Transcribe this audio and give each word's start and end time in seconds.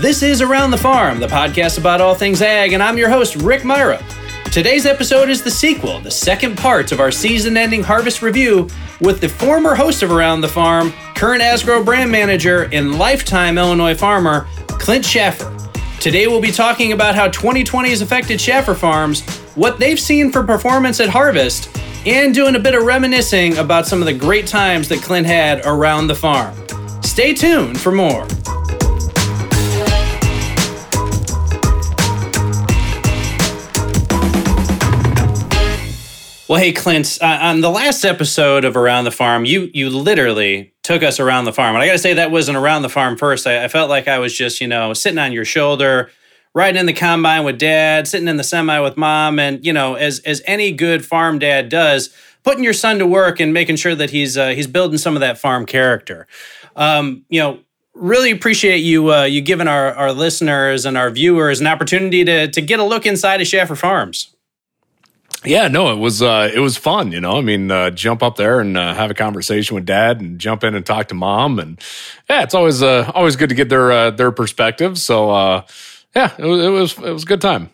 This 0.00 0.22
is 0.22 0.40
Around 0.40 0.70
the 0.70 0.78
Farm, 0.78 1.20
the 1.20 1.26
podcast 1.26 1.76
about 1.76 2.00
all 2.00 2.14
things 2.14 2.40
ag, 2.40 2.72
and 2.72 2.82
I'm 2.82 2.96
your 2.96 3.10
host, 3.10 3.36
Rick 3.36 3.64
Meyerup. 3.64 4.02
Today's 4.50 4.86
episode 4.86 5.28
is 5.28 5.42
the 5.42 5.50
sequel, 5.50 6.00
the 6.00 6.10
second 6.10 6.56
part 6.56 6.90
of 6.90 7.00
our 7.00 7.10
season 7.10 7.54
ending 7.54 7.82
harvest 7.82 8.22
review 8.22 8.66
with 9.02 9.20
the 9.20 9.28
former 9.28 9.74
host 9.74 10.02
of 10.02 10.10
Around 10.10 10.40
the 10.40 10.48
Farm, 10.48 10.94
current 11.14 11.42
Asgrow 11.42 11.84
brand 11.84 12.10
manager, 12.10 12.70
and 12.72 12.98
lifetime 12.98 13.58
Illinois 13.58 13.94
farmer, 13.94 14.46
Clint 14.68 15.04
Schaffer. 15.04 15.54
Today 16.00 16.26
we'll 16.26 16.40
be 16.40 16.50
talking 16.50 16.92
about 16.92 17.14
how 17.14 17.28
2020 17.28 17.90
has 17.90 18.00
affected 18.00 18.40
Schaffer 18.40 18.74
Farms, 18.74 19.20
what 19.54 19.78
they've 19.78 20.00
seen 20.00 20.32
for 20.32 20.42
performance 20.42 20.98
at 21.00 21.10
harvest, 21.10 21.78
and 22.06 22.32
doing 22.32 22.56
a 22.56 22.58
bit 22.58 22.74
of 22.74 22.84
reminiscing 22.84 23.58
about 23.58 23.86
some 23.86 24.00
of 24.00 24.06
the 24.06 24.14
great 24.14 24.46
times 24.46 24.88
that 24.88 25.02
Clint 25.02 25.26
had 25.26 25.60
around 25.66 26.06
the 26.06 26.14
farm. 26.14 26.54
Stay 27.02 27.34
tuned 27.34 27.78
for 27.78 27.92
more. 27.92 28.26
Well, 36.50 36.58
hey, 36.58 36.72
Clint, 36.72 37.18
uh, 37.22 37.38
on 37.42 37.60
the 37.60 37.70
last 37.70 38.04
episode 38.04 38.64
of 38.64 38.76
Around 38.76 39.04
the 39.04 39.12
Farm, 39.12 39.44
you 39.44 39.70
you 39.72 39.88
literally 39.88 40.74
took 40.82 41.04
us 41.04 41.20
around 41.20 41.44
the 41.44 41.52
farm. 41.52 41.76
And 41.76 41.82
I 41.84 41.86
got 41.86 41.92
to 41.92 41.98
say, 41.98 42.14
that 42.14 42.32
wasn't 42.32 42.58
around 42.58 42.82
the 42.82 42.88
farm 42.88 43.16
first. 43.16 43.46
I, 43.46 43.62
I, 43.62 43.68
felt 43.68 43.88
like 43.88 44.08
I 44.08 44.18
was 44.18 44.36
just, 44.36 44.60
you 44.60 44.66
know, 44.66 44.92
sitting 44.92 45.20
on 45.20 45.30
your 45.30 45.44
shoulder, 45.44 46.10
riding 46.52 46.80
in 46.80 46.86
the 46.86 46.92
combine 46.92 47.44
with 47.44 47.56
dad, 47.56 48.08
sitting 48.08 48.26
in 48.26 48.36
the 48.36 48.42
semi 48.42 48.80
with 48.80 48.96
mom. 48.96 49.38
And, 49.38 49.64
you 49.64 49.72
know, 49.72 49.94
as, 49.94 50.18
as 50.26 50.42
any 50.44 50.72
good 50.72 51.06
farm 51.06 51.38
dad 51.38 51.68
does, 51.68 52.12
putting 52.42 52.64
your 52.64 52.72
son 52.72 52.98
to 52.98 53.06
work 53.06 53.38
and 53.38 53.54
making 53.54 53.76
sure 53.76 53.94
that 53.94 54.10
he's, 54.10 54.36
uh, 54.36 54.48
he's 54.48 54.66
building 54.66 54.98
some 54.98 55.14
of 55.14 55.20
that 55.20 55.38
farm 55.38 55.66
character. 55.66 56.26
Um, 56.74 57.24
you 57.28 57.40
know, 57.40 57.60
really 57.94 58.32
appreciate 58.32 58.78
you 58.78 59.12
uh, 59.12 59.22
you 59.22 59.40
giving 59.40 59.68
our, 59.68 59.94
our 59.94 60.12
listeners 60.12 60.84
and 60.84 60.98
our 60.98 61.10
viewers 61.10 61.60
an 61.60 61.68
opportunity 61.68 62.24
to, 62.24 62.48
to 62.48 62.60
get 62.60 62.80
a 62.80 62.84
look 62.84 63.06
inside 63.06 63.40
of 63.40 63.46
Schaffer 63.46 63.76
Farms. 63.76 64.34
Yeah, 65.44 65.68
no, 65.68 65.90
it 65.90 65.96
was 65.98 66.20
uh, 66.20 66.50
it 66.54 66.58
was 66.58 66.76
fun. 66.76 67.12
You 67.12 67.20
know, 67.20 67.38
I 67.38 67.40
mean, 67.40 67.70
uh, 67.70 67.90
jump 67.90 68.22
up 68.22 68.36
there 68.36 68.60
and 68.60 68.76
uh, 68.76 68.92
have 68.92 69.10
a 69.10 69.14
conversation 69.14 69.74
with 69.74 69.86
dad, 69.86 70.20
and 70.20 70.38
jump 70.38 70.64
in 70.64 70.74
and 70.74 70.84
talk 70.84 71.08
to 71.08 71.14
mom, 71.14 71.58
and 71.58 71.80
yeah, 72.28 72.42
it's 72.42 72.54
always 72.54 72.82
uh, 72.82 73.10
always 73.14 73.36
good 73.36 73.48
to 73.48 73.54
get 73.54 73.70
their 73.70 73.90
uh, 73.90 74.10
their 74.10 74.32
perspective. 74.32 74.98
So 74.98 75.30
uh, 75.30 75.66
yeah, 76.14 76.32
it 76.38 76.44
was, 76.44 76.60
it 76.60 76.68
was 76.68 76.98
it 76.98 77.12
was 77.12 77.22
a 77.22 77.26
good 77.26 77.40
time. 77.40 77.70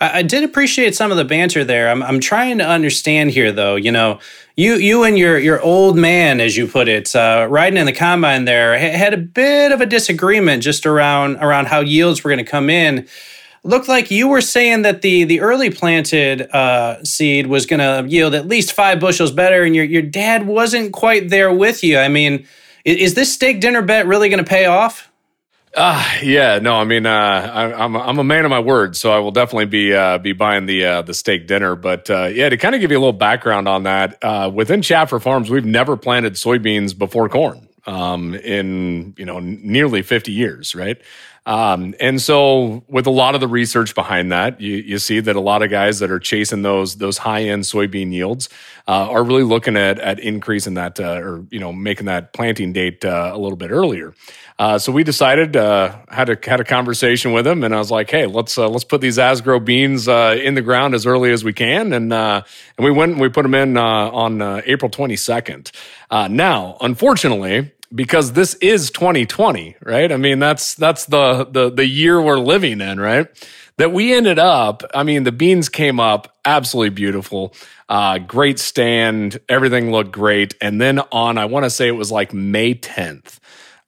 I, 0.00 0.22
did 0.22 0.44
appreciate 0.44 0.94
some 0.94 1.10
of 1.10 1.16
the 1.16 1.24
banter 1.24 1.64
there. 1.64 1.90
I'm 1.90 2.02
I'm 2.02 2.20
trying 2.20 2.58
to 2.58 2.66
understand 2.66 3.30
here, 3.30 3.50
though. 3.50 3.74
You 3.74 3.90
know, 3.90 4.20
you 4.56 4.74
you 4.74 5.02
and 5.02 5.18
your 5.18 5.36
your 5.38 5.60
old 5.60 5.96
man, 5.96 6.40
as 6.40 6.56
you 6.56 6.68
put 6.68 6.88
it, 6.88 7.14
uh, 7.16 7.46
riding 7.50 7.76
in 7.76 7.86
the 7.86 7.92
combine 7.92 8.44
there, 8.44 8.78
had 8.78 9.14
a 9.14 9.18
bit 9.18 9.72
of 9.72 9.80
a 9.80 9.86
disagreement 9.86 10.62
just 10.62 10.86
around 10.86 11.36
around 11.36 11.66
how 11.66 11.80
yields 11.80 12.22
were 12.22 12.30
going 12.30 12.44
to 12.44 12.50
come 12.50 12.70
in 12.70 13.08
looked 13.62 13.88
like 13.88 14.10
you 14.10 14.28
were 14.28 14.40
saying 14.40 14.82
that 14.82 15.02
the 15.02 15.24
the 15.24 15.40
early 15.40 15.70
planted 15.70 16.42
uh, 16.54 17.02
seed 17.04 17.46
was 17.46 17.66
going 17.66 17.80
to 17.80 18.08
yield 18.08 18.34
at 18.34 18.46
least 18.46 18.72
five 18.72 19.00
bushels 19.00 19.32
better, 19.32 19.62
and 19.62 19.74
your 19.74 19.84
your 19.84 20.02
dad 20.02 20.46
wasn't 20.46 20.92
quite 20.92 21.28
there 21.30 21.52
with 21.52 21.84
you. 21.84 21.98
I 21.98 22.08
mean, 22.08 22.46
is, 22.84 22.96
is 22.96 23.14
this 23.14 23.32
steak 23.32 23.60
dinner 23.60 23.82
bet 23.82 24.06
really 24.06 24.28
going 24.28 24.42
to 24.42 24.48
pay 24.48 24.66
off? 24.66 25.10
Uh, 25.76 26.04
yeah, 26.22 26.58
no, 26.58 26.74
I 26.74 26.84
mean, 26.84 27.06
uh, 27.06 27.10
I, 27.10 27.84
am 27.84 27.94
I'm, 27.94 27.96
I'm 27.96 28.18
a 28.18 28.24
man 28.24 28.44
of 28.44 28.50
my 28.50 28.58
word, 28.58 28.96
so 28.96 29.12
I 29.12 29.20
will 29.20 29.30
definitely 29.30 29.66
be 29.66 29.94
uh, 29.94 30.18
be 30.18 30.32
buying 30.32 30.66
the 30.66 30.84
uh, 30.84 31.02
the 31.02 31.14
steak 31.14 31.46
dinner. 31.46 31.76
But 31.76 32.10
uh, 32.10 32.24
yeah, 32.26 32.48
to 32.48 32.56
kind 32.56 32.74
of 32.74 32.80
give 32.80 32.90
you 32.90 32.98
a 32.98 33.00
little 33.00 33.12
background 33.12 33.68
on 33.68 33.84
that, 33.84 34.18
uh, 34.22 34.50
within 34.52 34.82
Schaffer 34.82 35.20
Farms, 35.20 35.48
we've 35.48 35.64
never 35.64 35.96
planted 35.96 36.32
soybeans 36.34 36.96
before 36.96 37.28
corn 37.28 37.68
um, 37.86 38.34
in 38.34 39.14
you 39.16 39.24
know 39.24 39.38
nearly 39.38 40.02
50 40.02 40.32
years, 40.32 40.74
right? 40.74 41.00
Um, 41.46 41.94
and 42.00 42.20
so, 42.20 42.84
with 42.88 43.06
a 43.06 43.10
lot 43.10 43.34
of 43.34 43.40
the 43.40 43.48
research 43.48 43.94
behind 43.94 44.30
that, 44.30 44.60
you, 44.60 44.76
you 44.76 44.98
see 44.98 45.20
that 45.20 45.36
a 45.36 45.40
lot 45.40 45.62
of 45.62 45.70
guys 45.70 45.98
that 46.00 46.10
are 46.10 46.18
chasing 46.18 46.62
those 46.62 46.96
those 46.96 47.18
high 47.18 47.44
end 47.44 47.62
soybean 47.64 48.12
yields 48.12 48.50
uh, 48.86 49.08
are 49.10 49.24
really 49.24 49.42
looking 49.42 49.76
at 49.76 49.98
at 49.98 50.20
increasing 50.20 50.74
that 50.74 51.00
uh, 51.00 51.14
or 51.14 51.46
you 51.50 51.58
know 51.58 51.72
making 51.72 52.06
that 52.06 52.34
planting 52.34 52.72
date 52.72 53.04
uh, 53.04 53.30
a 53.32 53.38
little 53.38 53.56
bit 53.56 53.70
earlier. 53.70 54.14
Uh, 54.58 54.78
so 54.78 54.92
we 54.92 55.02
decided 55.02 55.56
uh, 55.56 55.96
had 56.10 56.28
a 56.28 56.38
had 56.48 56.60
a 56.60 56.64
conversation 56.64 57.32
with 57.32 57.46
him, 57.46 57.64
and 57.64 57.74
I 57.74 57.78
was 57.78 57.90
like, 57.90 58.10
"Hey, 58.10 58.26
let's 58.26 58.58
uh, 58.58 58.68
let's 58.68 58.84
put 58.84 59.00
these 59.00 59.16
Asgrow 59.16 59.64
beans 59.64 60.08
in 60.08 60.54
the 60.54 60.62
ground 60.62 60.94
as 60.94 61.06
early 61.06 61.32
as 61.32 61.42
we 61.42 61.54
can." 61.54 61.94
And 61.94 62.12
and 62.12 62.44
we 62.78 62.90
went 62.90 63.12
and 63.12 63.20
we 63.20 63.30
put 63.30 63.42
them 63.42 63.54
in 63.54 63.78
on 63.78 64.42
April 64.66 64.90
twenty 64.90 65.16
second. 65.16 65.72
now, 66.10 66.76
unfortunately 66.82 67.72
because 67.94 68.32
this 68.32 68.54
is 68.56 68.90
2020, 68.90 69.76
right? 69.82 70.10
I 70.12 70.16
mean, 70.16 70.38
that's 70.38 70.74
that's 70.74 71.06
the 71.06 71.44
the 71.44 71.70
the 71.70 71.86
year 71.86 72.20
we're 72.20 72.38
living 72.38 72.80
in, 72.80 73.00
right? 73.00 73.28
That 73.76 73.92
we 73.92 74.12
ended 74.12 74.38
up, 74.38 74.82
I 74.94 75.04
mean, 75.04 75.24
the 75.24 75.32
beans 75.32 75.70
came 75.70 75.98
up 75.98 76.36
absolutely 76.44 76.90
beautiful. 76.90 77.54
Uh, 77.88 78.18
great 78.18 78.58
stand, 78.58 79.40
everything 79.48 79.90
looked 79.90 80.12
great. 80.12 80.54
And 80.60 80.80
then 80.80 81.00
on, 81.10 81.38
I 81.38 81.46
want 81.46 81.64
to 81.64 81.70
say 81.70 81.88
it 81.88 81.92
was 81.92 82.12
like 82.12 82.34
May 82.34 82.74
10th, 82.74 83.38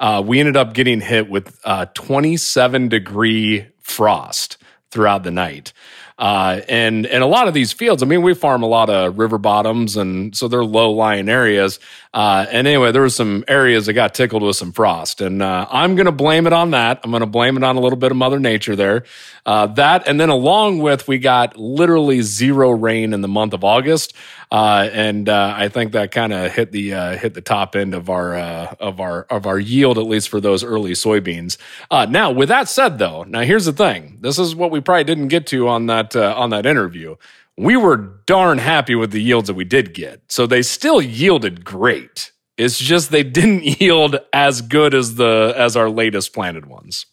uh, 0.01 0.23
we 0.25 0.41
ended 0.41 0.57
up 0.57 0.73
getting 0.73 1.03
hit 1.03 1.29
with 1.29 1.61
uh, 1.65 1.87
27 1.95 2.89
degree 2.89 3.67
frost 3.81 4.57
throughout 4.91 5.25
the 5.25 5.31
night. 5.31 5.75
Uh, 6.19 6.61
and 6.69 7.07
and 7.07 7.23
a 7.23 7.27
lot 7.27 7.49
of 7.49 7.55
these 7.55 7.73
fields, 7.73 8.03
I 8.03 8.07
mean, 8.07 8.23
we 8.23 8.35
farm 8.35 8.63
a 8.63 8.67
lot 8.67 8.91
of 8.91 9.19
river 9.19 9.39
bottoms, 9.39 9.97
and 9.97 10.37
so 10.37 10.49
they're 10.49 10.65
low 10.65 10.91
lying 10.91 11.29
areas. 11.29 11.81
Uh, 12.15 12.47
and 12.51 12.67
anyway, 12.67 12.93
there 12.93 13.03
were 13.03 13.09
some 13.09 13.45
areas 13.49 13.87
that 13.87 13.95
got 13.95 14.15
tickled 14.15 14.43
with 14.43 14.57
some 14.57 14.73
frost, 14.73 15.21
and 15.21 15.43
uh, 15.43 15.67
I'm 15.71 15.95
going 15.97 16.07
to 16.07 16.13
blame 16.13 16.47
it 16.47 16.53
on 16.53 16.73
that. 16.73 17.01
I'm 17.03 17.11
going 17.11 17.21
to 17.21 17.27
blame 17.27 17.57
it 17.57 17.65
on 17.65 17.77
a 17.77 17.81
little 17.81 17.99
bit 17.99 18.11
of 18.11 18.17
Mother 18.17 18.39
Nature 18.39 18.77
there. 18.77 19.05
Uh, 19.45 19.67
that, 19.67 20.07
and 20.07 20.21
then 20.21 20.29
along 20.29 20.79
with 20.79 21.09
we 21.09 21.19
got 21.19 21.57
literally 21.57 22.21
zero 22.23 22.71
rain 22.71 23.13
in 23.13 23.23
the 23.23 23.29
month 23.29 23.55
of 23.55 23.65
August, 23.65 24.15
uh, 24.53 24.89
and 24.93 25.29
uh, 25.29 25.55
I 25.57 25.69
think 25.69 25.93
that 25.93 26.13
kind 26.13 26.33
of 26.33 26.53
hit 26.53 26.71
the 26.71 26.91
hit 27.17 27.35
the 27.35 27.41
top 27.41 27.75
end 27.75 27.95
of 27.95 28.09
our 28.11 28.37
of 28.37 29.01
our 29.01 29.23
of 29.25 29.47
our 29.47 29.59
yield, 29.59 29.99
at 29.99 30.07
least 30.07 30.29
for 30.29 30.41
those 30.41 30.63
early 30.63 30.93
soybeans. 30.93 31.57
now, 31.91 32.31
with 32.31 32.51
that 32.51 32.69
said, 32.69 32.99
though, 32.99 33.25
now 33.25 33.41
here's 33.41 33.65
the 33.65 33.73
thing. 33.73 34.19
This 34.21 34.39
is 34.39 34.55
what 34.55 34.71
we 34.71 34.81
probably 34.81 35.05
didn't 35.05 35.29
get 35.29 35.47
to 35.49 35.69
on 35.69 35.87
that 35.87 36.15
on 36.15 36.51
that 36.51 36.67
interview 36.67 37.17
we 37.57 37.77
were 37.77 37.97
darn 37.97 38.59
happy 38.59 38.95
with 38.95 39.11
the 39.11 39.23
yields 39.23 39.49
that 39.49 39.55
we 39.55 39.65
did 39.65 39.95
get. 39.95 40.23
So 40.29 40.47
they 40.47 40.63
still 40.63 41.03
yielded 41.03 41.65
great. 41.65 42.33
It's 42.57 42.79
just 42.79 43.11
they 43.11 43.23
didn't 43.23 43.65
yield 43.81 44.19
as 44.33 44.63
good 44.63 44.95
as 44.95 45.17
the 45.17 45.55
as 45.57 45.77
our 45.77 45.91
latest 45.91 46.33
planted 46.33 46.67
ones. 46.67 47.07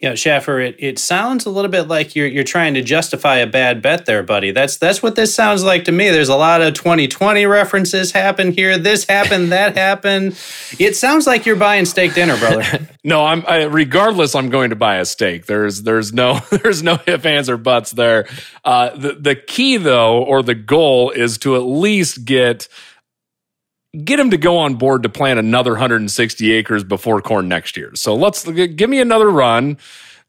Yeah, 0.00 0.14
Schaffer, 0.14 0.60
it, 0.60 0.76
it 0.78 0.96
sounds 1.00 1.44
a 1.44 1.50
little 1.50 1.72
bit 1.72 1.88
like 1.88 2.14
you're 2.14 2.28
you're 2.28 2.44
trying 2.44 2.74
to 2.74 2.82
justify 2.82 3.38
a 3.38 3.48
bad 3.48 3.82
bet 3.82 4.06
there, 4.06 4.22
buddy. 4.22 4.52
That's 4.52 4.76
that's 4.76 5.02
what 5.02 5.16
this 5.16 5.34
sounds 5.34 5.64
like 5.64 5.86
to 5.86 5.92
me. 5.92 6.10
There's 6.10 6.28
a 6.28 6.36
lot 6.36 6.62
of 6.62 6.74
2020 6.74 7.46
references 7.46 8.12
happen 8.12 8.52
here. 8.52 8.78
This 8.78 9.06
happened, 9.06 9.50
that 9.52 9.76
happened. 9.76 10.38
It 10.78 10.94
sounds 10.94 11.26
like 11.26 11.46
you're 11.46 11.56
buying 11.56 11.84
steak 11.84 12.14
dinner, 12.14 12.36
brother. 12.36 12.88
no, 13.04 13.24
I'm 13.24 13.44
I, 13.48 13.64
regardless. 13.64 14.36
I'm 14.36 14.50
going 14.50 14.70
to 14.70 14.76
buy 14.76 14.98
a 14.98 15.04
steak. 15.04 15.46
There's 15.46 15.82
there's 15.82 16.12
no 16.12 16.38
there's 16.50 16.80
no 16.80 17.00
if 17.08 17.26
ands 17.26 17.50
or 17.50 17.56
buts 17.56 17.90
there. 17.90 18.28
Uh, 18.64 18.90
the 18.96 19.14
the 19.14 19.34
key 19.34 19.78
though, 19.78 20.22
or 20.22 20.44
the 20.44 20.54
goal, 20.54 21.10
is 21.10 21.38
to 21.38 21.56
at 21.56 21.64
least 21.64 22.24
get 22.24 22.68
get 24.04 24.20
him 24.20 24.30
to 24.30 24.36
go 24.36 24.58
on 24.58 24.74
board 24.74 25.02
to 25.02 25.08
plant 25.08 25.38
another 25.38 25.72
160 25.72 26.52
acres 26.52 26.84
before 26.84 27.20
corn 27.20 27.48
next 27.48 27.76
year. 27.76 27.92
So 27.94 28.14
let's 28.14 28.44
give 28.48 28.90
me 28.90 29.00
another 29.00 29.30
run. 29.30 29.78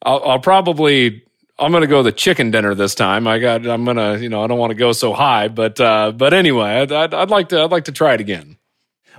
I'll, 0.04 0.24
I'll 0.24 0.40
probably 0.40 1.24
I'm 1.60 1.72
going 1.72 1.82
to 1.82 1.88
go 1.88 2.02
the 2.02 2.12
chicken 2.12 2.52
dinner 2.52 2.74
this 2.74 2.96
time. 2.96 3.28
I 3.28 3.40
got 3.40 3.68
I'm 3.68 3.84
going 3.84 3.98
to 3.98 4.20
you 4.22 4.30
know 4.30 4.44
I 4.44 4.48
don't 4.48 4.60
want 4.60 4.72
to 4.72 4.76
go 4.76 4.92
so 4.92 5.14
high, 5.14 5.48
but 5.50 5.80
uh, 5.80 6.12
but 6.12 6.34
anyway, 6.34 6.82
I'd, 6.82 6.92
I'd, 6.92 7.14
I'd 7.14 7.30
like 7.30 7.50
to 7.50 7.62
I'd 7.62 7.72
like 7.72 7.86
to 7.86 7.92
try 7.92 8.14
it 8.14 8.22
again. 8.22 8.58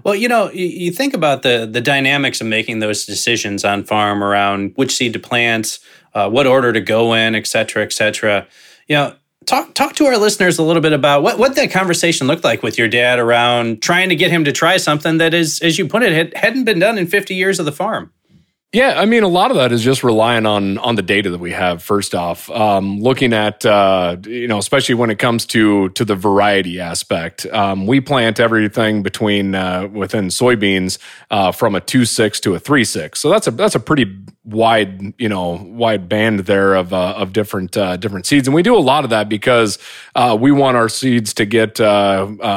Well, 0.04 0.14
you 0.14 0.28
know, 0.28 0.50
you 0.50 0.90
think 0.92 1.12
about 1.12 1.42
the 1.42 1.68
the 1.70 1.80
dynamics 1.82 2.40
of 2.40 2.46
making 2.46 2.78
those 2.78 3.04
decisions 3.04 3.64
on 3.64 3.84
farm 3.84 4.24
around 4.24 4.72
which 4.76 4.96
seed 4.96 5.12
to 5.12 5.18
plant, 5.18 5.78
uh, 6.14 6.30
what 6.30 6.46
order 6.46 6.72
to 6.72 6.80
go 6.80 7.12
in, 7.12 7.34
et 7.34 7.46
cetera, 7.46 7.82
et 7.82 7.92
cetera. 7.92 8.46
You 8.88 8.96
know, 8.96 9.14
talk 9.46 9.74
talk 9.74 9.94
to 9.96 10.06
our 10.06 10.16
listeners 10.16 10.58
a 10.58 10.62
little 10.62 10.82
bit 10.82 10.92
about 10.92 11.22
what, 11.22 11.38
what 11.38 11.54
that 11.56 11.70
conversation 11.70 12.26
looked 12.26 12.44
like 12.44 12.62
with 12.62 12.78
your 12.78 12.88
dad 12.88 13.18
around 13.18 13.82
trying 13.82 14.08
to 14.10 14.16
get 14.16 14.30
him 14.30 14.44
to 14.44 14.52
try 14.52 14.76
something 14.76 15.18
that 15.18 15.34
is, 15.34 15.60
as 15.60 15.78
you 15.78 15.86
put 15.86 16.02
it, 16.02 16.12
had, 16.12 16.36
hadn't 16.36 16.64
been 16.64 16.78
done 16.78 16.98
in 16.98 17.06
50 17.06 17.34
years 17.34 17.58
of 17.58 17.66
the 17.66 17.72
farm. 17.72 18.12
Yeah, 18.72 18.94
I 18.96 19.04
mean, 19.04 19.24
a 19.24 19.28
lot 19.28 19.50
of 19.50 19.56
that 19.56 19.72
is 19.72 19.82
just 19.82 20.04
relying 20.04 20.46
on 20.46 20.78
on 20.78 20.94
the 20.94 21.02
data 21.02 21.30
that 21.30 21.40
we 21.40 21.50
have. 21.50 21.82
First 21.82 22.14
off, 22.14 22.48
um, 22.50 23.00
looking 23.00 23.32
at 23.32 23.66
uh, 23.66 24.16
you 24.24 24.46
know, 24.46 24.58
especially 24.58 24.94
when 24.94 25.10
it 25.10 25.18
comes 25.18 25.44
to 25.46 25.88
to 25.90 26.04
the 26.04 26.14
variety 26.14 26.78
aspect, 26.78 27.46
um, 27.46 27.88
we 27.88 28.00
plant 28.00 28.38
everything 28.38 29.02
between 29.02 29.56
uh, 29.56 29.88
within 29.88 30.26
soybeans 30.28 30.98
uh, 31.32 31.50
from 31.50 31.74
a 31.74 31.80
two 31.80 32.04
six 32.04 32.38
to 32.40 32.54
a 32.54 32.60
three 32.60 32.84
six. 32.84 33.18
So 33.18 33.28
that's 33.28 33.48
a 33.48 33.50
that's 33.50 33.74
a 33.74 33.80
pretty 33.80 34.04
wide 34.44 35.12
you 35.18 35.28
know 35.28 35.60
wide 35.70 36.08
band 36.08 36.40
there 36.40 36.74
of 36.74 36.92
uh, 36.92 37.14
of 37.16 37.32
different 37.32 37.76
uh, 37.76 37.96
different 37.96 38.26
seeds, 38.26 38.46
and 38.46 38.54
we 38.54 38.62
do 38.62 38.76
a 38.76 38.78
lot 38.78 39.04
of 39.04 39.10
that 39.10 39.28
because 39.28 39.78
uh, 40.14 40.36
we 40.38 40.52
want 40.52 40.76
our 40.76 40.88
seeds 40.88 41.34
to 41.34 41.44
get 41.44 41.78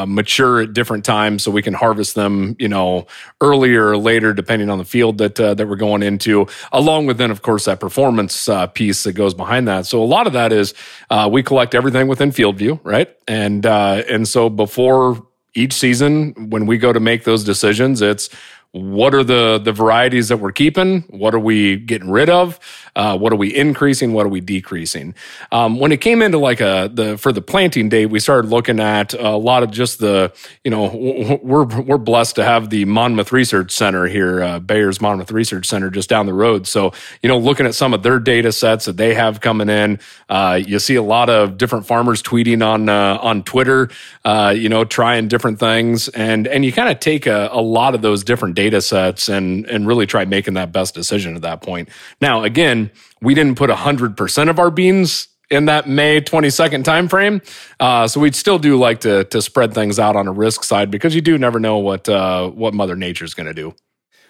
mature 0.08 0.62
at 0.62 0.74
different 0.74 1.06
times, 1.06 1.44
so 1.44 1.52
we 1.52 1.62
can 1.62 1.74
harvest 1.74 2.16
them 2.16 2.56
you 2.60 2.68
know 2.68 3.08
earlier 3.42 3.88
or 3.88 3.98
later 3.98 4.34
depending 4.34 4.70
on 4.70 4.78
the 4.78 4.86
field 4.86 5.18
that 5.18 5.36
that 5.36 5.68
we're 5.68 5.76
going 5.76 6.04
into, 6.04 6.48
along 6.72 7.06
with 7.06 7.18
then, 7.18 7.32
of 7.32 7.42
course, 7.42 7.66
that 7.66 7.80
performance 7.80 8.50
uh, 8.50 8.68
piece 8.68 9.04
that 9.04 9.14
goes 9.14 9.34
behind 9.34 9.68
that. 9.68 9.86
So 9.86 10.04
a 10.04 10.06
lot 10.06 10.28
of 10.28 10.34
that 10.34 10.52
is 10.52 10.74
uh, 11.10 11.30
we 11.32 11.44
collect 11.44 11.76
everything 11.76 12.08
within 12.08 12.32
FieldView, 12.32 12.80
right? 12.84 13.10
And 13.28 13.66
uh, 13.66 14.04
and 14.10 14.28
so 14.28 14.50
before 14.50 15.26
each 15.56 15.74
season, 15.74 16.50
when 16.50 16.66
we 16.66 16.78
go 16.78 16.92
to 16.92 17.00
make 17.00 17.24
those 17.24 17.44
decisions, 17.44 18.02
it's 18.02 18.30
what 18.74 19.14
are 19.14 19.24
the 19.24 19.62
the 19.64 19.72
varieties 19.72 20.30
that 20.30 20.38
we're 20.38 20.52
keeping? 20.52 21.02
What 21.10 21.34
are 21.36 21.40
we 21.40 21.78
getting 21.78 22.10
rid 22.10 22.30
of 22.30 22.60
uh, 22.96 23.18
what 23.18 23.32
are 23.32 23.38
we 23.38 23.56
increasing? 23.56 24.12
What 24.12 24.26
are 24.26 24.30
we 24.30 24.42
decreasing? 24.42 25.16
Um, 25.52 25.80
when 25.80 25.92
it 25.92 26.02
came 26.02 26.22
into 26.22 26.38
like 26.38 26.60
a 26.60 26.90
the 26.94 27.18
for 27.18 27.32
the 27.32 27.42
planting 27.42 27.90
date 27.90 28.08
we 28.08 28.20
started 28.20 28.50
looking 28.50 28.80
at 28.80 29.14
a 29.14 29.38
lot 29.38 29.64
of 29.64 29.72
just 29.72 30.00
the 30.00 30.34
you 30.64 30.72
know 30.72 31.40
we're 31.42 31.64
we're 31.64 31.98
blessed 31.98 32.36
to 32.36 32.44
have 32.44 32.70
the 32.70 32.86
monmouth 32.86 33.32
research 33.32 33.72
center 33.72 34.08
here 34.08 34.44
uh, 34.44 34.60
bayer's 34.60 35.00
monmouth 35.00 35.32
research 35.32 35.66
center 35.66 35.90
just 35.90 36.10
down 36.10 36.26
the 36.26 36.34
road. 36.34 36.68
So 36.68 36.92
you 37.22 37.30
know 37.30 37.38
looking 37.38 37.66
at 37.66 37.76
some 37.76 37.94
of 37.94 38.04
their 38.04 38.20
data 38.20 38.52
sets 38.52 38.86
that 38.86 38.98
they 38.98 39.14
have 39.14 39.40
coming 39.40 39.70
in 39.70 40.00
uh, 40.30 40.60
you 40.66 40.80
see 40.80 40.96
a 40.96 41.04
lot 41.04 41.30
of 41.30 41.58
different 41.58 41.86
farmers 41.86 42.22
tweeting 42.22 42.66
on 42.66 42.90
uh, 42.90 43.18
on 43.22 43.44
twitter 43.44 43.90
uh, 44.26 44.54
you 44.56 44.68
know 44.68 44.84
trying 44.84 45.28
different 45.28 45.60
things. 45.60 46.10
And 46.10 46.48
and 46.48 46.66
you 46.66 46.74
kind 46.74 46.90
of 46.90 47.00
take 47.00 47.28
a, 47.28 47.50
a 47.52 47.62
lot 47.62 47.96
of 47.96 48.02
those 48.02 48.24
different 48.24 48.56
data 48.56 48.74
data 48.74 48.82
sets 48.82 49.30
and 49.30 49.66
and 49.68 49.86
really 49.88 50.06
try 50.06 50.26
making 50.26 50.56
that 50.56 50.72
best 50.72 50.96
decision 50.96 51.36
at 51.36 51.42
that 51.42 51.62
point. 51.62 51.90
Now, 52.22 52.44
again, 52.44 52.83
we 53.22 53.34
didn't 53.34 53.56
put 53.56 53.70
100% 53.70 54.50
of 54.50 54.60
our 54.60 54.72
beans 54.72 55.28
in 55.50 55.66
that 55.66 55.88
May 55.88 56.22
22nd 56.22 56.84
timeframe. 56.84 57.44
Uh, 57.80 58.08
so 58.08 58.20
we'd 58.20 58.36
still 58.36 58.60
do 58.60 58.78
like 58.78 59.02
to 59.02 59.24
to 59.26 59.42
spread 59.42 59.74
things 59.74 60.00
out 60.00 60.16
on 60.16 60.28
a 60.28 60.32
risk 60.32 60.64
side 60.64 60.90
because 60.90 61.16
you 61.16 61.22
do 61.22 61.38
never 61.38 61.60
know 61.60 61.78
what 61.78 62.10
uh, 62.10 62.50
what 62.50 62.74
Mother 62.74 62.96
Nature's 62.96 63.34
going 63.34 63.48
to 63.48 63.54
do. 63.54 63.76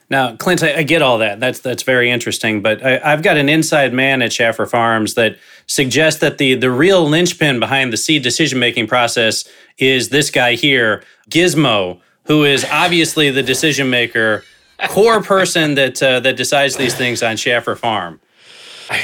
Now, 0.10 0.36
Clint, 0.36 0.62
I, 0.62 0.76
I, 0.80 0.84
get 0.84 1.02
all 1.02 1.18
that. 1.20 1.40
That's 1.40 1.60
that's 1.60 1.84
very 1.84 2.12
interesting. 2.12 2.62
But 2.62 2.86
I, 2.86 3.00
have 3.00 3.24
got 3.24 3.38
an 3.38 3.50
inside 3.50 3.94
man 3.94 4.22
at 4.22 4.34
Schaffer 4.34 4.66
Farms 4.66 5.14
that 5.16 5.38
suggests 5.66 6.20
that 6.20 6.38
the 6.38 6.56
the 6.56 6.70
real 6.70 7.08
linchpin 7.08 7.60
behind 7.60 7.94
the 7.94 7.98
seed 7.98 8.22
decision 8.22 8.60
making 8.60 8.88
process 8.88 9.46
is 9.78 10.10
this 10.10 10.30
guy 10.30 10.56
here, 10.56 11.04
Gizmo, 11.30 12.00
who 12.26 12.44
is 12.44 12.66
obviously 12.70 13.30
the 13.32 13.44
decision 13.44 13.90
maker, 13.90 14.44
core 14.90 15.24
person 15.24 15.76
that 15.76 16.04
uh, 16.04 16.20
that 16.20 16.36
decides 16.36 16.76
these 16.76 16.94
things 16.96 17.24
on 17.24 17.38
Schaffer 17.38 17.76
Farm. 17.76 18.20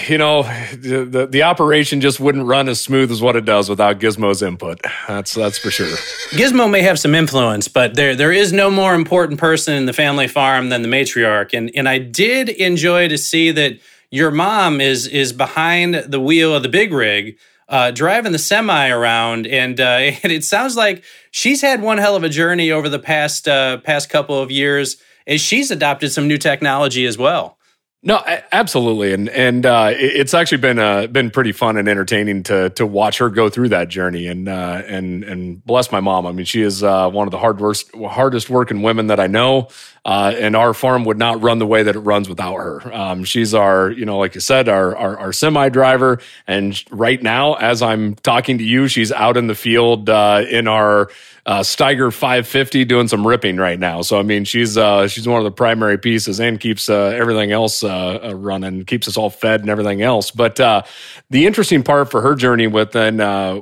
You 0.08 0.18
know, 0.18 0.44
the, 0.74 1.06
the, 1.10 1.28
the 1.28 1.44
operation 1.44 2.02
just 2.02 2.20
wouldn't 2.20 2.46
run 2.46 2.70
as 2.70 2.82
smooth 2.82 3.12
as 3.12 3.22
what 3.22 3.36
it 3.36 3.46
does 3.46 3.70
without 3.70 4.00
Gizmo's 4.00 4.42
input. 4.42 4.82
That's 5.08 5.34
that's 5.34 5.58
for 5.58 5.72
sure. 5.72 5.88
Gizmo 6.32 6.70
may 6.70 6.82
have 6.82 7.00
some 7.00 7.16
influence, 7.16 7.68
but 7.68 7.96
there 7.96 8.16
there 8.16 8.32
is 8.32 8.52
no 8.52 8.70
more 8.70 8.96
important 8.96 9.40
person 9.40 9.76
in 9.76 9.86
the 9.86 9.94
family 9.94 10.28
farm 10.28 10.70
than 10.70 10.82
the 10.82 10.90
matriarch. 10.90 11.58
And 11.58 11.72
and 11.76 11.88
I 11.88 12.00
did 12.00 12.50
enjoy 12.50 13.08
to 13.08 13.18
see 13.18 13.52
that 13.52 13.80
your 14.12 14.32
mom 14.32 14.82
is 14.82 15.08
is 15.08 15.34
behind 15.34 15.96
the 15.96 16.20
wheel 16.20 16.56
of 16.56 16.64
the 16.64 16.70
big 16.70 16.92
rig 16.94 17.38
uh, 17.70 17.92
driving 17.92 18.32
the 18.32 18.40
semi 18.40 18.90
around, 18.90 19.48
and, 19.48 19.80
uh, 19.80 19.84
and 20.24 20.32
it 20.32 20.44
sounds 20.44 20.76
like 20.76 21.04
she's 21.32 21.62
had 21.62 21.82
one 21.82 22.00
hell 22.00 22.16
of 22.16 22.24
a 22.24 22.30
journey 22.30 22.72
over 22.72 22.90
the 22.90 23.00
past 23.00 23.48
uh, 23.48 23.78
past 23.78 24.10
couple 24.10 24.42
of 24.42 24.52
years, 24.52 24.98
as 25.28 25.40
she's 25.40 25.72
adopted 25.72 26.12
some 26.12 26.28
new 26.28 26.38
technology 26.38 27.06
as 27.06 27.18
well. 27.18 27.59
No, 28.02 28.24
absolutely, 28.54 29.12
and 29.12 29.28
and 29.28 29.66
uh, 29.66 29.92
it's 29.94 30.34
actually 30.34 30.60
been 30.60 30.80
uh, 30.80 31.08
been 31.08 31.30
pretty 31.32 31.52
fun 31.52 31.76
and 31.76 31.90
entertaining 31.90 32.44
to 32.44 32.70
to 32.72 32.86
watch 32.86 33.18
her 33.18 33.30
go 33.30 33.50
through 33.50 33.70
that 33.70 33.90
journey, 33.90 34.28
and 34.28 34.48
uh, 34.48 34.82
and 34.88 35.26
and 35.26 35.66
bless 35.66 35.92
my 35.92 36.00
mom. 36.00 36.26
I 36.26 36.32
mean, 36.32 36.46
she 36.46 36.62
is 36.62 36.82
uh, 36.82 37.10
one 37.10 37.28
of 37.28 37.32
the 37.32 37.38
hard 37.38 37.60
worst, 37.60 37.94
hardest 37.94 38.50
working 38.50 38.84
women 38.84 39.08
that 39.08 39.20
I 39.20 39.28
know, 39.28 39.68
uh, 40.06 40.34
and 40.38 40.56
our 40.56 40.74
farm 40.74 41.06
would 41.06 41.18
not 41.18 41.42
run 41.42 41.60
the 41.60 41.68
way 41.68 41.84
that 41.84 41.96
it 41.96 42.00
runs 42.00 42.30
without 42.30 42.56
her. 42.56 42.94
Um, 42.94 43.24
she's 43.24 43.54
our, 43.54 43.92
you 43.92 44.06
know, 44.06 44.18
like 44.18 44.36
you 44.36 44.42
said, 44.42 44.70
our 44.70 44.96
our, 44.96 45.18
our 45.18 45.34
semi 45.34 45.70
driver, 45.70 46.20
and 46.48 46.82
right 46.92 47.22
now, 47.22 47.56
as 47.56 47.82
I'm 47.82 48.16
talking 48.16 48.58
to 48.58 48.64
you, 48.64 48.88
she's 48.88 49.12
out 49.12 49.38
in 49.38 49.48
the 49.48 49.56
field 49.56 50.10
uh, 50.10 50.44
in 50.50 50.68
our 50.68 51.10
uh, 51.50 51.62
Steiger 51.62 52.14
550 52.14 52.86
doing 52.86 53.08
some 53.08 53.26
ripping 53.26 53.58
right 53.58 53.80
now. 53.80 54.04
So 54.04 54.20
I 54.20 54.24
mean, 54.24 54.46
she's 54.46 54.78
uh, 54.78 55.08
she's 55.08 55.28
one 55.28 55.40
of 55.40 55.46
the 55.46 55.52
primary 55.52 55.98
pieces 55.98 56.40
and 56.40 56.60
keeps 56.60 56.90
uh, 56.90 57.16
everything 57.18 57.52
else 57.52 57.84
uh, 57.84 58.20
uh, 58.24 58.36
running, 58.36 58.86
keeps 58.86 59.08
us 59.08 59.18
all 59.18 59.32
fed 59.32 59.62
and 59.62 59.70
everything 59.70 60.04
else. 60.04 60.30
But 60.30 60.60
uh, 60.60 60.84
the 61.32 61.48
interesting 61.48 61.82
part 61.82 62.12
for 62.12 62.22
her 62.22 62.36
journey 62.36 62.68
within 62.68 63.18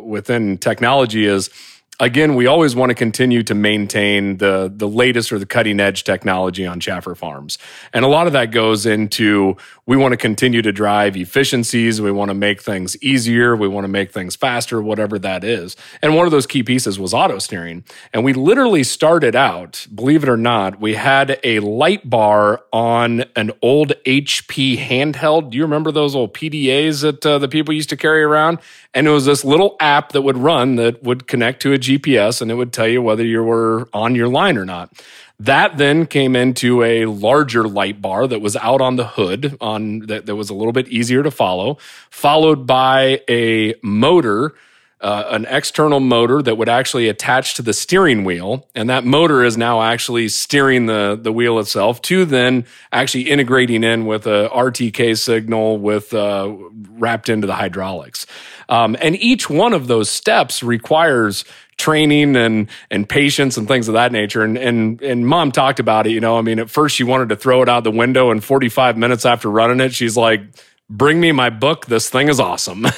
within 0.06 0.58
technology 0.58 1.26
is 1.26 1.50
again, 2.00 2.36
we 2.36 2.48
always 2.48 2.76
want 2.76 2.90
to 2.90 2.96
continue 2.96 3.44
to 3.44 3.56
maintain 3.56 4.38
the 4.38 4.72
the 4.74 4.88
latest 4.88 5.32
or 5.32 5.40
the 5.40 5.46
cutting 5.46 5.80
edge 5.80 6.04
technology 6.04 6.66
on 6.66 6.80
Schaffer 6.80 7.16
Farms, 7.16 7.58
and 7.94 8.06
a 8.06 8.08
lot 8.08 8.28
of 8.28 8.34
that 8.34 8.52
goes 8.52 8.86
into 8.86 9.58
we 9.88 9.96
want 9.96 10.12
to 10.12 10.18
continue 10.18 10.62
to 10.62 10.72
drive 10.74 11.16
efficiencies. 11.16 12.02
We 12.02 12.12
want 12.12 12.30
to 12.30 12.36
make 12.36 12.62
things 12.62 13.02
easier. 13.02 13.56
We 13.56 13.70
want 13.70 13.86
to 13.86 13.90
make 13.90 14.12
things 14.12 14.36
faster, 14.36 14.82
whatever 14.82 15.18
that 15.20 15.46
is. 15.46 15.78
And 16.02 16.14
one 16.14 16.26
of 16.26 16.32
those 16.32 16.46
key 16.46 16.62
pieces 16.62 17.00
was 17.00 17.14
auto 17.14 17.40
steering, 17.40 17.86
and 18.14 18.24
we 18.24 18.34
literally 18.34 18.84
started 18.84 19.36
out, 19.36 19.88
believe 19.96 20.24
it 20.24 20.30
or 20.30 20.38
not, 20.38 20.82
we 20.82 20.96
had 20.96 21.40
a 21.44 21.62
light 21.62 22.08
bar 22.10 22.62
on 22.74 23.24
an 23.38 23.52
old 23.62 23.94
HP 24.06 24.78
handheld. 24.78 25.52
Do 25.52 25.58
you 25.58 25.64
remember 25.64 25.92
those 25.92 26.16
old 26.16 26.34
PDAs 26.34 27.02
that 27.02 27.26
uh, 27.26 27.40
the 27.40 27.48
people 27.48 27.74
used 27.74 27.90
to 27.90 27.98
carry 27.98 28.24
around? 28.24 28.60
And 28.94 29.08
it 29.08 29.12
was 29.12 29.26
this 29.26 29.46
little 29.46 29.78
app 29.80 30.12
that 30.12 30.22
would 30.22 30.38
run 30.38 30.76
that 30.76 31.02
would 31.04 31.28
connect 31.28 31.62
to 31.62 31.74
a 31.74 31.78
GPS 31.78 32.42
and 32.42 32.52
it 32.52 32.56
would 32.56 32.74
tell 32.74 32.88
you 32.88 33.02
whether 33.02 33.24
you 33.24 33.42
were 33.42 33.88
on 33.94 34.16
your 34.16 34.28
line 34.28 34.58
or 34.58 34.66
not. 34.66 34.92
That 35.40 35.78
then 35.78 36.08
came 36.08 36.36
into 36.36 36.82
a 36.84 37.06
larger 37.06 37.68
light 37.68 38.02
bar 38.02 38.26
that 38.28 38.42
was 38.42 38.56
out 38.56 38.82
on 38.82 38.96
the 38.96 39.06
hood 39.06 39.56
on 39.62 40.00
that, 40.08 40.26
that 40.26 40.36
was 40.36 40.50
a 40.50 40.56
little 40.56 40.74
bit 40.74 40.88
easier 40.88 41.22
to 41.22 41.30
follow, 41.30 41.78
followed 42.10 42.66
by 42.66 43.22
a 43.30 43.76
motor 43.84 44.56
uh, 45.00 45.26
an 45.30 45.46
external 45.50 46.00
motor 46.00 46.42
that 46.42 46.58
would 46.58 46.70
actually 46.70 47.08
attach 47.08 47.54
to 47.54 47.62
the 47.62 47.74
steering 47.74 48.24
wheel, 48.24 48.68
and 48.74 48.90
that 48.90 49.06
motor 49.06 49.44
is 49.44 49.56
now 49.56 49.82
actually 49.82 50.28
steering 50.28 50.88
the 50.88 51.18
the 51.22 51.32
wheel 51.32 51.60
itself. 51.60 52.02
To 52.04 52.26
then 52.26 52.66
actually 52.92 53.30
integrating 53.30 53.84
in 53.84 54.08
with 54.08 54.26
a 54.26 54.50
RTK 54.52 55.18
signal 55.18 55.78
with 55.78 56.14
uh, 56.14 56.52
wrapped 56.92 57.30
into 57.30 57.46
the 57.46 57.54
hydraulics, 57.54 58.26
um, 58.70 58.96
and 59.00 59.16
each 59.16 59.50
one 59.50 59.74
of 59.74 59.88
those 59.88 60.10
steps 60.10 60.62
requires 60.64 61.46
training 61.78 62.36
and 62.36 62.70
and 62.90 63.08
patience 63.08 63.58
and 63.58 63.68
things 63.68 63.88
of 63.88 63.94
that 63.94 64.12
nature. 64.12 64.44
And 64.44 64.58
and 64.58 65.02
and 65.02 65.28
mom 65.28 65.52
talked 65.52 65.80
about 65.80 66.08
it. 66.08 66.12
You 66.12 66.20
know, 66.20 66.38
I 66.38 66.42
mean, 66.42 66.60
at 66.60 66.70
first 66.70 66.96
she 66.96 67.04
wanted 67.04 67.30
to 67.30 67.36
throw 67.36 67.62
it 67.62 67.70
out 67.70 67.84
the 67.84 67.92
window, 67.92 68.32
and 68.32 68.44
45 68.44 68.98
minutes 68.98 69.26
after 69.26 69.50
running 69.50 69.80
it, 69.80 69.94
she's 69.94 70.18
like, 70.18 70.42
"Bring 70.90 71.20
me 71.20 71.32
my 71.32 71.50
book. 71.50 71.86
This 71.86 72.10
thing 72.10 72.30
is 72.30 72.40
awesome." 72.40 72.86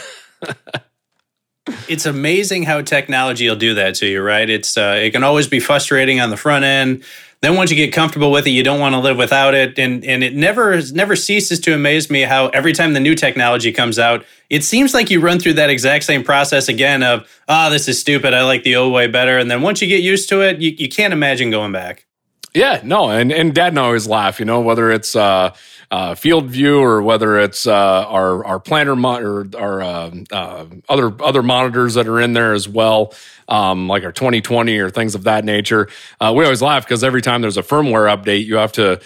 it's 1.87 2.05
amazing 2.05 2.63
how 2.63 2.81
technology 2.81 3.47
will 3.47 3.55
do 3.55 3.75
that 3.75 3.95
to 3.95 4.07
you, 4.07 4.21
right? 4.21 4.49
It's 4.49 4.77
uh, 4.77 4.99
it 5.01 5.11
can 5.11 5.23
always 5.23 5.47
be 5.47 5.59
frustrating 5.59 6.19
on 6.19 6.29
the 6.29 6.37
front 6.37 6.65
end. 6.65 7.03
Then 7.41 7.55
once 7.55 7.71
you 7.71 7.77
get 7.77 7.93
comfortable 7.93 8.31
with 8.31 8.45
it, 8.47 8.49
you 8.49 8.63
don't 8.63 8.81
want 8.81 8.95
to 8.95 8.99
live 8.99 9.15
without 9.15 9.53
it, 9.53 9.79
and 9.79 10.03
and 10.03 10.23
it 10.23 10.35
never 10.35 10.81
never 10.91 11.15
ceases 11.15 11.59
to 11.61 11.73
amaze 11.73 12.09
me 12.09 12.21
how 12.21 12.47
every 12.49 12.73
time 12.73 12.93
the 12.93 12.99
new 12.99 13.15
technology 13.15 13.71
comes 13.71 13.97
out, 13.97 14.25
it 14.49 14.63
seems 14.63 14.93
like 14.93 15.09
you 15.09 15.21
run 15.21 15.39
through 15.39 15.53
that 15.53 15.69
exact 15.69 16.03
same 16.03 16.23
process 16.23 16.67
again 16.67 17.01
of 17.01 17.25
ah, 17.47 17.67
oh, 17.67 17.69
this 17.69 17.87
is 17.87 17.97
stupid. 17.97 18.33
I 18.33 18.43
like 18.43 18.63
the 18.63 18.75
old 18.75 18.91
way 18.91 19.07
better, 19.07 19.37
and 19.37 19.49
then 19.49 19.61
once 19.61 19.81
you 19.81 19.87
get 19.87 20.03
used 20.03 20.27
to 20.29 20.41
it, 20.41 20.59
you, 20.59 20.71
you 20.71 20.89
can't 20.89 21.13
imagine 21.13 21.49
going 21.49 21.71
back. 21.71 22.05
Yeah, 22.53 22.81
no, 22.83 23.09
and 23.09 23.31
and 23.31 23.53
Dad 23.53 23.69
and 23.69 23.79
I 23.79 23.83
always 23.83 24.07
laugh. 24.07 24.39
You 24.39 24.45
know, 24.45 24.59
whether 24.59 24.91
it's 24.91 25.15
uh, 25.15 25.53
uh, 25.91 26.13
FieldView 26.13 26.79
or 26.79 27.01
whether 27.01 27.39
it's 27.39 27.65
uh, 27.65 27.73
our 27.73 28.45
our 28.45 28.59
planter 28.59 28.95
mo- 28.95 29.21
or 29.21 29.47
our 29.57 29.81
uh, 29.81 30.11
uh, 30.31 30.65
other 30.87 31.11
other 31.21 31.41
monitors 31.41 31.95
that 31.95 32.07
are 32.07 32.19
in 32.19 32.33
there 32.33 32.53
as 32.53 32.67
well, 32.67 33.13
um, 33.47 33.87
like 33.87 34.03
our 34.03 34.11
2020 34.11 34.77
or 34.77 34.89
things 34.91 35.15
of 35.15 35.23
that 35.23 35.43
nature. 35.43 35.87
Uh, 36.21 36.31
we 36.35 36.43
always 36.43 36.61
laugh 36.61 36.85
because 36.85 37.03
every 37.03 37.21
time 37.21 37.41
there's 37.41 37.57
a 37.57 37.63
firmware 37.63 38.15
update, 38.15 38.45
you 38.45 38.55
have 38.57 38.71
to 38.73 39.01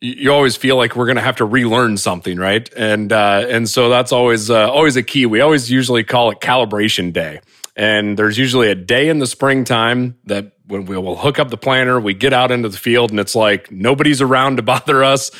you, 0.00 0.32
always 0.32 0.56
feel 0.56 0.76
like 0.76 0.96
we're 0.96 1.06
going 1.06 1.16
to 1.16 1.22
have 1.22 1.36
to 1.36 1.44
relearn 1.44 1.98
something, 1.98 2.38
right? 2.38 2.72
And 2.74 3.12
uh, 3.12 3.46
and 3.48 3.68
so 3.68 3.90
that's 3.90 4.12
always 4.12 4.50
always 4.50 4.96
a 4.96 5.02
key. 5.02 5.26
We 5.26 5.40
always 5.40 5.70
usually 5.70 6.02
call 6.02 6.30
it 6.30 6.40
calibration 6.40 7.12
day. 7.12 7.40
And 7.76 8.18
there's 8.18 8.38
usually 8.38 8.70
a 8.70 8.74
day 8.74 9.10
in 9.10 9.18
the 9.18 9.26
springtime 9.26 10.16
that 10.24 10.52
when 10.66 10.86
we 10.86 10.96
will 10.96 11.16
hook 11.16 11.38
up 11.38 11.50
the 11.50 11.58
planter, 11.58 12.00
we 12.00 12.14
get 12.14 12.32
out 12.32 12.50
into 12.50 12.70
the 12.70 12.78
field 12.78 13.10
and 13.10 13.20
it's 13.20 13.34
like 13.34 13.70
nobody's 13.70 14.22
around 14.22 14.56
to 14.56 14.62
bother 14.62 15.04
us 15.04 15.30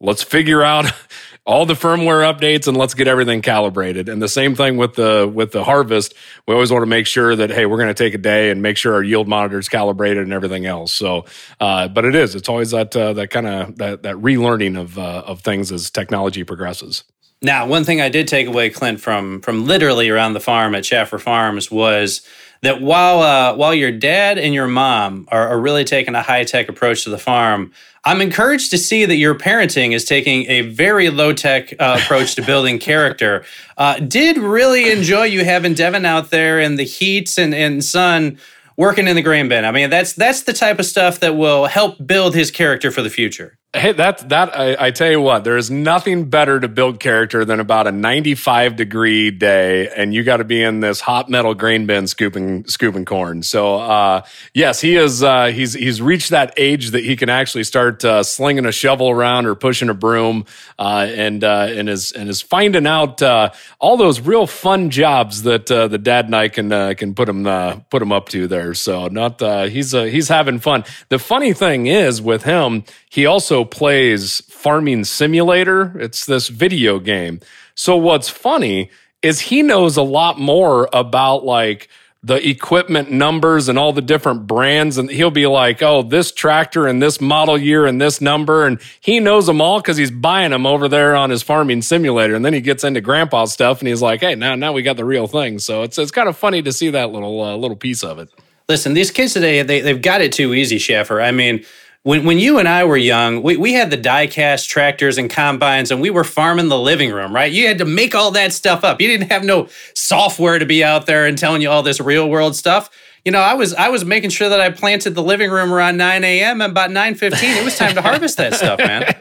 let's 0.00 0.22
figure 0.22 0.62
out 0.62 0.86
all 1.46 1.66
the 1.66 1.74
firmware 1.74 2.22
updates 2.22 2.66
and 2.66 2.76
let's 2.76 2.94
get 2.94 3.06
everything 3.06 3.42
calibrated. 3.42 4.08
And 4.08 4.20
the 4.20 4.28
same 4.28 4.54
thing 4.54 4.76
with 4.76 4.94
the 4.94 5.30
with 5.32 5.52
the 5.52 5.64
harvest. 5.64 6.14
We 6.46 6.54
always 6.54 6.70
want 6.70 6.82
to 6.82 6.86
make 6.86 7.06
sure 7.06 7.36
that 7.36 7.50
hey, 7.50 7.66
we're 7.66 7.76
going 7.76 7.88
to 7.88 7.94
take 7.94 8.14
a 8.14 8.18
day 8.18 8.50
and 8.50 8.62
make 8.62 8.76
sure 8.76 8.94
our 8.94 9.02
yield 9.02 9.28
monitor 9.28 9.58
is 9.58 9.68
calibrated 9.68 10.22
and 10.22 10.32
everything 10.32 10.66
else. 10.66 10.92
So, 10.92 11.26
uh, 11.60 11.88
but 11.88 12.04
it 12.04 12.14
is. 12.14 12.34
It's 12.34 12.48
always 12.48 12.70
that 12.70 12.96
uh, 12.96 13.12
that 13.14 13.30
kind 13.30 13.46
of 13.46 13.76
that 13.78 14.02
that 14.02 14.16
relearning 14.16 14.80
of 14.80 14.98
uh, 14.98 15.24
of 15.26 15.40
things 15.40 15.70
as 15.70 15.90
technology 15.90 16.44
progresses. 16.44 17.04
Now, 17.42 17.66
one 17.66 17.84
thing 17.84 18.00
I 18.00 18.08
did 18.08 18.26
take 18.26 18.46
away, 18.46 18.70
Clint, 18.70 19.00
from 19.00 19.42
from 19.42 19.66
literally 19.66 20.08
around 20.08 20.32
the 20.32 20.40
farm 20.40 20.74
at 20.74 20.86
Schaffer 20.86 21.18
Farms 21.18 21.70
was 21.70 22.26
that 22.64 22.80
while 22.80 23.22
uh, 23.22 23.54
while 23.54 23.74
your 23.74 23.92
dad 23.92 24.38
and 24.38 24.54
your 24.54 24.66
mom 24.66 25.26
are, 25.30 25.48
are 25.48 25.60
really 25.60 25.84
taking 25.84 26.14
a 26.14 26.22
high 26.22 26.44
tech 26.44 26.68
approach 26.68 27.04
to 27.04 27.10
the 27.10 27.18
farm, 27.18 27.72
I'm 28.04 28.20
encouraged 28.20 28.70
to 28.70 28.78
see 28.78 29.04
that 29.04 29.16
your 29.16 29.34
parenting 29.34 29.92
is 29.92 30.04
taking 30.04 30.46
a 30.50 30.62
very 30.62 31.10
low 31.10 31.32
tech 31.32 31.72
uh, 31.78 31.98
approach 32.02 32.34
to 32.34 32.42
building 32.42 32.78
character. 32.78 33.44
Uh, 33.76 33.98
did 33.98 34.38
really 34.38 34.92
enjoy 34.92 35.24
you 35.24 35.44
having 35.44 35.74
Devin 35.74 36.04
out 36.04 36.30
there 36.30 36.60
in 36.60 36.76
the 36.76 36.84
heat 36.84 37.36
and, 37.36 37.52
and 37.52 37.84
sun 37.84 38.38
working 38.76 39.08
in 39.08 39.16
the 39.16 39.22
grain 39.22 39.48
bin. 39.48 39.64
I 39.64 39.72
mean, 39.72 39.90
that's 39.90 40.12
that's 40.12 40.44
the 40.44 40.52
type 40.52 40.78
of 40.78 40.86
stuff 40.86 41.18
that 41.18 41.34
will 41.34 41.66
help 41.66 42.04
build 42.06 42.36
his 42.36 42.52
character 42.52 42.92
for 42.92 43.02
the 43.02 43.10
future. 43.10 43.58
Hey, 43.76 43.90
that 43.90 44.28
that 44.28 44.56
I, 44.56 44.76
I, 44.78 44.90
tell 44.92 45.10
you 45.10 45.20
what, 45.20 45.42
there 45.42 45.56
is 45.56 45.68
nothing 45.68 46.30
better 46.30 46.60
to 46.60 46.68
build 46.68 47.00
character 47.00 47.44
than 47.44 47.58
about 47.58 47.88
a 47.88 47.90
95 47.90 48.76
degree 48.76 49.32
day, 49.32 49.88
and 49.88 50.14
you 50.14 50.22
got 50.22 50.36
to 50.36 50.44
be 50.44 50.62
in 50.62 50.78
this 50.78 51.00
hot 51.00 51.28
metal 51.28 51.54
grain 51.54 51.84
bin 51.84 52.06
scooping 52.06 52.68
scooping 52.68 53.04
corn. 53.04 53.42
So, 53.42 53.78
uh, 53.78 54.22
yes, 54.52 54.80
he 54.80 54.94
is. 54.94 55.24
Uh, 55.24 55.46
he's 55.46 55.72
he's 55.72 56.00
reached 56.00 56.30
that 56.30 56.54
age 56.56 56.92
that 56.92 57.02
he 57.02 57.16
can 57.16 57.28
actually 57.28 57.64
start 57.64 58.04
uh, 58.04 58.22
slinging 58.22 58.64
a 58.64 58.70
shovel 58.70 59.10
around 59.10 59.46
or 59.46 59.56
pushing 59.56 59.88
a 59.88 59.94
broom, 59.94 60.44
uh, 60.78 61.08
and 61.10 61.42
uh, 61.42 61.66
and 61.68 61.88
is 61.88 62.12
and 62.12 62.28
is 62.28 62.40
finding 62.40 62.86
out 62.86 63.22
uh, 63.22 63.50
all 63.80 63.96
those 63.96 64.20
real 64.20 64.46
fun 64.46 64.90
jobs 64.90 65.42
that 65.42 65.66
the 65.66 65.98
dad 65.98 66.26
and 66.26 66.36
I 66.36 66.48
can 66.48 66.94
can 66.94 67.12
put 67.12 67.28
him 67.28 67.42
put 67.90 68.00
him 68.00 68.12
up 68.12 68.28
to 68.28 68.46
there. 68.46 68.74
So, 68.74 69.08
not 69.08 69.40
he's 69.68 69.90
he's 69.90 70.28
having 70.28 70.60
fun. 70.60 70.84
The 71.08 71.18
funny 71.18 71.52
thing 71.52 71.88
is 71.88 72.22
with 72.22 72.44
him 72.44 72.84
he 73.14 73.26
also 73.26 73.63
plays 73.64 74.40
Farming 74.42 75.04
Simulator. 75.04 75.98
It's 76.00 76.26
this 76.26 76.48
video 76.48 76.98
game. 76.98 77.40
So 77.74 77.96
what's 77.96 78.28
funny 78.28 78.90
is 79.22 79.40
he 79.40 79.62
knows 79.62 79.96
a 79.96 80.02
lot 80.02 80.38
more 80.38 80.88
about 80.92 81.44
like 81.44 81.88
the 82.24 82.48
equipment 82.48 83.10
numbers 83.10 83.68
and 83.68 83.78
all 83.78 83.92
the 83.92 84.00
different 84.00 84.46
brands 84.46 84.96
and 84.96 85.10
he'll 85.10 85.30
be 85.30 85.46
like 85.46 85.82
oh 85.82 86.02
this 86.02 86.32
tractor 86.32 86.86
and 86.86 87.02
this 87.02 87.20
model 87.20 87.58
year 87.58 87.84
and 87.84 88.00
this 88.00 88.20
number 88.20 88.66
and 88.66 88.80
he 89.00 89.20
knows 89.20 89.46
them 89.46 89.60
all 89.60 89.78
because 89.78 89.98
he's 89.98 90.10
buying 90.10 90.50
them 90.50 90.64
over 90.64 90.88
there 90.88 91.14
on 91.14 91.28
his 91.28 91.42
farming 91.42 91.82
simulator 91.82 92.34
and 92.34 92.42
then 92.42 92.54
he 92.54 92.62
gets 92.62 92.82
into 92.82 93.00
grandpa 93.02 93.44
stuff 93.44 93.80
and 93.80 93.88
he's 93.88 94.00
like 94.00 94.20
hey 94.20 94.34
now 94.34 94.54
now 94.54 94.72
we 94.72 94.80
got 94.80 94.96
the 94.96 95.04
real 95.04 95.26
thing 95.26 95.58
so 95.58 95.82
it's 95.82 95.98
it's 95.98 96.10
kind 96.10 96.28
of 96.28 96.36
funny 96.36 96.62
to 96.62 96.72
see 96.72 96.88
that 96.88 97.12
little 97.12 97.42
uh, 97.42 97.54
little 97.56 97.76
piece 97.76 98.02
of 98.02 98.18
it 98.18 98.30
listen 98.70 98.94
these 98.94 99.10
kids 99.10 99.34
today 99.34 99.60
they, 99.62 99.82
they've 99.82 100.00
got 100.00 100.22
it 100.22 100.32
too 100.32 100.54
easy 100.54 100.78
Schaffer. 100.78 101.20
i 101.20 101.30
mean 101.30 101.62
when 102.04 102.24
when 102.26 102.38
you 102.38 102.58
and 102.58 102.68
I 102.68 102.84
were 102.84 102.98
young, 102.98 103.42
we, 103.42 103.56
we 103.56 103.72
had 103.72 103.90
the 103.90 103.96
die-cast 103.96 104.68
tractors 104.68 105.18
and 105.18 105.28
combines, 105.28 105.90
and 105.90 106.00
we 106.00 106.10
were 106.10 106.22
farming 106.22 106.68
the 106.68 106.78
living 106.78 107.10
room, 107.10 107.34
right? 107.34 107.50
You 107.50 107.66
had 107.66 107.78
to 107.78 107.86
make 107.86 108.14
all 108.14 108.30
that 108.32 108.52
stuff 108.52 108.84
up. 108.84 109.00
You 109.00 109.08
didn't 109.08 109.32
have 109.32 109.42
no 109.42 109.68
software 109.94 110.58
to 110.58 110.66
be 110.66 110.84
out 110.84 111.06
there 111.06 111.26
and 111.26 111.36
telling 111.36 111.62
you 111.62 111.70
all 111.70 111.82
this 111.82 112.00
real 112.00 112.28
world 112.28 112.54
stuff. 112.54 112.90
You 113.24 113.32
know, 113.32 113.40
I 113.40 113.54
was 113.54 113.72
I 113.72 113.88
was 113.88 114.04
making 114.04 114.30
sure 114.30 114.50
that 114.50 114.60
I 114.60 114.68
planted 114.68 115.14
the 115.14 115.22
living 115.22 115.50
room 115.50 115.72
around 115.72 115.96
9 115.96 116.24
a.m. 116.24 116.60
and 116.60 116.70
about 116.70 116.90
9:15, 116.90 117.32
it 117.56 117.64
was 117.64 117.78
time 117.78 117.94
to 117.94 118.02
harvest 118.02 118.36
that 118.36 118.52
stuff, 118.52 118.78
man. 118.78 119.14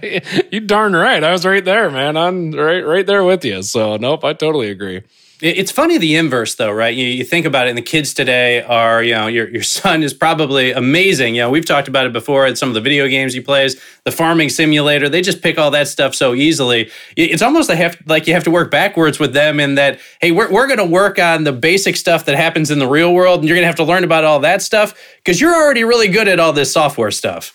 you 0.51 0.59
darn 0.59 0.93
right. 0.93 1.23
I 1.23 1.31
was 1.31 1.45
right 1.45 1.63
there, 1.63 1.89
man. 1.89 2.17
I'm 2.17 2.51
right 2.51 2.85
right 2.85 3.05
there 3.05 3.23
with 3.23 3.45
you. 3.45 3.63
So 3.63 3.95
nope, 3.95 4.25
I 4.25 4.33
totally 4.33 4.69
agree. 4.69 5.03
It's 5.45 5.71
funny 5.71 5.97
the 5.97 6.15
inverse 6.15 6.55
though, 6.55 6.71
right? 6.71 6.95
You, 6.95 7.05
you, 7.05 7.25
think 7.25 7.45
about 7.45 7.67
it, 7.67 7.71
and 7.71 7.77
the 7.77 7.81
kids 7.81 8.13
today 8.13 8.62
are, 8.62 9.03
you 9.03 9.13
know, 9.13 9.27
your 9.27 9.50
your 9.50 9.62
son 9.81 10.01
is 10.01 10.13
probably 10.13 10.71
amazing. 10.71 11.35
You 11.35 11.41
know, 11.41 11.50
we've 11.50 11.65
talked 11.65 11.89
about 11.89 12.05
it 12.05 12.13
before 12.13 12.45
at 12.45 12.57
some 12.57 12.69
of 12.69 12.75
the 12.75 12.79
video 12.79 13.09
games 13.09 13.33
he 13.33 13.41
plays, 13.41 13.75
the 14.05 14.12
farming 14.12 14.47
simulator. 14.47 15.09
They 15.09 15.21
just 15.21 15.41
pick 15.41 15.57
all 15.57 15.69
that 15.71 15.89
stuff 15.89 16.15
so 16.15 16.33
easily. 16.33 16.89
It's 17.17 17.41
almost 17.41 17.67
like, 17.67 17.77
have, 17.77 17.97
like 18.05 18.25
you 18.25 18.33
have 18.33 18.45
to 18.45 18.51
work 18.51 18.71
backwards 18.71 19.19
with 19.19 19.33
them 19.33 19.59
in 19.59 19.75
that, 19.75 20.00
hey, 20.21 20.31
we're 20.31 20.50
we're 20.50 20.67
going 20.67 20.79
to 20.79 20.85
work 20.85 21.19
on 21.19 21.43
the 21.43 21.51
basic 21.51 21.97
stuff 21.97 22.23
that 22.23 22.38
happens 22.38 22.71
in 22.71 22.79
the 22.79 22.88
real 22.88 23.13
world, 23.13 23.41
and 23.41 23.50
you're 23.50 23.57
going 23.57 23.63
to 23.63 23.67
have 23.67 23.75
to 23.75 23.83
learn 23.83 24.05
about 24.05 24.23
all 24.23 24.39
that 24.39 24.62
stuff 24.62 24.95
because 25.17 25.41
you're 25.41 25.53
already 25.53 25.83
really 25.83 26.07
good 26.07 26.29
at 26.29 26.39
all 26.39 26.53
this 26.53 26.71
software 26.71 27.12
stuff. 27.12 27.53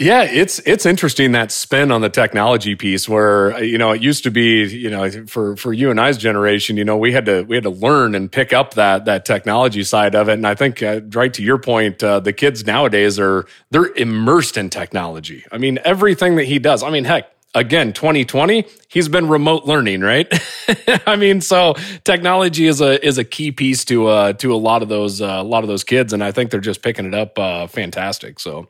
Yeah, 0.00 0.22
it's 0.22 0.60
it's 0.60 0.86
interesting 0.86 1.32
that 1.32 1.50
spin 1.50 1.90
on 1.90 2.02
the 2.02 2.08
technology 2.08 2.76
piece 2.76 3.08
where 3.08 3.60
you 3.64 3.76
know 3.78 3.90
it 3.90 4.00
used 4.00 4.22
to 4.24 4.30
be 4.30 4.64
you 4.64 4.90
know 4.90 5.10
for 5.26 5.56
for 5.56 5.72
you 5.72 5.90
and 5.90 6.00
I's 6.00 6.16
generation 6.16 6.76
you 6.76 6.84
know 6.84 6.96
we 6.96 7.10
had 7.10 7.26
to 7.26 7.42
we 7.42 7.56
had 7.56 7.64
to 7.64 7.70
learn 7.70 8.14
and 8.14 8.30
pick 8.30 8.52
up 8.52 8.74
that 8.74 9.06
that 9.06 9.24
technology 9.24 9.82
side 9.82 10.14
of 10.14 10.28
it 10.28 10.34
and 10.34 10.46
I 10.46 10.54
think 10.54 10.84
uh, 10.84 11.00
right 11.14 11.34
to 11.34 11.42
your 11.42 11.58
point 11.58 12.04
uh, 12.04 12.20
the 12.20 12.32
kids 12.32 12.64
nowadays 12.64 13.18
are 13.18 13.46
they're 13.72 13.92
immersed 13.96 14.56
in 14.56 14.70
technology. 14.70 15.44
I 15.50 15.58
mean 15.58 15.80
everything 15.84 16.36
that 16.36 16.44
he 16.44 16.60
does. 16.60 16.84
I 16.84 16.90
mean 16.90 17.02
heck 17.02 17.32
again 17.56 17.92
2020 17.92 18.66
he's 18.88 19.08
been 19.08 19.26
remote 19.26 19.64
learning 19.64 20.02
right 20.02 20.30
i 21.06 21.16
mean 21.16 21.40
so 21.40 21.74
technology 22.04 22.66
is 22.66 22.82
a 22.82 23.04
is 23.04 23.16
a 23.16 23.24
key 23.24 23.50
piece 23.50 23.86
to 23.86 24.06
uh 24.06 24.34
to 24.34 24.54
a 24.54 24.56
lot 24.56 24.82
of 24.82 24.90
those 24.90 25.22
uh, 25.22 25.24
a 25.24 25.42
lot 25.42 25.64
of 25.64 25.68
those 25.68 25.82
kids 25.82 26.12
and 26.12 26.22
i 26.22 26.30
think 26.30 26.50
they're 26.50 26.60
just 26.60 26.82
picking 26.82 27.06
it 27.06 27.14
up 27.14 27.38
uh 27.38 27.66
fantastic 27.66 28.38
so 28.38 28.68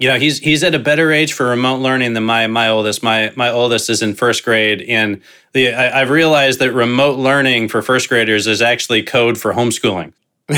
you 0.00 0.08
know 0.08 0.18
he's 0.18 0.38
he's 0.38 0.64
at 0.64 0.74
a 0.74 0.78
better 0.78 1.12
age 1.12 1.34
for 1.34 1.46
remote 1.46 1.76
learning 1.76 2.14
than 2.14 2.24
my 2.24 2.46
my 2.46 2.68
oldest. 2.68 3.02
My 3.02 3.32
my 3.36 3.50
oldest 3.50 3.90
is 3.90 4.02
in 4.02 4.14
first 4.14 4.44
grade. 4.44 4.82
And 4.82 5.20
the 5.52 5.74
I, 5.74 6.00
have 6.00 6.10
realized 6.10 6.58
that 6.60 6.72
remote 6.72 7.18
learning 7.18 7.68
for 7.68 7.82
first 7.82 8.08
graders 8.08 8.46
is 8.46 8.62
actually 8.62 9.02
code 9.02 9.38
for 9.38 9.52
homeschooling. 9.52 10.12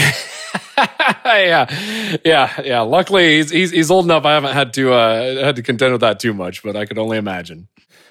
Yeah. 1.24 2.18
Yeah. 2.24 2.60
Yeah. 2.62 2.80
Luckily 2.80 3.36
he's, 3.36 3.50
he's, 3.50 3.70
he's 3.70 3.90
old 3.90 4.04
enough. 4.04 4.24
I 4.24 4.34
haven't 4.34 4.52
had 4.52 4.74
to 4.74 4.92
uh 4.92 5.44
had 5.44 5.56
to 5.56 5.62
contend 5.62 5.92
with 5.92 6.02
that 6.02 6.20
too 6.20 6.34
much 6.34 6.62
but 6.62 6.76
i 6.76 6.84
could 6.84 6.98
only 6.98 7.16
imagine. 7.16 7.68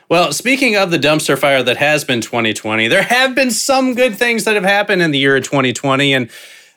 Well, 0.10 0.34
speaking 0.34 0.76
of 0.76 0.92
the 0.92 0.98
dumpster 0.98 1.38
fire 1.38 1.64
that 1.64 1.78
has 1.78 2.04
been 2.04 2.20
2020, 2.20 2.90
there 2.90 3.04
have 3.04 3.34
been 3.34 3.52
some 3.52 3.96
good 3.96 4.18
things 4.18 4.44
that 4.44 4.56
have 4.56 4.64
happened 4.64 5.02
in 5.02 5.12
the 5.12 5.20
year 5.20 5.38
of 5.38 5.44
2020. 5.44 6.14
And 6.14 6.30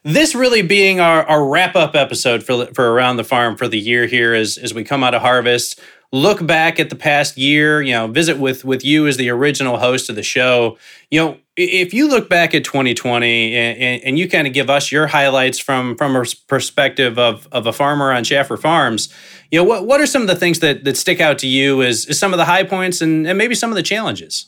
this 0.04 0.34
really 0.34 0.62
being 0.62 1.00
our, 1.00 1.24
our 1.24 1.46
wrap 1.48 1.74
up 1.74 1.96
episode 1.96 2.44
for, 2.44 2.66
for 2.74 2.92
Around 2.92 3.16
the 3.16 3.24
Farm 3.24 3.56
for 3.56 3.66
the 3.66 3.78
year 3.78 4.06
here 4.06 4.34
as, 4.34 4.58
as 4.58 4.74
we 4.74 4.84
come 4.84 5.02
out 5.02 5.14
of 5.14 5.22
harvest. 5.22 5.80
Look 6.12 6.46
back 6.46 6.78
at 6.78 6.90
the 6.90 6.96
past 6.96 7.36
year, 7.36 7.82
you 7.82 7.92
know, 7.92 8.06
visit 8.06 8.38
with 8.38 8.64
with 8.64 8.84
you 8.84 9.08
as 9.08 9.16
the 9.16 9.30
original 9.30 9.78
host 9.78 10.08
of 10.08 10.14
the 10.14 10.22
show. 10.22 10.78
You 11.10 11.20
know, 11.20 11.38
if 11.56 11.92
you 11.92 12.08
look 12.08 12.28
back 12.28 12.54
at 12.54 12.62
2020 12.62 13.56
and, 13.56 14.02
and 14.04 14.18
you 14.18 14.28
kind 14.28 14.46
of 14.46 14.52
give 14.52 14.70
us 14.70 14.92
your 14.92 15.08
highlights 15.08 15.58
from 15.58 15.96
from 15.96 16.14
a 16.14 16.24
perspective 16.46 17.18
of, 17.18 17.48
of 17.50 17.66
a 17.66 17.72
farmer 17.72 18.12
on 18.12 18.22
Schaffer 18.22 18.56
Farms, 18.56 19.12
you 19.50 19.58
know, 19.58 19.64
what, 19.64 19.86
what 19.86 20.00
are 20.00 20.06
some 20.06 20.22
of 20.22 20.28
the 20.28 20.36
things 20.36 20.60
that, 20.60 20.84
that 20.84 20.96
stick 20.96 21.20
out 21.20 21.38
to 21.38 21.48
you 21.48 21.82
as, 21.82 22.06
as 22.06 22.18
some 22.18 22.32
of 22.32 22.38
the 22.38 22.44
high 22.44 22.62
points 22.62 23.00
and, 23.00 23.26
and 23.26 23.36
maybe 23.36 23.56
some 23.56 23.70
of 23.70 23.76
the 23.76 23.82
challenges? 23.82 24.46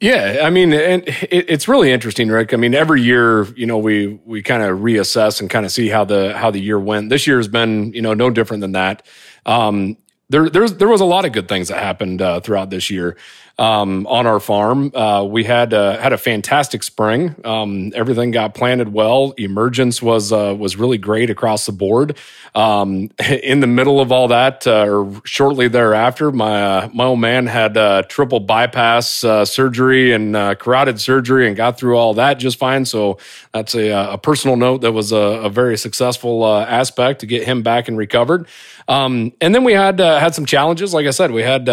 Yeah, 0.00 0.40
I 0.42 0.50
mean, 0.50 0.74
and 0.74 1.04
it's 1.06 1.68
really 1.68 1.90
interesting, 1.90 2.28
Rick. 2.28 2.52
I 2.52 2.56
mean, 2.56 2.74
every 2.74 3.00
year, 3.00 3.44
you 3.56 3.64
know, 3.64 3.78
we 3.78 4.20
we 4.26 4.42
kind 4.42 4.62
of 4.62 4.80
reassess 4.80 5.40
and 5.40 5.48
kind 5.48 5.64
of 5.64 5.72
see 5.72 5.88
how 5.88 6.04
the 6.04 6.36
how 6.36 6.50
the 6.50 6.60
year 6.60 6.78
went. 6.78 7.08
This 7.08 7.26
year 7.26 7.38
has 7.38 7.48
been, 7.48 7.94
you 7.94 8.02
know, 8.02 8.12
no 8.12 8.28
different 8.28 8.60
than 8.60 8.72
that. 8.72 9.06
Um, 9.46 9.96
there, 10.28 10.50
there's, 10.50 10.74
there 10.74 10.88
was 10.88 11.00
a 11.00 11.04
lot 11.06 11.24
of 11.24 11.32
good 11.32 11.48
things 11.48 11.68
that 11.68 11.78
happened 11.82 12.20
uh, 12.20 12.40
throughout 12.40 12.68
this 12.68 12.90
year 12.90 13.16
um, 13.58 14.06
on 14.06 14.26
our 14.26 14.38
farm. 14.38 14.92
Uh, 14.94 15.24
we 15.24 15.44
had 15.44 15.72
uh, 15.72 15.96
had 15.98 16.12
a 16.12 16.18
fantastic 16.18 16.82
spring. 16.82 17.34
Um, 17.44 17.92
everything 17.94 18.30
got 18.30 18.54
planted 18.54 18.92
well. 18.92 19.32
Emergence 19.38 20.02
was 20.02 20.32
uh, 20.32 20.54
was 20.58 20.76
really 20.76 20.98
great 20.98 21.30
across 21.30 21.64
the 21.66 21.72
board. 21.72 22.16
Um, 22.54 23.10
in 23.42 23.60
the 23.60 23.66
middle 23.66 24.00
of 24.00 24.12
all 24.12 24.28
that, 24.28 24.66
uh, 24.66 24.86
or 24.86 25.22
shortly 25.24 25.68
thereafter, 25.68 26.30
my 26.30 26.62
uh, 26.62 26.88
my 26.92 27.04
old 27.04 27.20
man 27.20 27.46
had 27.46 27.76
a 27.76 28.04
triple 28.08 28.40
bypass 28.40 29.08
surgery 29.08 30.12
and 30.12 30.34
carotid 30.58 31.00
surgery, 31.00 31.46
and 31.46 31.56
got 31.56 31.78
through 31.78 31.96
all 31.96 32.14
that 32.14 32.34
just 32.34 32.58
fine. 32.58 32.84
So 32.84 33.18
that's 33.52 33.74
a, 33.74 33.88
a 33.88 34.18
personal 34.18 34.56
note 34.56 34.82
that 34.82 34.92
was 34.92 35.12
a, 35.12 35.16
a 35.16 35.48
very 35.48 35.78
successful 35.78 36.46
aspect 36.46 37.20
to 37.20 37.26
get 37.26 37.44
him 37.44 37.62
back 37.62 37.88
and 37.88 37.96
recovered. 37.96 38.46
Um, 38.88 39.32
and 39.40 39.54
then 39.54 39.64
we 39.64 39.72
had 39.72 39.98
had 39.98 40.34
some 40.34 40.46
challenges. 40.46 40.94
Like 40.94 41.06
I 41.06 41.10
said, 41.10 41.30
we 41.30 41.42
had 41.42 41.68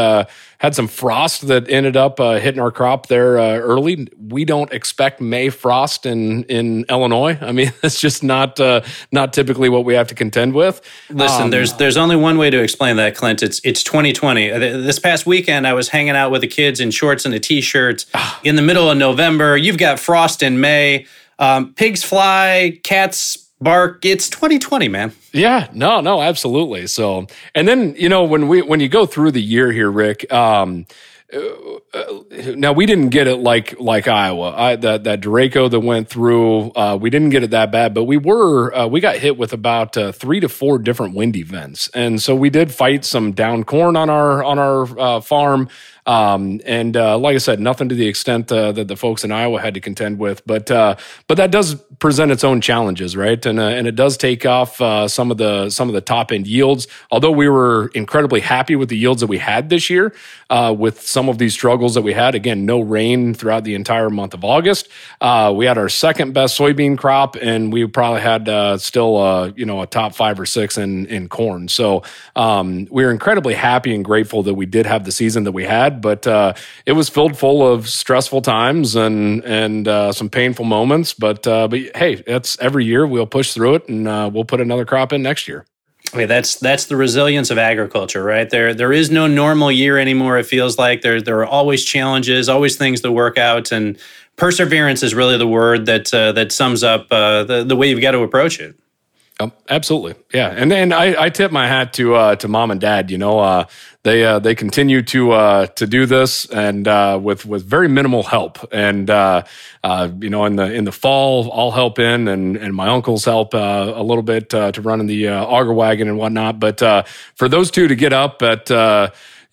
had 0.64 0.74
some 0.74 0.88
frost 0.88 1.48
that 1.50 1.70
ended 1.70 1.98
up 1.98 2.22
uh, 2.22 2.40
hitting 2.40 2.62
our 2.62 2.72
crop 2.72 3.08
there 3.08 3.38
uh, 3.38 3.58
early. 3.58 4.08
We 4.18 4.46
don't 4.46 4.72
expect 4.72 5.20
May 5.20 5.50
frost 5.50 6.06
in 6.06 6.44
in 6.46 6.86
Illinois. 6.90 7.38
I 7.42 7.52
mean, 7.52 7.74
it's 7.84 8.00
just 8.00 8.24
not 8.24 8.60
uh, 8.62 8.82
not 9.12 9.34
typically 9.34 9.68
what 9.68 9.84
we 9.84 9.94
have 9.94 10.08
to 10.08 10.16
contend 10.16 10.54
with. 10.54 10.82
Listen, 11.10 11.44
um, 11.44 11.50
there's 11.50 11.74
there's 11.74 11.98
only 11.98 12.16
one 12.16 12.38
way 12.38 12.50
to 12.50 12.62
explain 12.64 12.96
that, 12.96 13.14
Clint. 13.14 13.44
It's 13.44 13.60
it's 13.66 13.84
2020. 13.84 14.52
Uh, 14.52 14.60
this 14.60 15.00
past 15.00 15.26
weekend, 15.26 15.68
I 15.68 15.74
was 15.74 15.90
hanging 15.90 16.16
out 16.16 16.32
with 16.32 16.40
the 16.40 16.48
kids 16.48 16.80
in 16.80 16.92
shorts 16.92 17.26
and 17.26 17.34
a 17.34 17.40
t-shirt 17.40 18.06
ah. 18.14 18.40
in 18.46 18.56
the 18.56 18.62
middle 18.62 18.90
of 18.90 18.98
November. 18.98 19.58
You've 19.58 19.78
got 19.78 20.00
frost 20.00 20.42
in 20.42 20.62
May. 20.62 21.06
Um, 21.40 21.74
pigs 21.74 22.04
fly, 22.04 22.80
cats 22.84 23.43
bark. 23.64 24.06
It's 24.06 24.30
2020, 24.30 24.88
man. 24.88 25.14
Yeah, 25.32 25.68
no, 25.74 26.02
no, 26.02 26.22
absolutely. 26.22 26.88
So, 26.88 27.28
and 27.56 27.68
then 27.68 27.96
you 27.98 28.10
know 28.10 28.24
when 28.24 28.48
we 28.48 28.62
when 28.62 28.80
you 28.80 28.90
go 28.90 29.06
through 29.06 29.32
the 29.32 29.42
year 29.42 29.72
here, 29.72 29.92
Rick. 29.92 30.32
Um, 30.32 30.86
uh, 31.34 32.20
now 32.56 32.74
we 32.74 32.86
didn't 32.86 33.10
get 33.10 33.28
it 33.28 33.38
like 33.38 33.80
like 33.80 34.08
Iowa. 34.08 34.54
I, 34.56 34.76
that 34.76 35.04
that 35.06 35.22
derecho 35.22 35.70
that 35.70 35.80
went 35.80 36.08
through, 36.10 36.72
uh, 36.72 36.98
we 37.00 37.10
didn't 37.10 37.30
get 37.30 37.44
it 37.44 37.52
that 37.52 37.72
bad, 37.72 37.94
but 37.94 38.04
we 38.04 38.18
were 38.18 38.74
uh, 38.76 38.88
we 38.88 39.00
got 39.00 39.18
hit 39.18 39.38
with 39.38 39.54
about 39.54 39.98
uh, 39.98 40.12
three 40.12 40.40
to 40.40 40.50
four 40.50 40.78
different 40.78 41.16
wind 41.16 41.36
events, 41.36 41.90
and 41.94 42.22
so 42.22 42.36
we 42.36 42.50
did 42.50 42.72
fight 42.72 43.04
some 43.06 43.32
down 43.32 43.64
corn 43.64 43.96
on 43.96 44.10
our 44.10 44.44
on 44.44 44.60
our 44.60 45.00
uh, 45.00 45.22
farm. 45.22 45.70
Um, 46.06 46.60
and 46.66 46.98
uh, 46.98 47.18
like 47.18 47.36
I 47.36 47.38
said, 47.38 47.60
nothing 47.60 47.90
to 47.90 47.96
the 47.96 48.08
extent 48.08 48.52
uh, 48.52 48.72
that 48.74 48.88
the 48.88 48.96
folks 48.96 49.24
in 49.24 49.32
Iowa 49.32 49.62
had 49.62 49.74
to 49.76 49.80
contend 49.80 50.20
with, 50.20 50.46
but 50.46 50.70
uh, 50.70 50.96
but 51.28 51.36
that 51.36 51.52
does 51.52 51.76
present 52.00 52.32
its 52.32 52.44
own 52.44 52.62
challenges, 52.62 53.16
right? 53.16 53.44
And 53.46 53.60
uh, 53.60 53.68
and 53.68 53.88
it 53.88 53.96
does 53.96 54.18
take 54.18 54.46
off 54.46 54.82
uh, 54.82 55.08
some 55.08 55.32
of 55.32 55.38
the 55.38 55.70
some 55.70 55.88
of 55.88 55.94
the 55.94 56.02
top 56.02 56.32
end 56.32 56.48
yields. 56.48 56.88
Although 57.12 57.32
we 57.32 57.48
were 57.48 57.88
incredibly 57.94 58.42
happy 58.42 58.76
with 58.76 58.90
the 58.90 58.98
yields 58.98 59.22
that 59.22 59.28
we 59.28 59.38
had 59.38 59.70
this 59.70 59.90
year, 59.90 60.14
uh, 60.50 60.76
with 60.78 61.02
some 61.02 61.30
of 61.30 61.38
these 61.38 61.54
struggles 61.54 61.94
that 61.96 62.02
we 62.02 62.14
had. 62.14 62.36
Again, 62.36 62.66
no 62.66 62.82
rain 62.82 63.34
throughout 63.34 63.64
the 63.64 63.76
entire 63.76 64.10
month 64.10 64.34
of 64.34 64.44
August. 64.44 64.90
we 65.22 65.66
had 65.66 65.78
our 65.78 65.90
second 65.90 66.34
best 66.34 66.60
soybean 66.60 66.98
crop, 66.98 67.36
and 67.36 67.72
we 67.72 67.86
probably 67.88 68.22
had 68.22 68.82
still 68.82 69.54
you 69.56 69.66
know 69.66 69.82
a 69.82 69.88
top 69.88 70.16
five 70.16 70.40
or 70.40 70.46
six 70.46 70.78
in 70.78 71.06
in 71.06 71.30
corn. 71.30 71.68
So 71.68 72.04
um, 72.36 72.88
we 72.92 73.04
are 73.04 73.12
incredibly 73.12 73.54
happy 73.54 73.94
and 73.94 74.04
grateful 74.04 74.44
that 74.44 74.56
we 74.56 74.66
did 74.66 74.86
have 74.86 75.06
the 75.06 75.12
season 75.12 75.44
that 75.44 75.52
we 75.52 75.64
had, 75.64 75.93
but 76.02 76.28
uh, 76.28 76.54
it 76.86 76.94
was 76.94 77.10
filled 77.10 77.38
full 77.38 77.66
of 77.66 77.88
stressful 77.90 78.42
times 78.42 78.96
and 78.96 79.44
and 79.44 79.88
uh, 79.88 80.12
some 80.12 80.30
painful 80.30 80.66
moments. 80.66 81.14
But 81.14 81.46
uh, 81.48 81.68
but 81.68 81.80
hey, 81.96 82.24
it's 82.28 82.58
every 82.60 82.86
year 82.86 83.06
we'll 83.06 83.28
push 83.28 83.54
through 83.54 83.76
it 83.76 83.90
and 83.90 84.08
uh, 84.08 84.30
we'll 84.34 84.46
put 84.46 84.62
another 84.62 84.86
crop 84.86 85.14
in 85.14 85.22
next 85.22 85.48
year. 85.48 85.66
Okay, 86.14 86.26
that's 86.26 86.56
that's 86.56 86.86
the 86.86 86.96
resilience 86.96 87.50
of 87.50 87.58
agriculture, 87.58 88.24
right? 88.24 88.48
There 88.48 88.74
there 88.74 88.94
is 88.94 89.10
no 89.10 89.26
normal 89.26 89.72
year 89.72 89.98
anymore. 89.98 90.38
It 90.38 90.46
feels 90.46 90.78
like 90.78 91.02
there 91.02 91.22
there 91.22 91.40
are 91.40 91.46
always 91.46 91.84
challenges, 91.84 92.50
always 92.50 92.76
things 92.76 93.02
to 93.02 93.12
work 93.12 93.38
out, 93.38 93.72
and 93.72 93.98
perseverance 94.36 95.02
is 95.02 95.16
really 95.16 95.38
the 95.38 95.48
word 95.48 95.88
that 95.88 96.14
uh, 96.14 96.32
that 96.34 96.52
sums 96.52 96.84
up 96.84 97.08
uh, 97.12 97.44
the 97.44 97.64
the 97.64 97.76
way 97.76 97.90
you've 97.90 98.02
got 98.02 98.12
to 98.12 98.20
approach 98.20 98.60
it. 98.60 98.76
Um, 99.40 99.52
absolutely, 99.70 100.14
yeah, 100.34 100.50
and 100.50 100.72
and 100.72 100.94
I, 100.94 101.24
I 101.24 101.30
tip 101.30 101.52
my 101.52 101.68
hat 101.68 101.94
to 101.94 102.14
uh, 102.14 102.36
to 102.36 102.48
mom 102.48 102.70
and 102.70 102.80
dad. 102.80 103.10
You 103.10 103.18
know, 103.18 103.40
uh, 103.40 103.66
they 104.04 104.26
uh, 104.26 104.40
they 104.40 104.54
continue 104.54 105.02
to 105.02 105.32
uh, 105.32 105.66
to 105.68 105.88
do 105.88 106.06
this 106.06 106.46
and 106.46 106.88
uh, 106.88 107.18
with 107.22 107.46
with 107.46 107.64
very 107.64 107.88
minimal 107.88 108.24
help. 108.24 108.60
And 108.72 109.10
uh, 109.10 109.44
you 110.20 110.30
know, 110.30 110.46
in 110.46 110.58
the 110.58 110.74
in 110.74 110.84
the 110.84 110.92
fall, 110.92 111.52
I'll 111.54 111.72
help 111.72 112.00
in, 112.00 112.28
and 112.28 112.58
and 112.58 112.76
my 112.76 112.90
uncles 112.90 113.26
help 113.26 113.54
a 113.54 114.04
little 114.04 114.24
bit 114.24 114.50
to 114.50 114.82
run 114.82 115.00
in 115.00 115.08
the 115.08 115.30
auger 115.30 115.74
wagon 115.74 116.08
and 116.08 116.18
whatnot. 116.18 116.60
But 116.60 116.80
for 117.36 117.48
those 117.48 117.72
two 117.72 117.88
to 117.88 117.96
get 117.96 118.14
up 118.14 118.42
at 118.42 118.70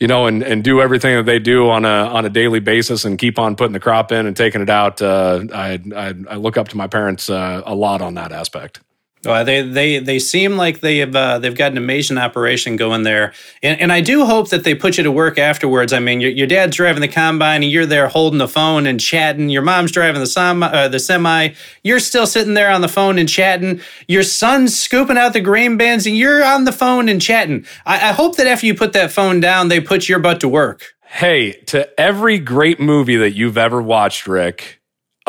you 0.01 0.07
know, 0.07 0.27
and, 0.27 0.43
and 0.43 0.65
do 0.65 0.81
everything 0.81 1.15
that 1.15 1.27
they 1.27 1.39
do 1.39 1.69
on 1.69 1.85
a 1.85 1.89
on 1.89 2.25
a 2.25 2.31
daily 2.31 2.59
basis 2.59 3.05
and 3.05 3.19
keep 3.19 3.39
on 3.39 3.55
putting 3.55 3.75
the 3.75 3.81
crop 3.81 4.11
in 4.11 4.27
and 4.27 4.35
taking 4.35 4.63
it 4.63 4.71
out. 4.71 5.01
Uh, 5.03 5.45
I, 5.53 5.79
I, 5.95 6.15
I 6.29 6.37
look 6.37 6.57
up 6.57 6.69
to 6.69 6.77
my 6.77 6.87
parents 6.87 7.29
uh, 7.29 7.63
a 7.67 7.75
lot 7.75 8.01
on 8.01 8.15
that 8.15 8.33
aspect. 8.33 8.81
Well, 9.23 9.45
they 9.45 9.61
they 9.61 9.99
they 9.99 10.19
seem 10.19 10.57
like 10.57 10.81
they 10.81 10.99
have 10.99 11.15
uh, 11.15 11.39
they've 11.39 11.55
got 11.55 11.73
an 11.73 11.79
amazing 11.79 12.17
operation 12.17 12.77
going 12.77 13.03
there, 13.03 13.35
and 13.63 13.79
and 13.79 13.93
I 13.93 14.01
do 14.01 14.25
hope 14.25 14.49
that 14.49 14.65
they 14.65 14.75
put 14.75 14.97
you 14.97 15.05
to 15.05 15.13
work 15.13 15.39
afterwards. 15.39 15.93
I 15.93 15.99
mean, 15.99 16.23
your, 16.23 16.31
your 16.31 16.47
dad's 16.47 16.75
driving 16.75 17.03
the 17.03 17.09
combine, 17.09 17.63
and 17.63 17.71
you're 17.71 17.85
there 17.85 18.09
holding 18.09 18.39
the 18.39 18.49
phone 18.49 18.87
and 18.87 18.99
chatting. 18.99 19.51
Your 19.51 19.61
mom's 19.61 19.93
driving 19.93 20.21
the 20.21 20.27
semi, 20.27 20.67
uh, 20.67 20.89
the 20.89 20.99
semi. 20.99 21.51
You're 21.85 22.01
still 22.01 22.27
sitting 22.27 22.55
there 22.55 22.71
on 22.71 22.81
the 22.81 22.89
phone 22.89 23.19
and 23.19 23.29
chatting. 23.29 23.83
Your 24.09 24.23
son's 24.23 24.79
scooping 24.79 25.19
out 25.19 25.35
the 25.35 25.43
grain 25.43 25.77
bins, 25.77 26.07
and 26.07 26.17
you're 26.17 26.43
on 26.43 26.65
the 26.65 26.73
phone 26.73 27.11
and 27.11 27.21
chatting. 27.21 27.67
I, 27.85 28.09
I 28.09 28.13
hope 28.13 28.37
that 28.37 28.47
after 28.47 28.65
you 28.65 28.75
put 28.75 28.95
that 28.95 29.13
phone 29.13 29.39
down, 29.39 29.69
they 29.69 29.81
put 29.81 30.09
your 30.09 30.19
butt 30.19 30.41
to 30.41 30.49
work. 30.49 30.95
Hey, 31.05 31.53
to 31.67 32.01
every 32.01 32.39
great 32.39 32.81
movie 32.81 33.17
that 33.17 33.33
you've 33.33 33.59
ever 33.59 33.83
watched, 33.83 34.27
Rick 34.27 34.80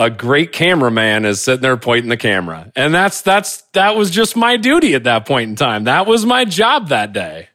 a 0.02 0.10
great 0.10 0.52
cameraman 0.52 1.26
is 1.26 1.44
sitting 1.44 1.62
there 1.62 1.78
pointing 1.78 2.10
the 2.10 2.18
camera. 2.18 2.72
And 2.76 2.94
that's 2.94 3.22
that's 3.22 3.62
that 3.74 3.96
was 3.96 4.10
just 4.10 4.36
my 4.36 4.58
duty 4.58 4.96
at 4.96 5.04
that 5.04 5.26
point 5.26 5.50
in 5.50 5.56
time. 5.56 5.84
That 5.84 6.08
was 6.08 6.26
my 6.26 6.46
job 6.46 6.90
that 6.90 7.14
day. 7.14 7.50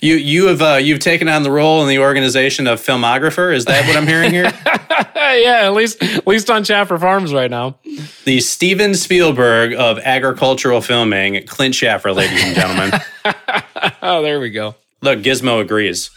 You 0.00 0.16
you 0.16 0.46
have 0.46 0.60
uh, 0.60 0.74
you've 0.82 0.98
taken 0.98 1.28
on 1.28 1.44
the 1.44 1.50
role 1.50 1.82
in 1.82 1.88
the 1.88 2.00
organization 2.00 2.66
of 2.66 2.80
filmographer. 2.80 3.54
Is 3.54 3.66
that 3.66 3.86
what 3.86 3.96
I'm 3.96 4.06
hearing 4.06 4.32
here? 4.32 4.52
yeah, 5.16 5.60
at 5.62 5.72
least 5.72 6.02
at 6.02 6.26
least 6.26 6.50
on 6.50 6.64
Schaffer 6.64 6.98
Farms 6.98 7.32
right 7.32 7.50
now. 7.50 7.78
The 8.24 8.40
Steven 8.40 8.94
Spielberg 8.94 9.72
of 9.74 9.98
agricultural 10.00 10.80
filming, 10.80 11.46
Clint 11.46 11.74
Schaffer, 11.74 12.12
ladies 12.12 12.42
and 12.42 12.54
gentlemen. 12.54 13.00
oh, 14.02 14.22
there 14.22 14.40
we 14.40 14.50
go. 14.50 14.74
Look, 15.00 15.20
Gizmo 15.20 15.60
agrees. 15.60 16.10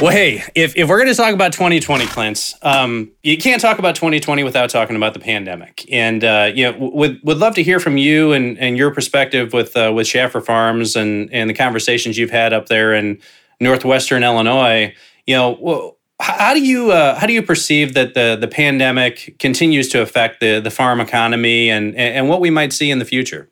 Well, 0.00 0.10
hey, 0.10 0.42
if, 0.54 0.76
if 0.76 0.88
we're 0.88 0.98
going 0.98 1.08
to 1.08 1.14
talk 1.14 1.34
about 1.34 1.52
2020, 1.52 2.06
Clint, 2.06 2.54
um, 2.62 3.10
you 3.22 3.38
can't 3.38 3.60
talk 3.60 3.78
about 3.78 3.94
2020 3.94 4.42
without 4.42 4.70
talking 4.70 4.96
about 4.96 5.14
the 5.14 5.20
pandemic. 5.20 5.86
And 5.90 6.24
uh, 6.24 6.50
you 6.54 6.70
know, 6.70 6.90
would 6.94 7.20
would 7.22 7.38
love 7.38 7.54
to 7.56 7.62
hear 7.62 7.80
from 7.80 7.96
you 7.96 8.32
and, 8.32 8.58
and 8.58 8.76
your 8.76 8.92
perspective 8.92 9.52
with 9.52 9.76
uh, 9.76 9.92
with 9.94 10.06
Schaffer 10.06 10.40
Farms 10.40 10.96
and 10.96 11.32
and 11.32 11.48
the 11.48 11.54
conversations 11.54 12.18
you've 12.18 12.30
had 12.30 12.52
up 12.52 12.66
there 12.66 12.94
in 12.94 13.20
northwestern 13.60 14.24
Illinois. 14.24 14.94
You 15.26 15.36
know, 15.36 15.96
how 16.20 16.54
do 16.54 16.64
you 16.64 16.90
uh, 16.90 17.18
how 17.18 17.26
do 17.26 17.32
you 17.32 17.42
perceive 17.42 17.94
that 17.94 18.14
the 18.14 18.36
the 18.40 18.48
pandemic 18.48 19.36
continues 19.38 19.88
to 19.90 20.00
affect 20.00 20.40
the 20.40 20.60
the 20.60 20.70
farm 20.70 21.00
economy 21.00 21.70
and 21.70 21.94
and 21.96 22.28
what 22.28 22.40
we 22.40 22.50
might 22.50 22.72
see 22.72 22.90
in 22.90 22.98
the 22.98 23.04
future? 23.04 23.50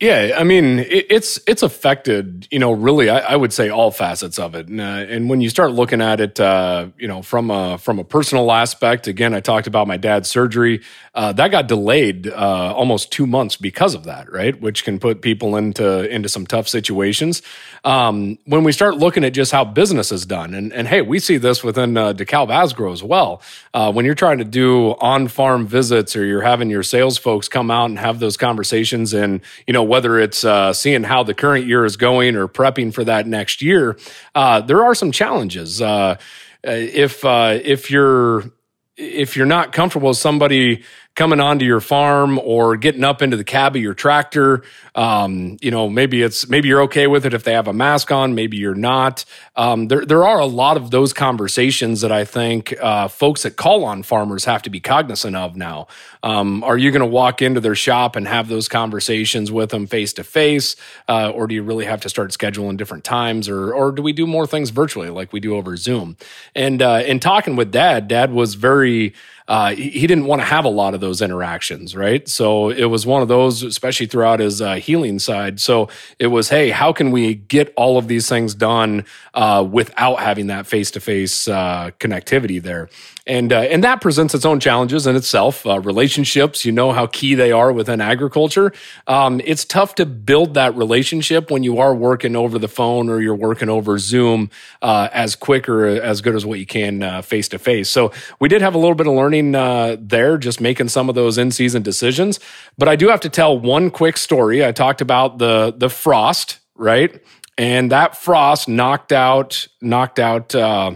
Yeah, 0.00 0.36
I 0.38 0.44
mean, 0.44 0.78
it, 0.78 1.06
it's 1.10 1.38
it's 1.46 1.62
affected, 1.62 2.48
you 2.50 2.58
know, 2.58 2.72
really, 2.72 3.10
I, 3.10 3.18
I 3.18 3.36
would 3.36 3.52
say 3.52 3.68
all 3.68 3.90
facets 3.90 4.38
of 4.38 4.54
it. 4.54 4.66
And, 4.66 4.80
uh, 4.80 4.84
and 4.84 5.28
when 5.28 5.42
you 5.42 5.50
start 5.50 5.72
looking 5.72 6.00
at 6.00 6.20
it, 6.20 6.40
uh, 6.40 6.88
you 6.96 7.06
know, 7.06 7.20
from 7.20 7.50
a 7.50 7.76
from 7.76 7.98
a 7.98 8.04
personal 8.04 8.50
aspect, 8.50 9.08
again, 9.08 9.34
I 9.34 9.40
talked 9.40 9.66
about 9.66 9.86
my 9.86 9.98
dad's 9.98 10.26
surgery. 10.30 10.80
Uh, 11.14 11.32
that 11.32 11.48
got 11.50 11.66
delayed 11.66 12.28
uh, 12.28 12.72
almost 12.74 13.12
two 13.12 13.26
months 13.26 13.56
because 13.56 13.94
of 13.94 14.04
that, 14.04 14.32
right? 14.32 14.58
Which 14.58 14.84
can 14.84 14.98
put 14.98 15.20
people 15.20 15.56
into 15.56 16.08
into 16.08 16.30
some 16.30 16.46
tough 16.46 16.66
situations. 16.66 17.42
Um, 17.84 18.38
when 18.46 18.64
we 18.64 18.72
start 18.72 18.96
looking 18.96 19.22
at 19.22 19.34
just 19.34 19.52
how 19.52 19.66
business 19.66 20.12
is 20.12 20.24
done, 20.24 20.54
and 20.54 20.72
and 20.72 20.88
hey, 20.88 21.02
we 21.02 21.18
see 21.18 21.36
this 21.36 21.62
within 21.62 21.98
uh, 21.98 22.14
DeKalb 22.14 22.48
Asgrow 22.48 22.94
as 22.94 23.02
well. 23.02 23.42
Uh, 23.74 23.92
when 23.92 24.06
you're 24.06 24.14
trying 24.14 24.38
to 24.38 24.44
do 24.44 24.92
on 25.00 25.28
farm 25.28 25.66
visits, 25.66 26.16
or 26.16 26.24
you're 26.24 26.40
having 26.40 26.70
your 26.70 26.82
sales 26.82 27.18
folks 27.18 27.48
come 27.48 27.70
out 27.70 27.90
and 27.90 27.98
have 27.98 28.18
those 28.18 28.38
conversations, 28.38 29.12
and 29.12 29.42
you 29.66 29.74
know 29.74 29.89
whether 29.90 30.20
it's 30.20 30.44
uh, 30.44 30.72
seeing 30.72 31.02
how 31.02 31.24
the 31.24 31.34
current 31.34 31.66
year 31.66 31.84
is 31.84 31.96
going 31.96 32.36
or 32.36 32.46
prepping 32.46 32.94
for 32.94 33.02
that 33.02 33.26
next 33.26 33.60
year, 33.60 33.98
uh, 34.36 34.60
there 34.60 34.84
are 34.84 34.94
some 34.94 35.10
challenges. 35.10 35.82
Uh, 35.82 36.16
if 36.62 37.24
uh, 37.24 37.58
if 37.64 37.90
you're 37.90 38.44
if 38.96 39.36
you're 39.36 39.46
not 39.46 39.72
comfortable 39.72 40.06
with 40.06 40.16
somebody 40.16 40.84
coming 41.16 41.40
onto 41.40 41.64
your 41.64 41.80
farm 41.80 42.38
or 42.38 42.76
getting 42.76 43.04
up 43.04 43.20
into 43.20 43.36
the 43.36 43.44
cab 43.44 43.76
of 43.76 43.82
your 43.82 43.94
tractor. 43.94 44.62
Um, 44.94 45.58
you 45.60 45.70
know, 45.70 45.88
maybe 45.88 46.22
it's 46.22 46.48
maybe 46.48 46.68
you're 46.68 46.82
okay 46.82 47.06
with 47.06 47.26
it 47.26 47.34
if 47.34 47.44
they 47.44 47.52
have 47.52 47.68
a 47.68 47.72
mask 47.72 48.10
on, 48.10 48.34
maybe 48.34 48.56
you're 48.56 48.74
not. 48.74 49.24
Um, 49.56 49.88
there 49.88 50.04
there 50.04 50.24
are 50.24 50.38
a 50.38 50.46
lot 50.46 50.76
of 50.76 50.90
those 50.90 51.12
conversations 51.12 52.00
that 52.00 52.12
I 52.12 52.24
think 52.24 52.74
uh, 52.80 53.08
folks 53.08 53.42
that 53.42 53.56
call 53.56 53.84
on 53.84 54.02
farmers 54.02 54.44
have 54.46 54.62
to 54.62 54.70
be 54.70 54.80
cognizant 54.80 55.36
of 55.36 55.56
now. 55.56 55.88
Um, 56.22 56.64
are 56.64 56.78
you 56.78 56.90
going 56.90 57.00
to 57.00 57.06
walk 57.06 57.42
into 57.42 57.60
their 57.60 57.74
shop 57.74 58.16
and 58.16 58.26
have 58.26 58.48
those 58.48 58.68
conversations 58.68 59.52
with 59.52 59.70
them 59.70 59.86
face 59.86 60.12
to 60.14 60.24
face, 60.24 60.76
or 61.08 61.46
do 61.46 61.54
you 61.54 61.62
really 61.62 61.84
have 61.84 62.00
to 62.02 62.08
start 62.08 62.30
scheduling 62.30 62.76
different 62.76 63.04
times, 63.04 63.48
or 63.48 63.72
or 63.72 63.92
do 63.92 64.02
we 64.02 64.12
do 64.12 64.26
more 64.26 64.46
things 64.46 64.70
virtually 64.70 65.10
like 65.10 65.32
we 65.32 65.40
do 65.40 65.56
over 65.56 65.76
Zoom? 65.76 66.16
And 66.54 66.82
uh, 66.82 67.02
in 67.06 67.20
talking 67.20 67.56
with 67.56 67.70
Dad, 67.70 68.08
Dad 68.08 68.32
was 68.32 68.54
very 68.54 69.14
uh, 69.50 69.74
he, 69.74 70.06
didn't 70.06 70.26
want 70.26 70.40
to 70.40 70.46
have 70.46 70.64
a 70.64 70.68
lot 70.68 70.94
of 70.94 71.00
those 71.00 71.20
interactions, 71.20 71.96
right? 71.96 72.28
So 72.28 72.70
it 72.70 72.84
was 72.84 73.04
one 73.04 73.20
of 73.20 73.26
those, 73.26 73.64
especially 73.64 74.06
throughout 74.06 74.38
his 74.38 74.62
uh, 74.62 74.74
healing 74.74 75.18
side. 75.18 75.58
So 75.58 75.88
it 76.20 76.28
was, 76.28 76.48
hey, 76.48 76.70
how 76.70 76.92
can 76.92 77.10
we 77.10 77.34
get 77.34 77.72
all 77.74 77.98
of 77.98 78.06
these 78.06 78.28
things 78.28 78.54
done 78.54 79.04
uh, 79.34 79.66
without 79.68 80.20
having 80.20 80.46
that 80.46 80.68
face 80.68 80.92
to 80.92 81.00
face 81.00 81.46
connectivity 81.46 82.62
there? 82.62 82.90
And 83.30 83.52
uh, 83.52 83.60
and 83.60 83.84
that 83.84 84.00
presents 84.00 84.34
its 84.34 84.44
own 84.44 84.58
challenges 84.58 85.06
in 85.06 85.14
itself. 85.14 85.64
Uh, 85.64 85.78
relationships, 85.78 86.64
you 86.64 86.72
know 86.72 86.90
how 86.90 87.06
key 87.06 87.36
they 87.36 87.52
are 87.52 87.72
within 87.72 88.00
agriculture. 88.00 88.72
Um, 89.06 89.40
it's 89.44 89.64
tough 89.64 89.94
to 89.94 90.04
build 90.04 90.54
that 90.54 90.74
relationship 90.74 91.48
when 91.48 91.62
you 91.62 91.78
are 91.78 91.94
working 91.94 92.34
over 92.34 92.58
the 92.58 92.66
phone 92.66 93.08
or 93.08 93.20
you're 93.20 93.36
working 93.36 93.68
over 93.68 93.98
Zoom 93.98 94.50
uh, 94.82 95.08
as 95.12 95.36
quick 95.36 95.68
or 95.68 95.86
as 95.86 96.20
good 96.20 96.34
as 96.34 96.44
what 96.44 96.58
you 96.58 96.66
can 96.66 97.22
face 97.22 97.46
to 97.48 97.58
face. 97.60 97.88
So 97.88 98.10
we 98.40 98.48
did 98.48 98.62
have 98.62 98.74
a 98.74 98.78
little 98.78 98.96
bit 98.96 99.06
of 99.06 99.14
learning 99.14 99.54
uh, 99.54 99.96
there, 100.00 100.36
just 100.36 100.60
making 100.60 100.88
some 100.88 101.08
of 101.08 101.14
those 101.14 101.38
in 101.38 101.52
season 101.52 101.82
decisions. 101.82 102.40
But 102.78 102.88
I 102.88 102.96
do 102.96 103.10
have 103.10 103.20
to 103.20 103.28
tell 103.28 103.56
one 103.56 103.92
quick 103.92 104.16
story. 104.16 104.66
I 104.66 104.72
talked 104.72 105.00
about 105.00 105.38
the 105.38 105.72
the 105.76 105.88
frost, 105.88 106.58
right? 106.74 107.22
And 107.56 107.92
that 107.92 108.16
frost 108.16 108.68
knocked 108.68 109.12
out 109.12 109.68
knocked 109.80 110.18
out 110.18 110.52
uh, 110.52 110.94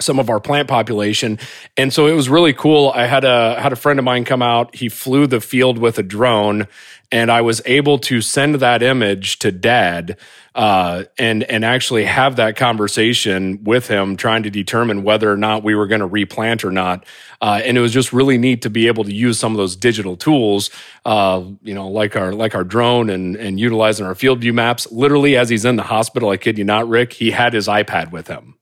some 0.00 0.18
of 0.18 0.28
our 0.28 0.40
plant 0.40 0.68
population. 0.68 1.38
And 1.76 1.92
so 1.92 2.06
it 2.06 2.12
was 2.12 2.28
really 2.28 2.52
cool. 2.52 2.92
I 2.94 3.06
had 3.06 3.24
a 3.24 3.60
had 3.60 3.72
a 3.72 3.76
friend 3.76 3.98
of 3.98 4.04
mine 4.04 4.24
come 4.24 4.42
out. 4.42 4.74
He 4.74 4.88
flew 4.88 5.26
the 5.26 5.40
field 5.40 5.78
with 5.78 5.98
a 5.98 6.02
drone 6.02 6.66
and 7.14 7.30
I 7.30 7.42
was 7.42 7.62
able 7.64 7.98
to 8.00 8.20
send 8.20 8.56
that 8.56 8.82
image 8.82 9.38
to 9.38 9.52
dad 9.52 10.16
uh, 10.56 11.04
and 11.16 11.44
and 11.44 11.64
actually 11.64 12.04
have 12.04 12.36
that 12.36 12.56
conversation 12.56 13.62
with 13.62 13.86
him, 13.86 14.16
trying 14.16 14.42
to 14.42 14.50
determine 14.50 15.04
whether 15.04 15.30
or 15.30 15.36
not 15.36 15.62
we 15.62 15.76
were 15.76 15.86
going 15.86 16.00
to 16.00 16.06
replant 16.06 16.64
or 16.64 16.72
not. 16.72 17.06
Uh, 17.40 17.60
and 17.64 17.78
it 17.78 17.80
was 17.80 17.92
just 17.92 18.12
really 18.12 18.36
neat 18.36 18.62
to 18.62 18.70
be 18.70 18.88
able 18.88 19.04
to 19.04 19.12
use 19.12 19.38
some 19.38 19.52
of 19.52 19.58
those 19.58 19.76
digital 19.76 20.16
tools, 20.16 20.70
uh, 21.04 21.42
you 21.62 21.74
know, 21.74 21.86
like 21.86 22.16
our 22.16 22.32
like 22.32 22.56
our 22.56 22.64
drone 22.64 23.10
and 23.10 23.36
and 23.36 23.60
utilizing 23.60 24.04
our 24.04 24.14
FieldView 24.14 24.52
maps. 24.52 24.90
Literally, 24.90 25.36
as 25.36 25.48
he's 25.48 25.64
in 25.64 25.76
the 25.76 25.84
hospital, 25.84 26.30
I 26.30 26.36
kid 26.36 26.58
you 26.58 26.64
not, 26.64 26.88
Rick, 26.88 27.12
he 27.12 27.30
had 27.30 27.52
his 27.52 27.68
iPad 27.68 28.10
with 28.10 28.26
him 28.26 28.56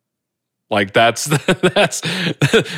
Like 0.73 0.95
that's 0.95 1.27
that's 1.75 2.01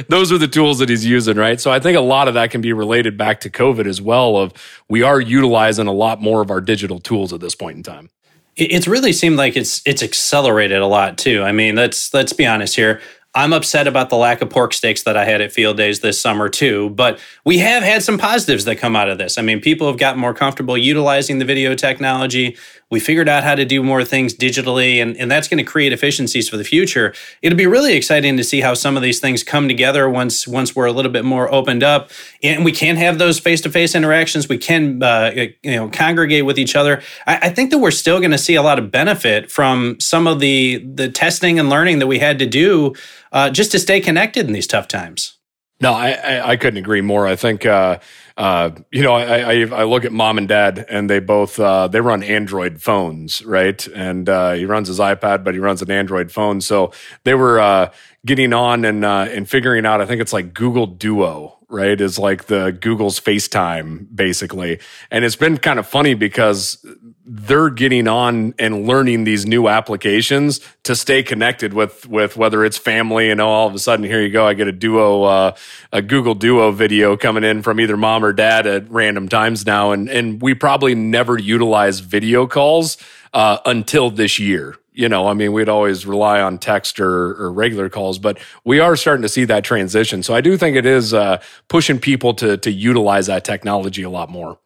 those 0.09 0.33
are 0.33 0.39
the 0.39 0.49
tools 0.49 0.81
that 0.81 0.89
he's 0.89 1.07
using, 1.07 1.37
right? 1.37 1.61
So 1.61 1.71
I 1.71 1.79
think 1.79 1.97
a 1.97 2.01
lot 2.01 2.27
of 2.27 2.35
that 2.35 2.51
can 2.51 2.61
be 2.61 2.73
related 2.73 3.17
back 3.17 3.41
to 3.41 3.51
COVID 3.51 3.87
as 3.87 4.03
well. 4.03 4.37
Of 4.37 4.53
we 4.89 5.03
are 5.03 5.21
utilizing 5.21 5.87
a 5.87 5.93
lot 5.93 6.21
more 6.21 6.43
of 6.43 6.51
our 6.51 6.61
digital 6.61 6.99
tools 6.99 7.33
at 7.33 7.41
this 7.41 7.55
point 7.55 7.77
in 7.77 7.83
time. 7.85 8.11
It's 8.57 8.89
really 8.89 9.13
seemed 9.13 9.37
like 9.37 9.57
it's 9.57 9.81
it's 9.87 10.03
accelerated 10.03 10.79
a 10.79 10.87
lot 10.87 11.19
too. 11.19 11.43
I 11.43 11.53
mean, 11.53 11.77
let's 11.77 12.13
let's 12.13 12.33
be 12.33 12.45
honest 12.45 12.75
here. 12.75 13.01
I'm 13.37 13.53
upset 13.53 13.89
about 13.89 14.11
the 14.11 14.17
lack 14.17 14.43
of 14.43 14.51
pork 14.51 14.73
steaks 14.73 15.03
that 15.03 15.17
I 15.17 15.25
had 15.25 15.41
at 15.41 15.51
field 15.51 15.77
days 15.77 16.01
this 16.01 16.21
summer 16.21 16.49
too, 16.49 16.91
but 16.91 17.19
we 17.45 17.59
have 17.59 17.83
had 17.83 18.03
some 18.05 18.17
positives 18.17 18.65
that 18.67 18.77
come 18.77 18.95
out 18.95 19.09
of 19.09 19.19
this. 19.19 19.39
I 19.39 19.43
mean, 19.43 19.61
people 19.61 19.89
have 19.89 19.99
gotten 19.99 20.21
more 20.21 20.33
comfortable 20.33 20.79
utilizing 20.79 21.41
the 21.41 21.45
video 21.45 21.75
technology. 21.75 22.57
We 22.91 23.01
figured 23.01 23.29
out 23.29 23.43
how 23.43 23.57
to 23.57 23.65
do 23.65 23.83
more 23.83 24.05
things 24.05 24.35
digitally, 24.35 25.03
and, 25.03 25.17
and 25.17 25.29
that's 25.29 25.49
going 25.49 25.59
to 25.59 25.65
create 25.65 25.93
efficiencies 25.93 26.49
for 26.49 26.57
the 26.57 26.63
future. 26.63 27.13
It'll 27.43 27.59
be 27.59 27.67
really 27.67 27.95
exciting 27.95 28.37
to 28.37 28.45
see 28.45 28.61
how 28.61 28.75
some 28.75 28.97
of 28.97 29.03
these 29.03 29.19
things 29.19 29.43
come 29.43 29.67
together 29.67 30.09
once 30.09 30.47
once 30.47 30.77
we're 30.77 30.87
a 30.87 30.93
little 30.93 31.11
bit 31.11 31.25
more 31.25 31.53
opened 31.53 31.83
up, 31.83 32.11
and 32.41 32.65
we 32.65 32.71
can 32.71 32.95
have 32.97 33.19
those 33.19 33.41
face 33.41 33.61
to 33.63 33.71
face 33.71 33.97
interactions. 33.97 34.49
We 34.49 34.59
can 34.59 35.03
uh, 35.03 35.33
you 35.35 35.75
know 35.75 35.89
congregate 35.89 36.45
with 36.45 36.57
each 36.57 36.77
other. 36.77 37.03
I, 37.27 37.37
I 37.43 37.49
think 37.49 37.73
that 37.73 37.79
we're 37.79 37.91
still 37.91 38.21
going 38.21 38.31
to 38.31 38.39
see 38.39 38.55
a 38.55 38.63
lot 38.63 38.79
of 38.79 38.93
benefit 38.93 39.51
from 39.51 39.99
some 39.99 40.29
of 40.29 40.39
the 40.39 40.77
the 40.77 41.09
testing 41.09 41.59
and 41.59 41.69
learning 41.69 41.99
that 41.99 42.07
we 42.07 42.21
had 42.21 42.39
to 42.39 42.47
do 42.47 42.95
uh, 43.35 43.51
just 43.51 43.73
to 43.73 43.79
stay 43.79 44.01
connected 44.01 44.47
in 44.47 44.55
these 44.55 44.67
tough 44.67 44.89
times. 44.89 45.37
No, 45.81 45.93
I, 45.93 46.13
I, 46.13 46.51
I 46.51 46.57
couldn't 46.57 46.79
agree 46.79 47.01
more. 47.01 47.27
I 47.27 47.35
think 47.35 47.67
uh, 47.67 47.99
uh, 48.37 48.71
you 48.93 49.03
know 49.03 49.13
I, 49.13 49.39
I, 49.39 49.53
I 49.67 49.85
look 49.85 50.05
at 50.05 50.13
mom 50.13 50.39
and 50.39 50.49
dad, 50.49 50.87
and 50.89 51.11
they 51.11 51.19
both 51.19 51.59
uh, 51.59 51.89
they 51.89 52.01
run 52.01 52.23
Android 52.23 52.81
phones, 52.81 53.45
right? 53.45 53.87
And 53.89 54.29
uh, 54.29 54.53
he 54.53 54.67
runs 54.67 54.89
his 54.89 55.01
iPad, 55.01 55.43
but 55.43 55.53
he 55.53 55.61
runs 55.61 55.83
an 55.83 55.91
Android 55.91 56.31
phone. 56.31 56.61
So 56.61 56.93
they 57.25 57.35
were 57.35 57.59
uh, 57.61 57.93
getting 58.25 58.53
on 58.53 58.85
and 58.85 59.05
uh, 59.05 59.27
and 59.29 59.51
figuring 59.51 59.85
out. 59.85 60.01
I 60.01 60.07
think 60.07 60.21
it's 60.23 60.33
like 60.33 60.55
Google 60.55 60.87
Duo, 60.87 61.59
right? 61.69 62.01
Is 62.01 62.21
like 62.21 62.45
the 62.45 62.71
Google's 62.71 63.19
FaceTime 63.19 64.07
basically, 64.15 64.79
and 65.11 65.25
it's 65.25 65.37
been 65.37 65.59
kind 65.59 65.81
of 65.81 65.89
funny 65.89 66.15
because 66.15 66.87
they're 67.27 67.71
getting 67.71 68.07
on 68.07 68.55
and 68.59 68.87
learning 68.87 69.25
these 69.25 69.47
new 69.47 69.67
applications 69.67 70.61
to 70.83 70.95
stay 70.95 71.23
connected 71.23 71.73
with 71.73 72.07
with 72.07 72.37
whether 72.37 72.65
it's 72.65 72.77
family 72.77 73.31
and 73.31 73.41
all 73.41 73.67
of 73.67 73.75
a 73.75 73.79
sudden 73.79 74.05
here 74.05 74.21
you 74.21 74.31
go 74.31 74.47
I 74.47 74.55
get 74.55 74.69
a 74.69 74.73
duo 74.73 75.23
uh, 75.23 75.57
a 75.93 76.03
Google 76.03 76.35
Duo 76.35 76.71
video 76.71 77.17
coming 77.17 77.43
in 77.43 77.63
from 77.63 77.81
either 77.81 77.97
mom 77.97 78.25
or 78.25 78.33
dad 78.33 78.67
at 78.67 78.91
random 78.91 79.29
times 79.29 79.65
now 79.65 79.93
and 79.93 80.09
and 80.09 80.43
we 80.43 80.55
probably 80.55 80.95
never 80.95 81.39
utilize 81.39 82.01
video 82.01 82.47
calls 82.47 82.99
uh, 83.33 83.59
until 83.65 84.11
this 84.11 84.39
year 84.39 84.77
you 84.97 85.09
know, 85.09 85.27
I 85.27 85.35
mean, 85.35 85.53
we'd 85.53 85.69
always 85.69 86.07
rely 86.07 86.41
on 86.41 86.57
text 86.59 87.01
or, 87.01 87.33
or, 87.43 87.53
regular 87.53 87.89
calls, 87.89 88.21
but 88.21 88.39
we 88.65 88.79
are 88.79 88.95
starting 88.95 89.23
to 89.23 89.29
see 89.29 89.45
that 89.47 89.65
transition. 89.65 90.23
So 90.23 90.35
I 90.35 90.41
do 90.41 90.57
think 90.57 90.77
it 90.77 90.87
is 90.87 91.13
uh, 91.13 91.43
pushing 91.67 91.99
people 91.99 92.33
to 92.35 92.57
to 92.59 92.71
utilize 92.71 93.27
that 93.27 93.45
technology 93.45 94.05
a 94.05 94.11
lot 94.11 94.31
more. 94.31 94.57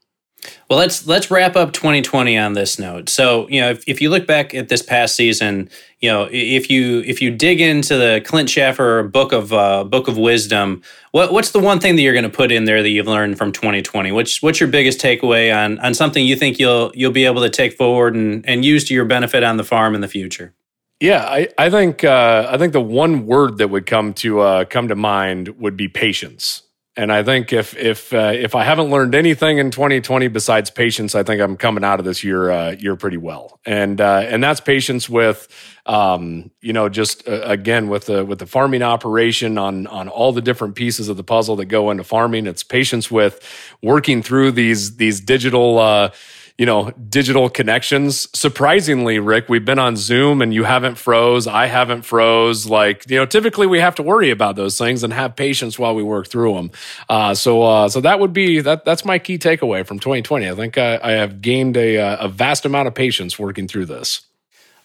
Well, 0.68 0.78
let's 0.78 1.06
let's 1.06 1.30
wrap 1.30 1.56
up 1.56 1.72
2020 1.72 2.36
on 2.36 2.52
this 2.52 2.78
note. 2.78 3.08
So, 3.08 3.48
you 3.48 3.60
know, 3.60 3.70
if, 3.70 3.84
if 3.88 4.00
you 4.00 4.10
look 4.10 4.26
back 4.26 4.54
at 4.54 4.68
this 4.68 4.82
past 4.82 5.16
season, 5.16 5.68
you 6.00 6.10
know, 6.10 6.28
if 6.30 6.70
you 6.70 7.00
if 7.06 7.20
you 7.20 7.30
dig 7.30 7.60
into 7.60 7.96
the 7.96 8.22
Clint 8.24 8.50
Schaffer 8.50 9.02
book 9.02 9.32
of 9.32 9.52
uh, 9.52 9.84
book 9.84 10.08
of 10.08 10.16
wisdom, 10.16 10.82
what 11.12 11.32
what's 11.32 11.52
the 11.52 11.58
one 11.58 11.80
thing 11.80 11.96
that 11.96 12.02
you're 12.02 12.12
going 12.12 12.22
to 12.24 12.30
put 12.30 12.52
in 12.52 12.66
there 12.66 12.82
that 12.82 12.90
you've 12.90 13.06
learned 13.06 13.38
from 13.38 13.50
2020? 13.52 14.12
Which 14.12 14.42
what's 14.42 14.60
your 14.60 14.68
biggest 14.68 15.00
takeaway 15.00 15.54
on 15.54 15.78
on 15.80 15.94
something 15.94 16.24
you 16.24 16.36
think 16.36 16.58
you'll 16.58 16.92
you'll 16.94 17.12
be 17.12 17.24
able 17.24 17.42
to 17.42 17.50
take 17.50 17.72
forward 17.72 18.14
and 18.14 18.46
and 18.46 18.64
use 18.64 18.84
to 18.88 18.94
your 18.94 19.04
benefit 19.04 19.42
on 19.42 19.56
the 19.56 19.64
farm 19.64 19.94
in 19.94 20.00
the 20.00 20.08
future? 20.08 20.54
Yeah, 21.00 21.24
I, 21.24 21.48
I 21.56 21.70
think 21.70 22.04
uh, 22.04 22.48
I 22.50 22.58
think 22.58 22.72
the 22.72 22.80
one 22.80 23.26
word 23.26 23.58
that 23.58 23.68
would 23.68 23.86
come 23.86 24.14
to 24.14 24.40
uh, 24.40 24.64
come 24.64 24.88
to 24.88 24.96
mind 24.96 25.60
would 25.60 25.76
be 25.76 25.88
patience. 25.88 26.62
And 26.98 27.12
I 27.12 27.22
think 27.22 27.52
if 27.52 27.76
if 27.76 28.12
uh, 28.12 28.32
if 28.34 28.56
I 28.56 28.64
haven't 28.64 28.90
learned 28.90 29.14
anything 29.14 29.58
in 29.58 29.70
2020 29.70 30.26
besides 30.26 30.68
patience, 30.68 31.14
I 31.14 31.22
think 31.22 31.40
I'm 31.40 31.56
coming 31.56 31.84
out 31.84 32.00
of 32.00 32.04
this 32.04 32.24
year 32.24 32.50
uh, 32.50 32.72
year 32.72 32.96
pretty 32.96 33.16
well. 33.16 33.60
And 33.64 34.00
uh, 34.00 34.24
and 34.26 34.42
that's 34.42 34.58
patience 34.58 35.08
with 35.08 35.46
um, 35.86 36.50
you 36.60 36.72
know 36.72 36.88
just 36.88 37.28
uh, 37.28 37.42
again 37.44 37.88
with 37.88 38.06
the 38.06 38.24
with 38.24 38.40
the 38.40 38.46
farming 38.46 38.82
operation 38.82 39.58
on 39.58 39.86
on 39.86 40.08
all 40.08 40.32
the 40.32 40.42
different 40.42 40.74
pieces 40.74 41.08
of 41.08 41.16
the 41.16 41.22
puzzle 41.22 41.54
that 41.56 41.66
go 41.66 41.92
into 41.92 42.02
farming. 42.02 42.48
It's 42.48 42.64
patience 42.64 43.12
with 43.12 43.40
working 43.80 44.20
through 44.20 44.50
these 44.50 44.96
these 44.96 45.20
digital 45.20 45.78
uh, 45.78 46.10
you 46.58 46.66
know, 46.66 46.90
digital 47.08 47.48
connections. 47.48 48.28
Surprisingly, 48.36 49.20
Rick, 49.20 49.48
we've 49.48 49.64
been 49.64 49.78
on 49.78 49.96
Zoom 49.96 50.42
and 50.42 50.52
you 50.52 50.64
haven't 50.64 50.96
froze. 50.96 51.46
I 51.46 51.66
haven't 51.66 52.02
froze. 52.02 52.66
Like, 52.66 53.08
you 53.08 53.16
know, 53.16 53.26
typically 53.26 53.68
we 53.68 53.78
have 53.78 53.94
to 53.94 54.02
worry 54.02 54.30
about 54.30 54.56
those 54.56 54.76
things 54.76 55.04
and 55.04 55.12
have 55.12 55.36
patience 55.36 55.78
while 55.78 55.94
we 55.94 56.02
work 56.02 56.26
through 56.26 56.54
them. 56.54 56.70
Uh, 57.08 57.32
so, 57.34 57.62
uh, 57.62 57.88
so 57.88 58.00
that 58.00 58.18
would 58.18 58.32
be 58.32 58.60
that. 58.60 58.84
That's 58.84 59.04
my 59.04 59.20
key 59.20 59.38
takeaway 59.38 59.86
from 59.86 60.00
2020. 60.00 60.48
I 60.48 60.54
think 60.56 60.76
I, 60.76 60.98
I 61.00 61.12
have 61.12 61.40
gained 61.40 61.76
a, 61.76 61.98
uh, 61.98 62.26
a 62.26 62.28
vast 62.28 62.64
amount 62.64 62.88
of 62.88 62.94
patience 62.94 63.38
working 63.38 63.68
through 63.68 63.86
this. 63.86 64.22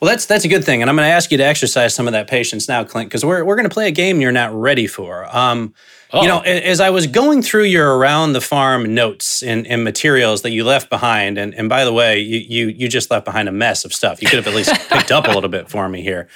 Well, 0.04 0.10
that's 0.10 0.26
that's 0.26 0.44
a 0.44 0.50
good 0.50 0.66
thing, 0.66 0.82
and 0.82 0.89
I'm 0.89 0.98
going 0.98 1.08
to 1.08 1.13
ask 1.13 1.32
you 1.32 1.38
to 1.38 1.46
exercise 1.46 1.96
some 1.96 2.08
of 2.08 2.12
that 2.12 2.28
patience 2.28 2.68
now, 2.68 2.84
Clint, 2.84 3.10
because 3.10 3.24
we're 3.24 3.46
we're 3.46 3.56
going 3.56 3.70
to 3.70 3.74
play 3.74 3.88
a 3.88 3.92
game 3.92 4.20
you're 4.20 4.34
not 4.34 4.54
ready 4.54 4.86
for. 4.86 5.34
Um, 5.34 5.74
Oh. 6.13 6.22
You 6.22 6.28
know, 6.28 6.42
as 6.42 6.80
I 6.80 6.92
was 6.92 7.08
going 7.08 7.42
through 7.42 7.63
your 7.63 7.98
around 7.98 8.34
the 8.34 8.42
farm 8.42 8.94
notes 8.94 9.42
and, 9.42 9.66
and 9.66 9.84
materials 9.84 10.44
that 10.44 10.52
you 10.52 10.63
left 10.63 10.92
behind, 10.92 11.39
and, 11.39 11.56
and 11.56 11.68
by 11.68 11.86
the 11.86 11.92
way, 11.92 12.20
you, 12.20 12.38
you 12.38 12.68
you 12.68 12.88
just 12.88 13.10
left 13.10 13.26
behind 13.26 13.50
a 13.50 13.52
mess 13.52 13.84
of 13.84 13.92
stuff. 13.92 14.22
You 14.22 14.28
could 14.28 14.38
have 14.38 14.46
at 14.46 14.54
least 14.54 14.72
picked 14.92 15.12
up 15.12 15.28
a 15.28 15.32
little 15.32 15.50
bit 15.50 15.72
for 15.72 15.89
me 15.89 16.04
here. 16.04 16.28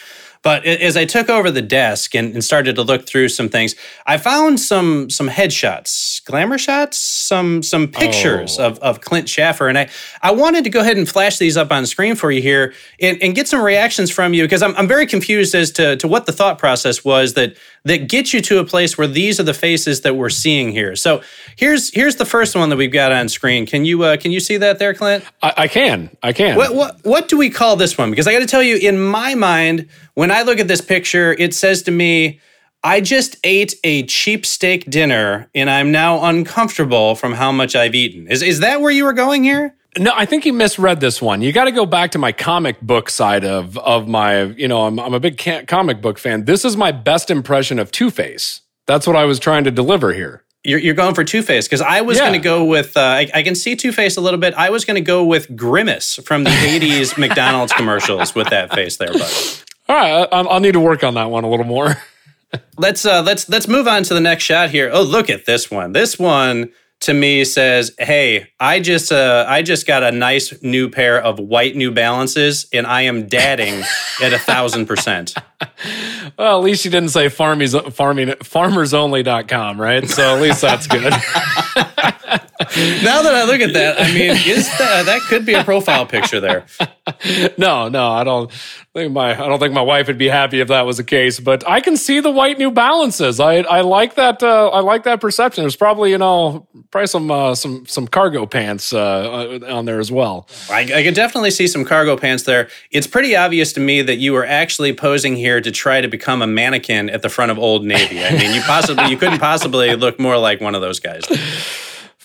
But 0.43 0.65
as 0.65 0.95
I 0.95 1.05
took 1.05 1.29
over 1.29 1.51
the 1.51 1.61
desk 1.61 2.15
and, 2.15 2.33
and, 2.33 2.43
started 2.43 2.75
to 2.75 2.83
look 2.83 3.05
through 3.05 3.29
some 3.29 3.49
things, 3.49 3.75
I 4.05 4.17
found 4.17 4.59
some 4.59 5.09
some 5.09 5.29
headshots, 5.29 6.23
glamour 6.25 6.57
shots, 6.57 6.97
some 6.97 7.63
some 7.63 7.87
pictures 7.87 8.59
oh. 8.59 8.67
of, 8.67 8.79
of 8.79 9.01
Clint 9.01 9.27
Schaffer. 9.27 9.67
And 9.67 9.77
I, 9.77 9.89
I 10.21 10.31
wanted 10.31 10.63
to 10.63 10.69
go 10.69 10.79
ahead 10.79 10.97
and 10.97 11.07
flash 11.07 11.37
these 11.37 11.57
up 11.57 11.71
on 11.71 11.85
screen 11.85 12.15
for 12.15 12.31
you 12.31 12.41
here 12.41 12.73
and, 12.99 13.21
and 13.21 13.35
get 13.35 13.47
some 13.47 13.61
reactions 13.61 14.11
from 14.11 14.33
you 14.33 14.43
because 14.43 14.61
I'm, 14.61 14.75
I'm 14.75 14.87
very 14.87 15.05
confused 15.05 15.55
as 15.55 15.71
to, 15.71 15.95
to 15.97 16.07
what 16.07 16.25
the 16.25 16.31
thought 16.31 16.59
process 16.59 17.03
was 17.03 17.33
that 17.33 17.55
that 17.87 18.09
gets 18.09 18.33
you 18.33 18.41
to 18.41 18.59
a 18.59 18.65
place 18.65 18.97
where 18.97 19.07
these 19.07 19.39
are 19.39 19.43
the 19.43 19.53
faces 19.53 20.01
that 20.01 20.15
we're 20.15 20.29
seeing 20.29 20.71
here. 20.71 20.95
So 20.95 21.21
here's 21.55 21.93
here's 21.93 22.17
the 22.17 22.25
first 22.25 22.55
one 22.55 22.69
that 22.69 22.75
we've 22.75 22.91
got 22.91 23.11
on 23.11 23.29
screen. 23.29 23.65
Can 23.65 23.85
you 23.85 24.03
uh, 24.03 24.17
can 24.17 24.31
you 24.31 24.39
see 24.39 24.57
that 24.57 24.77
there, 24.77 24.93
Clint? 24.93 25.23
I, 25.41 25.53
I 25.57 25.67
can. 25.67 26.09
I 26.21 26.33
can. 26.33 26.57
What, 26.57 26.75
what 26.75 27.05
what 27.05 27.27
do 27.27 27.37
we 27.37 27.49
call 27.49 27.75
this 27.75 27.97
one? 27.97 28.09
Because 28.09 28.27
I 28.27 28.33
got 28.33 28.39
to 28.39 28.45
tell 28.45 28.63
you, 28.63 28.77
in 28.77 28.99
my 28.99 29.35
mind, 29.35 29.87
when 30.13 30.31
I 30.31 30.43
look 30.43 30.59
at 30.59 30.67
this 30.67 30.81
picture, 30.81 31.33
it 31.33 31.53
says 31.53 31.81
to 31.83 31.91
me. 31.91 32.39
I 32.83 33.01
just 33.01 33.37
ate 33.43 33.73
a 33.83 34.03
cheap 34.03 34.45
steak 34.45 34.89
dinner 34.89 35.49
and 35.55 35.67
I'm 35.67 35.91
now 35.91 36.23
uncomfortable 36.23 37.15
from 37.15 37.33
how 37.33 37.51
much 37.51 37.75
I've 37.75 37.95
eaten. 37.95 38.27
Is 38.27 38.43
is 38.43 38.59
that 38.59 38.81
where 38.81 38.91
you 38.91 39.03
were 39.03 39.13
going 39.13 39.43
here? 39.43 39.75
No, 39.99 40.11
I 40.15 40.25
think 40.25 40.45
you 40.45 40.53
misread 40.53 40.99
this 40.99 41.21
one. 41.21 41.41
You 41.41 41.51
got 41.51 41.65
to 41.65 41.71
go 41.71 41.85
back 41.85 42.11
to 42.11 42.17
my 42.17 42.31
comic 42.31 42.79
book 42.81 43.09
side 43.09 43.43
of 43.43 43.77
of 43.77 44.07
my, 44.07 44.43
you 44.43 44.67
know, 44.67 44.85
I'm 44.85 44.99
I'm 44.99 45.13
a 45.13 45.19
big 45.19 45.41
comic 45.67 46.01
book 46.01 46.19
fan. 46.19 46.45
This 46.45 46.65
is 46.65 46.77
my 46.77 46.91
best 46.91 47.29
impression 47.29 47.79
of 47.79 47.91
Two 47.91 48.11
Face. 48.11 48.61
That's 48.85 49.07
what 49.07 49.15
I 49.15 49.25
was 49.25 49.39
trying 49.39 49.63
to 49.65 49.71
deliver 49.71 50.13
here. 50.13 50.43
You're, 50.63 50.79
you're 50.79 50.95
going 50.95 51.15
for 51.15 51.23
Two 51.23 51.41
Face 51.41 51.67
because 51.67 51.81
I 51.81 52.01
was 52.01 52.17
yeah. 52.17 52.23
going 52.23 52.33
to 52.33 52.43
go 52.43 52.65
with. 52.65 52.97
Uh, 52.97 53.01
I, 53.01 53.29
I, 53.33 53.43
can 53.43 53.55
see 53.55 53.75
Two 53.75 53.91
Face 53.91 54.17
a 54.17 54.21
little 54.21 54.39
bit. 54.39 54.53
I 54.55 54.69
was 54.69 54.85
going 54.85 54.95
to 54.95 55.01
go 55.01 55.23
with 55.23 55.55
Grimace 55.55 56.15
from 56.25 56.43
the 56.43 56.49
'80s 56.49 57.17
McDonald's 57.19 57.73
commercials 57.73 58.35
with 58.35 58.49
that 58.49 58.73
face 58.73 58.97
there, 58.97 59.13
buddy. 59.13 59.33
All 59.87 59.95
right, 59.95 60.27
I, 60.31 60.41
I'll 60.41 60.59
need 60.59 60.73
to 60.73 60.79
work 60.79 61.03
on 61.03 61.13
that 61.13 61.29
one 61.29 61.43
a 61.43 61.49
little 61.49 61.65
more. 61.65 61.95
let's 62.77 63.05
uh, 63.05 63.21
let's 63.21 63.47
let's 63.49 63.67
move 63.67 63.87
on 63.87 64.03
to 64.03 64.13
the 64.13 64.19
next 64.19 64.43
shot 64.43 64.69
here. 64.69 64.89
Oh, 64.91 65.03
look 65.03 65.29
at 65.29 65.45
this 65.45 65.71
one. 65.71 65.93
This 65.93 66.19
one 66.19 66.71
to 67.01 67.13
me 67.13 67.43
says, 67.45 67.93
"Hey, 67.99 68.47
I 68.59 68.79
just 68.79 69.11
uh, 69.11 69.45
I 69.47 69.61
just 69.61 69.87
got 69.87 70.03
a 70.03 70.11
nice 70.11 70.61
new 70.61 70.89
pair 70.89 71.21
of 71.21 71.39
white 71.39 71.75
New 71.75 71.91
Balances, 71.91 72.67
and 72.73 72.87
I 72.87 73.03
am 73.03 73.27
dadding 73.27 73.83
at 74.21 74.33
a 74.33 74.39
thousand 74.39 74.87
percent." 74.87 75.33
Well, 76.37 76.57
at 76.59 76.63
least 76.63 76.85
you 76.85 76.91
didn't 76.91 77.09
say 77.09 77.29
farmers 77.29 77.75
farming 77.93 78.29
farmersonly.com, 78.29 79.79
right? 79.79 80.07
So 80.09 80.35
at 80.35 80.41
least 80.41 80.61
that's 80.61 80.87
good. 80.87 81.13
now 83.03 83.21
that 83.21 83.33
I 83.33 83.43
look 83.45 83.61
at 83.61 83.73
that, 83.73 83.99
I 83.99 84.13
mean, 84.13 84.31
is 84.31 84.67
that 84.77 85.05
that 85.05 85.21
could 85.29 85.45
be 85.45 85.53
a 85.53 85.63
profile 85.63 86.05
picture 86.05 86.39
there? 86.39 86.65
No, 87.57 87.87
no, 87.87 88.09
I 88.09 88.25
don't 88.25 88.51
think 88.93 89.13
my 89.13 89.31
I 89.31 89.47
don't 89.47 89.59
think 89.59 89.73
my 89.73 89.81
wife 89.81 90.07
would 90.07 90.17
be 90.17 90.27
happy 90.27 90.59
if 90.59 90.67
that 90.67 90.85
was 90.85 90.97
the 90.97 91.03
case. 91.03 91.39
But 91.39 91.67
I 91.67 91.79
can 91.79 91.95
see 91.95 92.19
the 92.19 92.31
white 92.31 92.57
New 92.57 92.69
Balances. 92.69 93.39
I 93.39 93.59
I 93.59 93.81
like 93.81 94.15
that. 94.15 94.43
Uh, 94.43 94.69
I 94.69 94.81
like 94.81 95.03
that 95.03 95.21
perception. 95.21 95.63
There's 95.63 95.77
probably 95.77 96.11
you 96.11 96.17
know 96.17 96.67
probably 96.91 97.07
some 97.07 97.31
uh, 97.31 97.55
some 97.55 97.85
some 97.85 98.07
cargo 98.07 98.45
pants 98.45 98.91
uh, 98.91 99.59
on 99.69 99.85
there 99.85 99.99
as 99.99 100.11
well. 100.11 100.49
I, 100.69 100.81
I 100.81 101.03
can 101.03 101.13
definitely 101.13 101.51
see 101.51 101.65
some 101.67 101.85
cargo 101.85 102.17
pants 102.17 102.43
there. 102.43 102.67
It's 102.91 103.07
pretty 103.07 103.35
obvious 103.35 103.71
to 103.73 103.79
me 103.79 104.01
that 104.01 104.17
you 104.17 104.33
were 104.33 104.45
actually 104.45 104.93
posing 104.93 105.37
here 105.37 105.61
to 105.61 105.71
try 105.71 106.01
to 106.01 106.07
become 106.09 106.41
a 106.41 106.47
mannequin 106.47 107.09
at 107.09 107.21
the 107.21 107.29
front 107.29 107.51
of 107.51 107.57
Old 107.57 107.85
Navy. 107.85 108.23
I 108.23 108.31
mean, 108.37 108.53
you 108.53 108.61
possibly 108.61 109.07
you 109.09 109.17
couldn't 109.17 109.39
possibly 109.39 109.95
look 109.95 110.19
more 110.19 110.37
like 110.37 110.59
one 110.59 110.75
of 110.75 110.81
those 110.81 110.99
guys. 110.99 111.23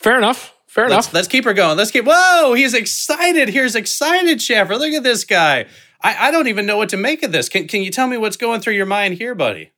Fair 0.03 0.19
enough. 0.19 0.55
Fair 0.67 0.89
let's, 0.89 1.07
enough. 1.07 1.15
Let's 1.15 1.29
keep 1.29 1.45
her 1.45 1.55
going. 1.55 1.77
Let's 1.77 1.91
keep. 1.91 2.05
Whoa, 2.07 2.55
he's 2.55 2.75
excited. 2.75 3.49
Here's 3.49 3.75
excited, 3.75 4.41
Schaffer. 4.41 4.77
Look 4.77 4.93
at 4.93 5.03
this 5.03 5.25
guy. 5.25 5.67
I, 6.03 6.29
I 6.29 6.31
don't 6.31 6.49
even 6.49 6.67
know 6.67 6.77
what 6.77 6.89
to 6.91 6.97
make 6.97 7.23
of 7.23 7.31
this. 7.31 7.49
Can, 7.49 7.69
can 7.69 7.83
you 7.83 7.91
tell 7.91 8.09
me 8.09 8.17
what's 8.17 8.37
going 8.37 8.61
through 8.61 8.75
your 8.75 8.87
mind 8.87 9.15
here, 9.15 9.35
buddy? 9.35 9.73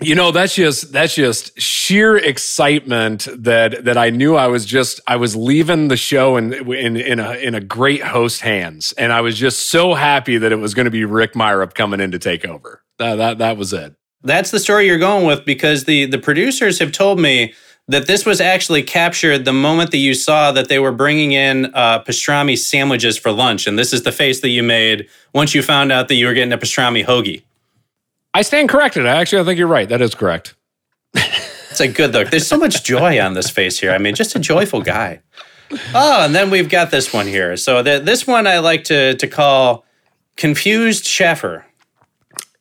You 0.00 0.14
know, 0.14 0.32
that's 0.32 0.54
just 0.54 0.92
that's 0.92 1.14
just 1.14 1.58
sheer 1.60 2.16
excitement 2.16 3.28
that 3.32 3.84
that 3.84 3.96
I 3.96 4.10
knew 4.10 4.34
I 4.34 4.48
was 4.48 4.64
just 4.64 5.00
I 5.06 5.16
was 5.16 5.36
leaving 5.36 5.88
the 5.88 5.96
show 5.96 6.36
in 6.36 6.52
in 6.52 6.96
in 6.96 7.20
a 7.20 7.32
in 7.34 7.54
a 7.54 7.60
great 7.60 8.02
host 8.02 8.40
hands, 8.40 8.92
and 8.92 9.12
I 9.12 9.20
was 9.20 9.38
just 9.38 9.68
so 9.68 9.94
happy 9.94 10.36
that 10.38 10.50
it 10.50 10.56
was 10.56 10.74
going 10.74 10.86
to 10.86 10.90
be 10.90 11.04
Rick 11.04 11.34
Meyerup 11.34 11.74
coming 11.74 12.00
in 12.00 12.10
to 12.10 12.18
take 12.18 12.44
over. 12.44 12.82
That 12.98 13.16
that 13.16 13.38
that 13.38 13.56
was 13.56 13.72
it. 13.72 13.94
That's 14.22 14.50
the 14.50 14.58
story 14.58 14.86
you're 14.86 14.98
going 14.98 15.26
with 15.26 15.44
because 15.44 15.84
the 15.84 16.06
the 16.06 16.18
producers 16.18 16.80
have 16.80 16.90
told 16.90 17.20
me 17.20 17.54
that 17.88 18.06
this 18.06 18.24
was 18.24 18.40
actually 18.40 18.82
captured 18.82 19.44
the 19.44 19.52
moment 19.52 19.90
that 19.90 19.98
you 19.98 20.14
saw 20.14 20.52
that 20.52 20.68
they 20.68 20.78
were 20.78 20.92
bringing 20.92 21.32
in 21.32 21.66
uh, 21.74 22.02
pastrami 22.02 22.56
sandwiches 22.56 23.18
for 23.18 23.30
lunch, 23.30 23.66
and 23.66 23.78
this 23.78 23.92
is 23.92 24.02
the 24.02 24.12
face 24.12 24.40
that 24.40 24.48
you 24.48 24.62
made 24.62 25.08
once 25.34 25.54
you 25.54 25.62
found 25.62 25.92
out 25.92 26.08
that 26.08 26.14
you 26.14 26.26
were 26.26 26.34
getting 26.34 26.52
a 26.52 26.58
pastrami 26.58 27.04
hoagie. 27.04 27.42
I 28.32 28.42
stand 28.42 28.68
corrected. 28.68 29.06
I 29.06 29.20
actually, 29.20 29.42
I 29.42 29.44
think 29.44 29.58
you're 29.58 29.68
right. 29.68 29.88
That 29.88 30.00
is 30.00 30.14
correct. 30.14 30.54
It's 31.14 31.80
a 31.80 31.88
good 31.88 32.12
look. 32.12 32.30
There's 32.30 32.46
so 32.46 32.56
much 32.56 32.84
joy 32.84 33.20
on 33.20 33.34
this 33.34 33.50
face 33.50 33.80
here. 33.80 33.90
I 33.90 33.98
mean, 33.98 34.14
just 34.14 34.36
a 34.36 34.38
joyful 34.38 34.80
guy. 34.80 35.22
Oh, 35.92 36.24
and 36.24 36.32
then 36.32 36.48
we've 36.50 36.68
got 36.68 36.92
this 36.92 37.12
one 37.12 37.26
here. 37.26 37.56
So 37.56 37.82
the, 37.82 37.98
this 37.98 38.28
one 38.28 38.46
I 38.46 38.60
like 38.60 38.84
to 38.84 39.14
to 39.16 39.26
call 39.26 39.84
confused 40.36 41.04
Schaffer. 41.04 41.66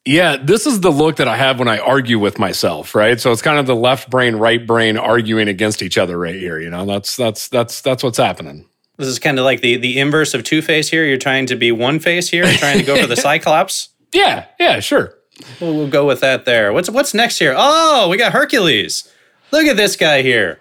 Yeah, 0.05 0.35
this 0.35 0.65
is 0.65 0.81
the 0.81 0.91
look 0.91 1.15
that 1.17 1.29
I 1.29 1.37
have 1.37 1.59
when 1.59 1.69
I 1.69 1.79
argue 1.79 2.19
with 2.19 2.37
myself, 2.37 2.93
right? 2.93 3.19
So 3.21 3.31
it's 3.31 3.41
kind 3.41 3.57
of 3.57 3.67
the 3.67 3.75
left 3.75 4.09
brain, 4.09 4.35
right 4.35 4.65
brain 4.65 4.97
arguing 4.97 5.47
against 5.47 5.81
each 5.81 5.97
other 5.97 6.19
right 6.19 6.35
here. 6.35 6.59
You 6.59 6.69
know, 6.69 6.85
that's 6.85 7.15
that's 7.15 7.47
that's 7.47 7.79
that's 7.81 8.03
what's 8.03 8.17
happening. 8.17 8.67
This 8.97 9.07
is 9.07 9.17
kind 9.17 9.39
of 9.39 9.45
like 9.45 9.61
the 9.61 9.77
the 9.77 9.99
inverse 9.99 10.33
of 10.33 10.43
Two 10.43 10.61
Face 10.61 10.89
here. 10.89 11.05
You're 11.05 11.17
trying 11.17 11.45
to 11.47 11.55
be 11.55 11.71
One 11.71 11.99
Face 11.99 12.29
here, 12.29 12.45
trying 12.57 12.79
to 12.79 12.85
go 12.85 12.99
for 12.99 13.07
the 13.07 13.15
Cyclops. 13.15 13.89
Yeah, 14.11 14.45
yeah, 14.59 14.81
sure. 14.81 15.15
We'll, 15.59 15.73
we'll 15.73 15.87
go 15.87 16.05
with 16.05 16.19
that 16.19 16.43
there. 16.45 16.73
What's 16.73 16.89
what's 16.89 17.13
next 17.13 17.39
here? 17.39 17.55
Oh, 17.57 18.09
we 18.09 18.17
got 18.17 18.33
Hercules. 18.33 19.09
Look 19.51 19.65
at 19.65 19.77
this 19.77 19.95
guy 19.95 20.21
here. 20.21 20.59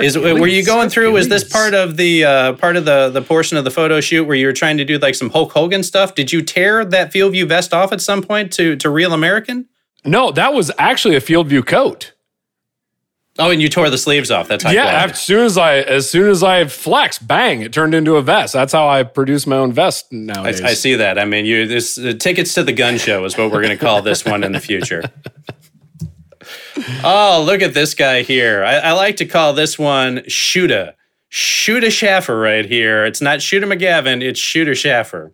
Is 0.00 0.18
were 0.18 0.46
you 0.46 0.64
going 0.64 0.88
through? 0.88 1.12
Was 1.12 1.28
this 1.28 1.44
part 1.44 1.72
of 1.72 1.96
the 1.96 2.24
uh, 2.24 2.52
part 2.54 2.76
of 2.76 2.84
the 2.84 3.10
the 3.10 3.22
portion 3.22 3.56
of 3.56 3.64
the 3.64 3.70
photo 3.70 4.00
shoot 4.00 4.24
where 4.24 4.36
you 4.36 4.46
were 4.46 4.52
trying 4.52 4.76
to 4.78 4.84
do 4.84 4.98
like 4.98 5.14
some 5.14 5.30
Hulk 5.30 5.52
Hogan 5.52 5.82
stuff? 5.82 6.14
Did 6.14 6.32
you 6.32 6.42
tear 6.42 6.84
that 6.84 7.12
FieldView 7.12 7.46
vest 7.46 7.72
off 7.72 7.92
at 7.92 8.00
some 8.00 8.22
point 8.22 8.52
to 8.54 8.74
to 8.76 8.90
Real 8.90 9.12
American? 9.12 9.68
No, 10.04 10.32
that 10.32 10.52
was 10.52 10.70
actually 10.78 11.14
a 11.14 11.20
FieldView 11.20 11.66
coat. 11.66 12.12
Oh, 13.38 13.50
and 13.50 13.60
you 13.60 13.68
tore 13.68 13.90
the 13.90 13.98
sleeves 13.98 14.30
off. 14.30 14.46
That's 14.46 14.62
how 14.62 14.70
yeah. 14.70 15.06
As 15.10 15.20
soon 15.20 15.44
as 15.44 15.58
I 15.58 15.78
as 15.78 16.08
soon 16.08 16.28
as 16.28 16.42
I 16.42 16.64
flexed, 16.66 17.26
bang! 17.26 17.62
It 17.62 17.72
turned 17.72 17.94
into 17.94 18.16
a 18.16 18.22
vest. 18.22 18.52
That's 18.52 18.72
how 18.72 18.88
I 18.88 19.02
produce 19.02 19.46
my 19.46 19.56
own 19.56 19.72
vest 19.72 20.12
nowadays. 20.12 20.60
I, 20.60 20.68
I 20.68 20.74
see 20.74 20.94
that. 20.94 21.18
I 21.18 21.24
mean, 21.24 21.44
you 21.44 21.66
this 21.66 21.98
uh, 21.98 22.14
tickets 22.18 22.54
to 22.54 22.62
the 22.62 22.72
gun 22.72 22.96
show 22.96 23.24
is 23.24 23.36
what 23.36 23.50
we're 23.50 23.62
going 23.62 23.76
to 23.76 23.84
call 23.84 24.02
this 24.02 24.24
one 24.24 24.44
in 24.44 24.52
the 24.52 24.60
future. 24.60 25.02
oh, 27.04 27.42
look 27.46 27.62
at 27.62 27.74
this 27.74 27.94
guy 27.94 28.22
here. 28.22 28.64
I, 28.64 28.76
I 28.76 28.92
like 28.92 29.16
to 29.16 29.26
call 29.26 29.52
this 29.52 29.78
one 29.78 30.22
Shooter. 30.28 30.94
Shooter 31.28 31.90
Schaffer 31.90 32.38
right 32.38 32.64
here. 32.64 33.04
It's 33.04 33.20
not 33.20 33.42
Shooter 33.42 33.66
McGavin, 33.66 34.22
it's 34.22 34.40
Shooter 34.40 34.74
Schaffer. 34.74 35.32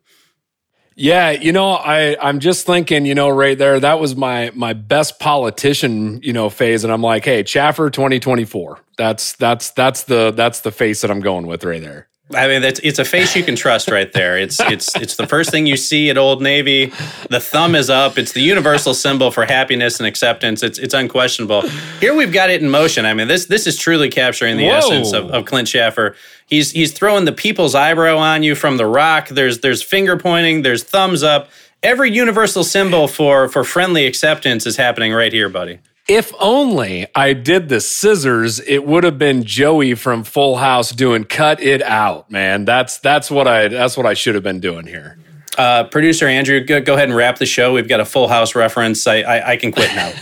Yeah, 0.97 1.31
you 1.31 1.53
know, 1.53 1.71
I 1.73 2.15
I'm 2.21 2.41
just 2.41 2.67
thinking, 2.67 3.07
you 3.07 3.15
know, 3.15 3.31
right 3.31 3.57
there, 3.57 3.81
that 3.81 4.01
was 4.01 4.17
my 4.17 4.51
my 4.55 4.75
best 4.75 5.19
politician, 5.19 6.21
you 6.23 6.35
know, 6.35 6.51
phase, 6.51 6.85
and 6.85 6.93
I'm 6.93 7.01
like, 7.01 7.25
hey, 7.25 7.43
Schaffer 7.45 7.89
2024. 7.89 8.79
That's 8.99 9.33
that's 9.37 9.71
that's 9.71 10.03
the 10.05 10.31
that's 10.31 10.61
the 10.61 10.71
face 10.71 11.01
that 11.01 11.11
I'm 11.11 11.21
going 11.21 11.47
with 11.47 11.65
right 11.65 11.81
there. 11.81 12.10
I 12.33 12.47
mean, 12.47 12.63
it's, 12.63 12.79
it's 12.81 12.99
a 13.01 13.05
face 13.05 13.35
you 13.35 13.43
can 13.43 13.57
trust 13.57 13.91
right 13.91 14.13
there. 14.13 14.39
It's 14.39 14.61
it's 14.61 14.95
it's 14.95 15.17
the 15.17 15.27
first 15.27 15.51
thing 15.51 15.67
you 15.67 15.77
see 15.77 16.11
at 16.11 16.19
Old 16.19 16.41
Navy. 16.41 16.93
The 17.29 17.41
thumb 17.41 17.75
is 17.75 17.91
up. 17.91 18.19
It's 18.19 18.33
the 18.33 18.41
universal 18.41 18.95
symbol 18.95 19.33
for 19.33 19.45
happiness 19.45 19.99
and 19.99 20.07
acceptance. 20.07 20.63
It's 20.63 20.79
it's 20.79 20.95
unquestionable. 20.95 21.63
Here 21.99 22.15
we've 22.15 22.33
got 22.33 22.49
it 22.49 22.63
in 22.63 22.71
motion. 22.71 23.05
I 23.05 23.15
mean, 23.15 23.27
this 23.27 23.47
this 23.47 23.67
is 23.67 23.77
truly 23.77 24.11
capturing 24.11 24.59
the 24.59 24.67
Whoa. 24.69 24.77
essence 24.77 25.13
of, 25.13 25.31
of 25.31 25.45
Clint 25.45 25.67
Schaffer. 25.67 26.15
He's 26.47 26.71
he's 26.71 26.93
throwing 26.93 27.25
the 27.25 27.33
people's 27.33 27.75
eyebrow 27.75 28.19
on 28.19 28.45
you 28.45 28.55
from 28.55 28.77
the 28.77 28.87
rock. 28.87 29.29
There's 29.29 29.61
there's 29.61 29.83
finger 29.83 30.17
pointing. 30.17 30.63
There's 30.63 30.85
thumbs 30.85 31.25
up. 31.25 31.51
Every 31.83 32.13
universal 32.13 32.63
symbol 32.63 33.09
for 33.09 33.49
for 33.49 33.65
friendly 33.65 34.07
acceptance 34.07 34.67
is 34.67 34.77
happening 34.77 35.13
right 35.13 35.33
here, 35.33 35.49
buddy. 35.49 35.81
If 36.11 36.35
only 36.41 37.07
I 37.15 37.35
did 37.35 37.69
the 37.69 37.81
scissors, 37.81 38.59
it 38.59 38.85
would 38.85 39.05
have 39.05 39.17
been 39.17 39.45
Joey 39.45 39.95
from 39.95 40.25
Full 40.25 40.57
House 40.57 40.91
doing 40.91 41.23
"Cut 41.23 41.63
It 41.63 41.83
Out." 41.83 42.29
Man, 42.29 42.65
that's 42.65 42.99
that's 42.99 43.31
what 43.31 43.47
I 43.47 43.69
that's 43.69 43.97
what 43.97 44.07
I 44.07 44.15
should 44.15 44.35
have 44.35 44.43
been 44.43 44.59
doing 44.59 44.89
here. 44.89 45.21
Uh, 45.57 45.85
Producer 45.85 46.27
Andrew, 46.27 46.59
go, 46.65 46.81
go, 46.81 46.95
ahead 46.95 47.09
and 47.09 47.17
wrap 47.17 47.39
the 47.39 47.47
show. 47.47 47.73
We've 47.73 47.87
got 47.87 48.01
a 48.01 48.05
Full 48.05 48.27
House 48.27 48.57
reference. 48.57 49.07
I 49.07 49.19
I, 49.19 49.51
I 49.53 49.57
can 49.57 49.71
quit 49.71 49.95
now. 49.95 50.13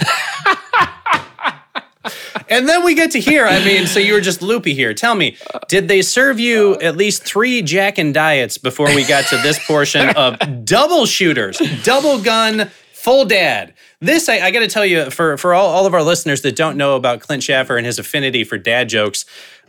and 2.51 2.69
then 2.69 2.85
we 2.85 2.95
get 2.95 3.13
to 3.13 3.19
here. 3.19 3.47
I 3.47 3.65
mean, 3.65 3.87
so 3.87 3.99
you 3.99 4.13
were 4.13 4.21
just 4.21 4.43
loopy 4.43 4.75
here. 4.75 4.93
Tell 4.93 5.15
me, 5.15 5.39
did 5.69 5.89
they 5.89 6.03
serve 6.03 6.39
you 6.39 6.75
at 6.81 6.99
least 6.99 7.23
three 7.25 7.63
Jack 7.63 7.97
and 7.97 8.13
Diets 8.13 8.59
before 8.59 8.95
we 8.95 9.07
got 9.07 9.25
to 9.29 9.39
this 9.39 9.59
portion 9.67 10.11
of 10.11 10.37
double 10.67 11.07
shooters, 11.07 11.57
double 11.83 12.21
gun, 12.21 12.71
full 12.93 13.25
dad? 13.25 13.73
This, 14.01 14.29
I, 14.29 14.39
I 14.39 14.51
got 14.53 14.61
to 14.61 14.69
tell 14.69 14.87
you, 14.87 15.11
for 15.11 15.37
for 15.37 15.55
all, 15.55 15.67
all 15.69 15.87
of 15.87 15.93
our 15.95 16.03
listeners 16.03 16.43
that 16.43 16.55
don't 16.55 16.77
know 16.77 16.95
about 16.95 17.21
Clint 17.21 17.43
Schaffer 17.43 17.77
and 17.77 17.85
his 17.85 17.99
affinity 17.99 18.45
for 18.45 18.57
dad 18.57 18.89
jokes, 18.89 19.25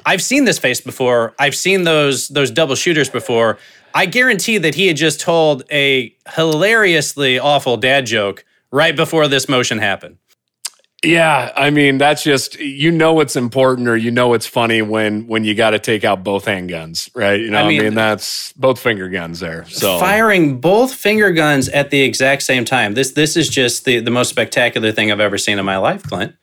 I've 0.05 0.21
seen 0.21 0.45
this 0.45 0.59
face 0.59 0.81
before. 0.81 1.33
I've 1.39 1.55
seen 1.55 1.83
those 1.83 2.27
those 2.27 2.51
double 2.51 2.75
shooters 2.75 3.09
before. 3.09 3.57
I 3.93 4.05
guarantee 4.05 4.59
that 4.59 4.75
he 4.75 4.85
had 4.87 4.97
just 4.97 5.19
told 5.19 5.63
a 5.71 6.15
hilariously 6.35 7.39
awful 7.39 7.77
dad 7.77 8.05
joke 8.05 8.45
right 8.71 8.95
before 8.95 9.27
this 9.27 9.49
motion 9.49 9.79
happened. 9.79 10.17
Yeah, 11.03 11.53
I 11.55 11.69
mean 11.69 11.97
that's 11.97 12.23
just 12.23 12.59
you 12.59 12.91
know 12.91 13.21
it's 13.21 13.37
important 13.37 13.87
or 13.87 13.95
you 13.95 14.11
know 14.11 14.33
it's 14.33 14.45
funny 14.45 14.81
when 14.81 15.27
when 15.27 15.45
you 15.45 15.55
got 15.55 15.69
to 15.69 15.79
take 15.79 16.03
out 16.03 16.25
both 16.25 16.45
handguns, 16.45 17.09
right? 17.15 17.39
You 17.39 17.51
know, 17.51 17.59
I 17.59 17.67
mean, 17.69 17.79
I 17.79 17.83
mean, 17.85 17.93
that's 17.93 18.51
both 18.53 18.79
finger 18.79 19.07
guns 19.07 19.39
there. 19.39 19.63
So 19.65 19.97
firing 19.97 20.59
both 20.59 20.93
finger 20.93 21.31
guns 21.31 21.69
at 21.69 21.89
the 21.89 22.01
exact 22.01 22.43
same 22.43 22.65
time. 22.65 22.95
This 22.95 23.13
this 23.13 23.37
is 23.37 23.47
just 23.47 23.85
the 23.85 24.01
the 24.01 24.11
most 24.11 24.29
spectacular 24.29 24.91
thing 24.91 25.09
I've 25.09 25.21
ever 25.21 25.37
seen 25.37 25.57
in 25.57 25.63
my 25.63 25.77
life, 25.77 26.03
Clint. 26.03 26.35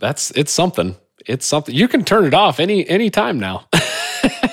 That's 0.00 0.32
it's 0.32 0.50
something. 0.50 0.96
It's 1.24 1.46
something. 1.46 1.72
You 1.72 1.86
can 1.86 2.04
turn 2.04 2.24
it 2.24 2.34
off 2.34 2.58
any 2.58 2.88
any 2.88 3.10
time 3.10 3.38
now. 3.38 3.68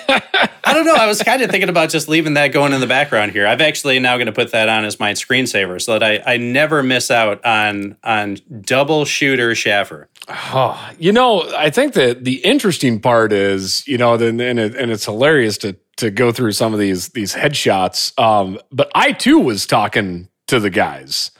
I 0.09 0.73
don't 0.73 0.85
know. 0.85 0.95
I 0.95 1.07
was 1.07 1.21
kind 1.21 1.41
of 1.41 1.49
thinking 1.49 1.69
about 1.69 1.89
just 1.89 2.07
leaving 2.07 2.33
that 2.35 2.49
going 2.49 2.73
in 2.73 2.81
the 2.81 2.87
background 2.87 3.31
here. 3.31 3.47
I've 3.47 3.61
actually 3.61 3.99
now 3.99 4.17
going 4.17 4.27
to 4.27 4.33
put 4.33 4.51
that 4.51 4.69
on 4.69 4.85
as 4.85 4.99
my 4.99 5.13
screensaver 5.13 5.81
so 5.81 5.97
that 5.97 6.03
I, 6.03 6.33
I 6.33 6.37
never 6.37 6.83
miss 6.83 7.09
out 7.09 7.43
on 7.45 7.97
on 8.03 8.37
double 8.61 9.05
shooter 9.05 9.55
Schaffer. 9.55 10.09
Oh, 10.27 10.91
you 10.99 11.11
know, 11.11 11.49
I 11.55 11.69
think 11.69 11.93
that 11.93 12.25
the 12.25 12.35
interesting 12.45 12.99
part 12.99 13.31
is, 13.31 13.87
you 13.87 13.97
know, 13.97 14.15
and, 14.15 14.41
and, 14.41 14.59
it, 14.59 14.75
and 14.75 14.91
it's 14.91 15.05
hilarious 15.05 15.57
to 15.59 15.77
to 15.97 16.11
go 16.11 16.31
through 16.31 16.51
some 16.51 16.73
of 16.73 16.79
these 16.79 17.09
these 17.09 17.33
headshots. 17.33 18.17
Um, 18.19 18.59
but 18.71 18.91
I 18.95 19.11
too 19.11 19.39
was 19.39 19.65
talking 19.65 20.29
to 20.47 20.59
the 20.59 20.69
guys, 20.69 21.31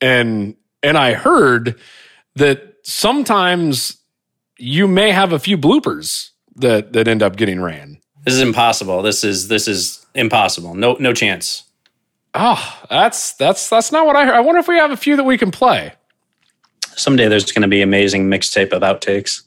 and 0.00 0.56
and 0.82 0.96
I 0.96 1.14
heard 1.14 1.78
that 2.36 2.76
sometimes 2.82 3.98
you 4.58 4.86
may 4.88 5.10
have 5.10 5.32
a 5.32 5.38
few 5.38 5.58
bloopers 5.58 6.30
that 6.56 6.92
that 6.92 7.08
end 7.08 7.22
up 7.22 7.36
getting 7.36 7.60
ran. 7.60 7.99
This 8.24 8.34
is 8.34 8.40
impossible. 8.40 9.02
This 9.02 9.24
is 9.24 9.48
this 9.48 9.66
is 9.66 10.04
impossible. 10.14 10.74
No 10.74 10.96
no 11.00 11.12
chance. 11.12 11.64
Oh, 12.34 12.78
that's 12.88 13.32
that's 13.34 13.68
that's 13.68 13.90
not 13.90 14.06
what 14.06 14.16
I 14.16 14.24
heard. 14.24 14.34
I 14.34 14.40
wonder 14.40 14.60
if 14.60 14.68
we 14.68 14.76
have 14.76 14.90
a 14.90 14.96
few 14.96 15.16
that 15.16 15.24
we 15.24 15.38
can 15.38 15.50
play. 15.50 15.92
Someday 16.96 17.28
there's 17.28 17.50
going 17.50 17.62
to 17.62 17.68
be 17.68 17.82
amazing 17.82 18.28
mixtape 18.28 18.72
of 18.72 18.82
outtakes. 18.82 19.42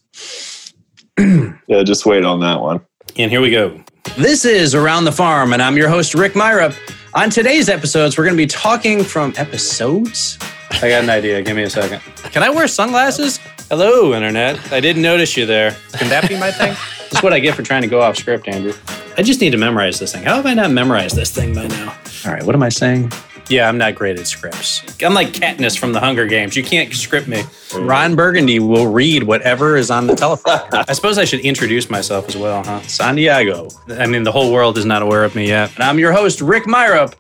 yeah, 1.68 1.84
just 1.84 2.06
wait 2.06 2.26
on 2.26 2.40
that 2.40 2.62
one. 2.62 2.82
And 3.16 3.30
here 3.30 3.42
we 3.42 3.52
go. 3.52 3.80
This 4.18 4.44
is 4.44 4.74
Around 4.74 5.06
the 5.06 5.12
Farm, 5.12 5.54
and 5.54 5.62
I'm 5.62 5.78
your 5.78 5.88
host, 5.88 6.16
Rick 6.16 6.34
Meyerup. 6.34 6.76
On 7.14 7.30
today's 7.30 7.70
episodes, 7.70 8.18
we're 8.18 8.24
going 8.24 8.36
to 8.36 8.42
be 8.42 8.48
talking 8.48 9.04
from 9.04 9.34
episodes. 9.38 10.40
I 10.72 10.90
got 10.90 11.04
an 11.04 11.10
idea. 11.10 11.42
Give 11.44 11.56
me 11.56 11.64
a 11.64 11.70
second. 11.70 12.02
Can 12.32 12.42
I 12.42 12.50
wear 12.50 12.68
sunglasses? 12.68 13.38
Hello, 13.70 14.14
Internet. 14.14 14.72
I 14.72 14.80
didn't 14.80 15.04
notice 15.04 15.38
you 15.38 15.46
there. 15.46 15.78
Can 15.94 16.10
that 16.10 16.28
be 16.28 16.40
my 16.40 16.52
thing? 16.52 16.76
That's 17.14 17.22
what 17.22 17.32
I 17.32 17.40
get 17.40 17.54
for 17.54 17.62
trying 17.62 17.84
to 17.84 17.88
go 17.88 18.02
off 18.02 18.18
script, 18.18 18.48
Andrew. 18.48 18.74
I 19.18 19.22
just 19.22 19.40
need 19.40 19.52
to 19.52 19.58
memorize 19.58 20.00
this 20.00 20.14
thing. 20.14 20.24
How 20.24 20.34
have 20.38 20.48
I 20.48 20.56
not 20.56 20.72
memorized 20.72 21.16
this 21.16 21.30
thing 21.30 21.54
by 21.54 21.68
now? 21.68 21.96
All 22.26 22.34
right, 22.34 22.42
what 22.42 22.56
am 22.56 22.64
I 22.64 22.70
saying? 22.70 23.12
Yeah, 23.50 23.70
I'm 23.70 23.78
not 23.78 23.94
great 23.94 24.18
at 24.18 24.26
scripts. 24.26 24.82
I'm 25.04 25.14
like 25.14 25.28
Katniss 25.28 25.78
from 25.78 25.94
the 25.94 26.00
Hunger 26.00 26.26
Games. 26.26 26.56
You 26.56 26.64
can't 26.64 26.92
script 26.92 27.28
me. 27.28 27.44
Ron 27.76 28.16
Burgundy 28.16 28.58
will 28.58 28.88
read 28.88 29.24
whatever 29.24 29.78
is 29.78 29.92
on 29.92 30.08
the 30.08 30.16
telephone. 30.16 30.62
I 30.72 30.94
suppose 30.94 31.20
I 31.20 31.26
should 31.26 31.42
introduce 31.42 31.88
myself 31.88 32.28
as 32.30 32.36
well, 32.36 32.64
huh? 32.64 32.82
Santiago. 32.82 33.68
I 33.90 34.08
mean, 34.08 34.24
the 34.24 34.32
whole 34.32 34.52
world 34.52 34.80
is 34.80 34.86
not 34.86 35.04
aware 35.04 35.24
of 35.24 35.36
me 35.36 35.48
yet. 35.48 35.72
And 35.76 35.84
I'm 35.84 36.00
your 36.00 36.14
host, 36.14 36.42
Rick 36.42 36.64
Meyerup. 36.64 37.14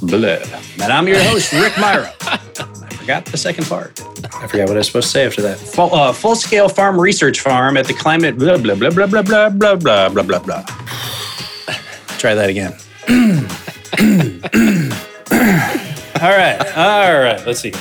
Blah. 0.00 0.82
And 0.82 0.90
I'm 0.90 1.06
your 1.06 1.22
host, 1.22 1.52
Rick 1.52 1.74
Meyerup 1.74 2.40
forgot 3.08 3.24
the 3.24 3.38
second 3.38 3.64
part. 3.64 3.98
I 4.34 4.46
forgot 4.46 4.68
what 4.68 4.72
I 4.72 4.80
was 4.80 4.86
supposed 4.86 5.06
to 5.06 5.12
say 5.12 5.24
after 5.24 5.40
that. 5.40 5.56
Full, 5.56 5.94
uh, 5.94 6.12
full 6.12 6.36
scale 6.36 6.68
farm 6.68 7.00
research 7.00 7.40
farm 7.40 7.78
at 7.78 7.86
the 7.86 7.94
climate 7.94 8.36
blah 8.36 8.58
blah 8.58 8.74
blah 8.74 8.90
blah 8.90 9.06
blah 9.06 9.22
blah 9.22 9.48
blah 9.48 9.76
blah 9.76 10.08
blah 10.10 10.22
blah 10.22 10.38
blah. 10.40 10.62
Try 12.18 12.34
that 12.34 12.50
again. 12.50 12.74
all 16.20 16.36
right, 16.36 16.60
all 16.76 17.18
right. 17.18 17.46
Let's 17.46 17.60
see. 17.60 17.72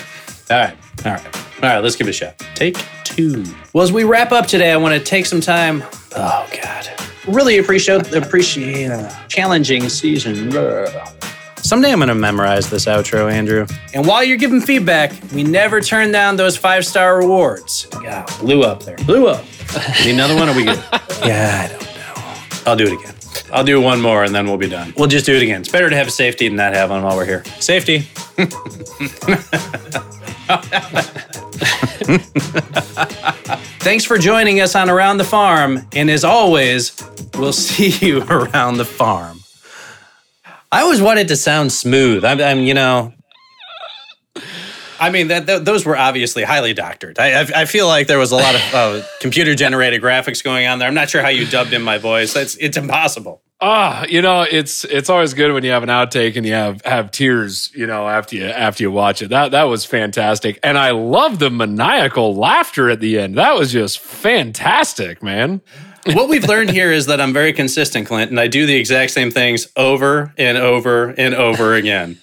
All 0.49 0.59
right, 0.59 0.77
all 1.03 1.11
right. 1.11 1.35
All 1.35 1.61
right, 1.61 1.79
let's 1.79 1.97
give 1.97 2.07
it 2.07 2.11
a 2.11 2.13
shot. 2.13 2.39
Take 2.55 2.77
two. 3.03 3.43
Well, 3.73 3.83
as 3.83 3.91
we 3.91 4.05
wrap 4.05 4.31
up 4.31 4.47
today, 4.47 4.71
I 4.71 4.77
want 4.77 4.97
to 4.97 5.03
take 5.03 5.25
some 5.25 5.41
time. 5.41 5.83
Oh 6.15 6.47
God, 6.63 6.87
really 7.27 7.57
appreciate 7.57 8.15
appreciate 8.15 8.85
a 8.85 9.13
challenging 9.27 9.89
season. 9.89 10.51
Someday 11.61 11.91
I'm 11.91 11.99
going 11.99 12.07
to 12.09 12.15
memorize 12.15 12.69
this 12.69 12.85
outro, 12.85 13.31
Andrew. 13.31 13.65
And 13.93 14.05
while 14.05 14.23
you're 14.23 14.37
giving 14.37 14.61
feedback, 14.61 15.11
we 15.33 15.43
never 15.43 15.81
turn 15.81 16.11
down 16.11 16.35
those 16.35 16.55
five 16.55 16.85
star 16.85 17.17
rewards. 17.17 17.85
God, 17.87 18.25
blew 18.39 18.63
up 18.63 18.83
there. 18.83 18.95
Blew 18.97 19.27
up. 19.27 19.43
Need 20.03 20.13
another 20.13 20.35
one? 20.35 20.49
Or 20.49 20.55
we 20.55 20.63
good? 20.63 20.77
yeah, 21.25 21.67
I 21.67 21.73
don't 21.73 21.81
know. 21.83 22.71
I'll 22.71 22.75
do 22.75 22.85
it 22.85 22.93
again. 22.93 23.13
I'll 23.51 23.63
do 23.63 23.79
one 23.81 24.01
more 24.01 24.23
and 24.23 24.33
then 24.35 24.45
we'll 24.45 24.57
be 24.57 24.69
done. 24.69 24.93
We'll 24.97 25.07
just 25.07 25.25
do 25.25 25.35
it 25.35 25.41
again. 25.41 25.61
It's 25.61 25.71
better 25.71 25.89
to 25.89 25.95
have 25.95 26.11
safety 26.11 26.47
than 26.47 26.57
not 26.57 26.73
have 26.73 26.89
one 26.89 27.03
while 27.03 27.15
we're 27.15 27.25
here. 27.25 27.43
Safety. 27.59 27.99
Thanks 33.79 34.03
for 34.05 34.17
joining 34.17 34.59
us 34.59 34.75
on 34.75 34.89
Around 34.89 35.17
the 35.17 35.23
Farm. 35.23 35.87
And 35.93 36.09
as 36.09 36.23
always, 36.23 36.91
we'll 37.37 37.53
see 37.53 38.05
you 38.05 38.23
around 38.23 38.77
the 38.77 38.85
farm. 38.85 39.36
I 40.71 40.81
always 40.81 41.01
wanted 41.01 41.29
to 41.29 41.35
sound 41.35 41.71
smooth. 41.71 42.25
I'm, 42.25 42.41
I'm 42.41 42.59
you 42.59 42.73
know, 42.73 43.13
I 44.99 45.09
mean, 45.09 45.27
that, 45.27 45.45
that, 45.45 45.65
those 45.65 45.85
were 45.85 45.97
obviously 45.97 46.43
highly 46.43 46.73
doctored. 46.73 47.19
I, 47.19 47.41
I, 47.41 47.47
I, 47.55 47.65
feel 47.65 47.87
like 47.87 48.07
there 48.07 48.17
was 48.17 48.31
a 48.31 48.35
lot 48.35 48.55
of 48.55 48.73
uh, 48.73 49.01
computer 49.21 49.55
generated 49.55 50.01
graphics 50.01 50.43
going 50.43 50.67
on 50.67 50.79
there. 50.79 50.87
I'm 50.87 50.93
not 50.93 51.09
sure 51.09 51.21
how 51.21 51.29
you 51.29 51.45
dubbed 51.45 51.73
in 51.73 51.81
my 51.81 51.97
voice. 51.97 52.35
It's 52.35 52.55
it's 52.55 52.77
impossible. 52.77 53.41
Ah, 53.59 54.05
you 54.07 54.21
know, 54.21 54.41
it's 54.41 54.85
it's 54.85 55.09
always 55.09 55.33
good 55.33 55.51
when 55.51 55.63
you 55.63 55.71
have 55.71 55.83
an 55.83 55.89
outtake 55.89 56.35
and 56.35 56.45
you 56.45 56.53
have 56.53 56.81
have 56.85 57.11
tears, 57.11 57.71
you 57.73 57.87
know, 57.87 58.07
after 58.07 58.35
you 58.35 58.45
after 58.45 58.83
you 58.83 58.91
watch 58.91 59.21
it. 59.21 59.29
That 59.29 59.51
that 59.51 59.63
was 59.63 59.85
fantastic, 59.85 60.59
and 60.63 60.77
I 60.77 60.91
love 60.91 61.39
the 61.39 61.49
maniacal 61.49 62.35
laughter 62.35 62.89
at 62.89 62.99
the 62.99 63.19
end. 63.19 63.37
That 63.37 63.55
was 63.55 63.71
just 63.71 63.99
fantastic, 63.99 65.23
man. 65.23 65.61
What 66.13 66.29
we've 66.29 66.45
learned 66.45 66.71
here 66.71 66.91
is 66.91 67.05
that 67.07 67.19
I'm 67.19 67.33
very 67.33 67.53
consistent, 67.53 68.07
Clint, 68.07 68.31
and 68.31 68.39
I 68.39 68.47
do 68.47 68.65
the 68.65 68.75
exact 68.75 69.11
same 69.11 69.31
things 69.31 69.67
over 69.75 70.33
and 70.37 70.57
over 70.57 71.09
and 71.09 71.33
over 71.33 71.73
again. 71.75 72.19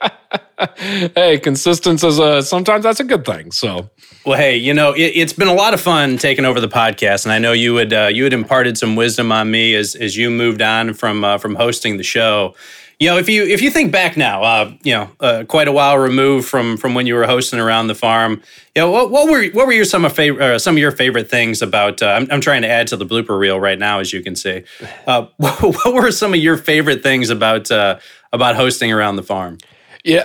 hey, 0.78 1.38
consistency 1.38 2.06
is 2.06 2.18
a 2.18 2.42
sometimes 2.42 2.84
that's 2.84 3.00
a 3.00 3.04
good 3.04 3.24
thing. 3.24 3.50
So, 3.50 3.90
well, 4.24 4.38
hey, 4.38 4.56
you 4.56 4.74
know, 4.74 4.94
it, 4.96 5.16
has 5.16 5.32
been 5.32 5.48
a 5.48 5.54
lot 5.54 5.74
of 5.74 5.80
fun 5.80 6.18
taking 6.18 6.44
over 6.44 6.60
the 6.60 6.68
podcast, 6.68 7.24
and 7.24 7.32
I 7.32 7.38
know 7.38 7.52
you 7.52 7.76
had 7.76 7.92
uh, 7.92 8.10
you 8.12 8.24
had 8.24 8.32
imparted 8.32 8.78
some 8.78 8.96
wisdom 8.96 9.32
on 9.32 9.50
me 9.50 9.74
as 9.74 9.94
as 9.94 10.16
you 10.16 10.30
moved 10.30 10.62
on 10.62 10.94
from 10.94 11.24
uh, 11.24 11.38
from 11.38 11.54
hosting 11.54 11.96
the 11.96 12.02
show. 12.02 12.54
You 13.00 13.10
know, 13.10 13.18
if 13.18 13.28
you 13.28 13.44
if 13.44 13.60
you 13.60 13.70
think 13.70 13.90
back 13.90 14.16
now, 14.16 14.42
uh, 14.42 14.72
you 14.82 14.92
know, 14.92 15.10
uh, 15.20 15.44
quite 15.48 15.66
a 15.66 15.72
while 15.72 15.98
removed 15.98 16.48
from 16.48 16.76
from 16.76 16.94
when 16.94 17.06
you 17.06 17.14
were 17.14 17.26
hosting 17.26 17.58
around 17.58 17.88
the 17.88 17.94
farm. 17.94 18.40
You 18.76 18.82
know, 18.82 18.90
what, 18.90 19.10
what 19.10 19.28
were 19.28 19.44
what 19.48 19.66
were 19.66 19.72
your 19.72 19.84
some 19.84 20.04
of 20.04 20.12
favorite 20.12 20.42
uh, 20.42 20.58
some 20.58 20.76
of 20.76 20.78
your 20.78 20.92
favorite 20.92 21.28
things 21.28 21.60
about? 21.60 22.02
Uh, 22.02 22.10
I'm, 22.10 22.28
I'm 22.30 22.40
trying 22.40 22.62
to 22.62 22.68
add 22.68 22.86
to 22.88 22.96
the 22.96 23.06
blooper 23.06 23.38
reel 23.38 23.58
right 23.58 23.78
now, 23.78 23.98
as 23.98 24.12
you 24.12 24.22
can 24.22 24.36
see. 24.36 24.64
Uh, 25.06 25.26
what, 25.36 25.60
what, 25.60 25.94
were 25.94 26.10
some 26.10 26.32
of 26.32 26.40
your 26.40 26.56
favorite 26.56 27.02
things 27.02 27.28
about 27.28 27.70
uh, 27.70 27.98
about 28.32 28.56
hosting 28.56 28.90
around 28.90 29.16
the 29.16 29.22
farm? 29.22 29.58
Yeah, 30.02 30.22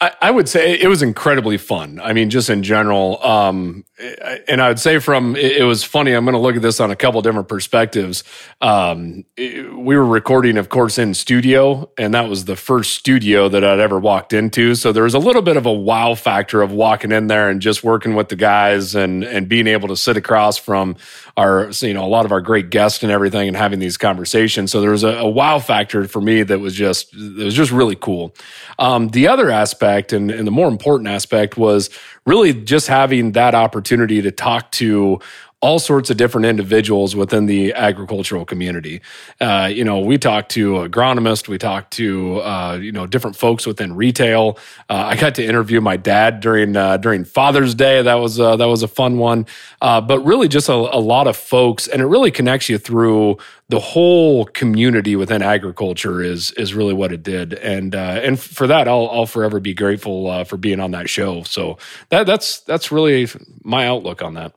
I, 0.00 0.12
I, 0.20 0.30
would 0.30 0.48
say 0.48 0.78
it 0.78 0.88
was 0.88 1.00
incredibly 1.02 1.56
fun. 1.56 2.00
I 2.02 2.12
mean, 2.12 2.28
just 2.28 2.50
in 2.50 2.62
general. 2.62 3.22
Um, 3.24 3.84
and 3.98 4.62
I 4.62 4.68
would 4.68 4.78
say 4.78 4.98
from 4.98 5.34
it, 5.34 5.62
was 5.64 5.82
funny. 5.82 6.12
I'm 6.12 6.24
going 6.24 6.34
to 6.34 6.40
look 6.40 6.54
at 6.56 6.62
this 6.62 6.78
on 6.78 6.90
a 6.90 6.96
couple 6.96 7.20
different 7.20 7.48
perspectives. 7.48 8.22
Um, 8.60 9.24
we 9.36 9.96
were 9.96 10.06
recording, 10.06 10.56
of 10.56 10.68
course, 10.68 10.98
in 10.98 11.14
studio, 11.14 11.90
and 11.98 12.14
that 12.14 12.28
was 12.28 12.44
the 12.44 12.54
first 12.54 12.94
studio 12.94 13.48
that 13.48 13.64
I'd 13.64 13.80
ever 13.80 13.98
walked 13.98 14.32
into. 14.32 14.76
So 14.76 14.92
there 14.92 15.02
was 15.02 15.14
a 15.14 15.18
little 15.18 15.42
bit 15.42 15.56
of 15.56 15.66
a 15.66 15.72
wow 15.72 16.14
factor 16.14 16.62
of 16.62 16.70
walking 16.70 17.10
in 17.10 17.26
there 17.26 17.50
and 17.50 17.60
just 17.60 17.82
working 17.82 18.14
with 18.14 18.28
the 18.28 18.36
guys 18.36 18.94
and 18.94 19.24
and 19.24 19.48
being 19.48 19.66
able 19.66 19.88
to 19.88 19.96
sit 19.96 20.16
across 20.16 20.56
from 20.56 20.96
our 21.36 21.70
you 21.80 21.94
know 21.94 22.04
a 22.04 22.08
lot 22.08 22.24
of 22.24 22.32
our 22.32 22.40
great 22.40 22.70
guests 22.70 23.02
and 23.02 23.10
everything 23.10 23.48
and 23.48 23.56
having 23.56 23.80
these 23.80 23.96
conversations. 23.96 24.70
So 24.70 24.80
there 24.80 24.92
was 24.92 25.04
a, 25.04 25.08
a 25.08 25.28
wow 25.28 25.58
factor 25.58 26.06
for 26.06 26.20
me 26.20 26.44
that 26.44 26.60
was 26.60 26.74
just 26.74 27.12
it 27.14 27.44
was 27.44 27.54
just 27.54 27.72
really 27.72 27.96
cool. 27.96 28.34
Um, 28.78 29.08
the 29.08 29.26
other 29.26 29.50
aspect 29.50 30.12
and, 30.12 30.30
and 30.30 30.46
the 30.46 30.52
more 30.52 30.68
important 30.68 31.08
aspect 31.08 31.56
was 31.56 31.90
really 32.28 32.52
just 32.52 32.86
having 32.86 33.32
that 33.32 33.54
opportunity 33.54 34.22
to 34.22 34.30
talk 34.30 34.70
to 34.72 35.18
all 35.60 35.80
sorts 35.80 36.08
of 36.08 36.16
different 36.16 36.46
individuals 36.46 37.16
within 37.16 37.46
the 37.46 37.74
agricultural 37.74 38.44
community. 38.44 39.00
Uh, 39.40 39.68
you 39.72 39.82
know, 39.82 39.98
we 39.98 40.16
talked 40.16 40.52
to 40.52 40.74
agronomists, 40.74 41.48
we 41.48 41.58
talked 41.58 41.92
to 41.94 42.40
uh, 42.40 42.78
you 42.80 42.92
know 42.92 43.06
different 43.06 43.36
folks 43.36 43.66
within 43.66 43.96
retail. 43.96 44.56
Uh, 44.88 45.08
I 45.08 45.16
got 45.16 45.34
to 45.36 45.44
interview 45.44 45.80
my 45.80 45.96
dad 45.96 46.38
during 46.40 46.76
uh, 46.76 46.98
during 46.98 47.24
Father's 47.24 47.74
Day. 47.74 48.02
That 48.02 48.14
was 48.16 48.38
uh, 48.38 48.54
that 48.56 48.66
was 48.66 48.84
a 48.84 48.88
fun 48.88 49.18
one. 49.18 49.46
Uh, 49.80 50.00
but 50.00 50.20
really, 50.20 50.46
just 50.46 50.68
a, 50.68 50.74
a 50.74 51.00
lot 51.00 51.26
of 51.26 51.36
folks, 51.36 51.88
and 51.88 52.00
it 52.00 52.06
really 52.06 52.30
connects 52.30 52.68
you 52.68 52.78
through 52.78 53.38
the 53.68 53.80
whole 53.80 54.44
community 54.44 55.16
within 55.16 55.42
agriculture 55.42 56.22
is 56.22 56.52
is 56.52 56.72
really 56.72 56.94
what 56.94 57.12
it 57.12 57.24
did, 57.24 57.54
and 57.54 57.96
and 57.96 58.38
for 58.38 58.68
that, 58.68 58.86
I'll 58.86 59.08
I'll 59.10 59.26
forever 59.26 59.58
be 59.58 59.74
grateful 59.74 60.44
for 60.44 60.56
being 60.56 60.78
on 60.78 60.92
that 60.92 61.10
show. 61.10 61.42
So 61.42 61.78
that 62.10 62.26
that's 62.26 62.60
that's 62.60 62.92
really 62.92 63.28
my 63.64 63.88
outlook 63.88 64.22
on 64.22 64.34
that 64.34 64.52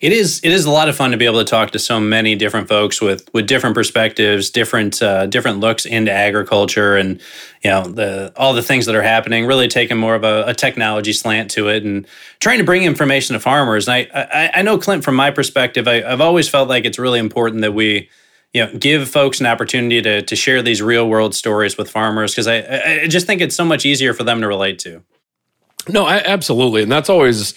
it 0.00 0.12
is 0.12 0.40
it 0.44 0.52
is 0.52 0.64
a 0.64 0.70
lot 0.70 0.88
of 0.88 0.94
fun 0.94 1.10
to 1.10 1.16
be 1.16 1.24
able 1.24 1.38
to 1.38 1.44
talk 1.44 1.72
to 1.72 1.78
so 1.78 1.98
many 1.98 2.36
different 2.36 2.68
folks 2.68 3.00
with 3.00 3.28
with 3.34 3.48
different 3.48 3.74
perspectives, 3.74 4.48
different 4.48 5.02
uh, 5.02 5.26
different 5.26 5.58
looks 5.58 5.84
into 5.84 6.12
agriculture, 6.12 6.96
and 6.96 7.20
you 7.64 7.70
know 7.70 7.82
the 7.82 8.32
all 8.36 8.54
the 8.54 8.62
things 8.62 8.86
that 8.86 8.94
are 8.94 9.02
happening. 9.02 9.44
Really 9.44 9.66
taking 9.66 9.96
more 9.96 10.14
of 10.14 10.22
a, 10.22 10.44
a 10.46 10.54
technology 10.54 11.12
slant 11.12 11.50
to 11.52 11.68
it, 11.68 11.84
and 11.84 12.06
trying 12.38 12.58
to 12.58 12.64
bring 12.64 12.84
information 12.84 13.34
to 13.34 13.40
farmers. 13.40 13.88
And 13.88 13.94
I 13.94 14.28
I, 14.32 14.50
I 14.60 14.62
know 14.62 14.78
Clint, 14.78 15.02
from 15.02 15.16
my 15.16 15.32
perspective, 15.32 15.88
I, 15.88 16.02
I've 16.02 16.20
always 16.20 16.48
felt 16.48 16.68
like 16.68 16.84
it's 16.84 16.98
really 16.98 17.18
important 17.18 17.62
that 17.62 17.74
we 17.74 18.08
you 18.54 18.64
know 18.64 18.78
give 18.78 19.08
folks 19.08 19.40
an 19.40 19.46
opportunity 19.46 20.00
to 20.00 20.22
to 20.22 20.36
share 20.36 20.62
these 20.62 20.80
real 20.80 21.08
world 21.08 21.34
stories 21.34 21.76
with 21.76 21.90
farmers 21.90 22.32
because 22.32 22.46
I 22.46 23.02
I 23.02 23.08
just 23.08 23.26
think 23.26 23.40
it's 23.40 23.56
so 23.56 23.64
much 23.64 23.84
easier 23.84 24.14
for 24.14 24.22
them 24.22 24.40
to 24.42 24.46
relate 24.46 24.78
to. 24.80 25.02
No, 25.88 26.04
I, 26.04 26.18
absolutely, 26.18 26.82
and 26.82 26.92
that's 26.92 27.10
always 27.10 27.54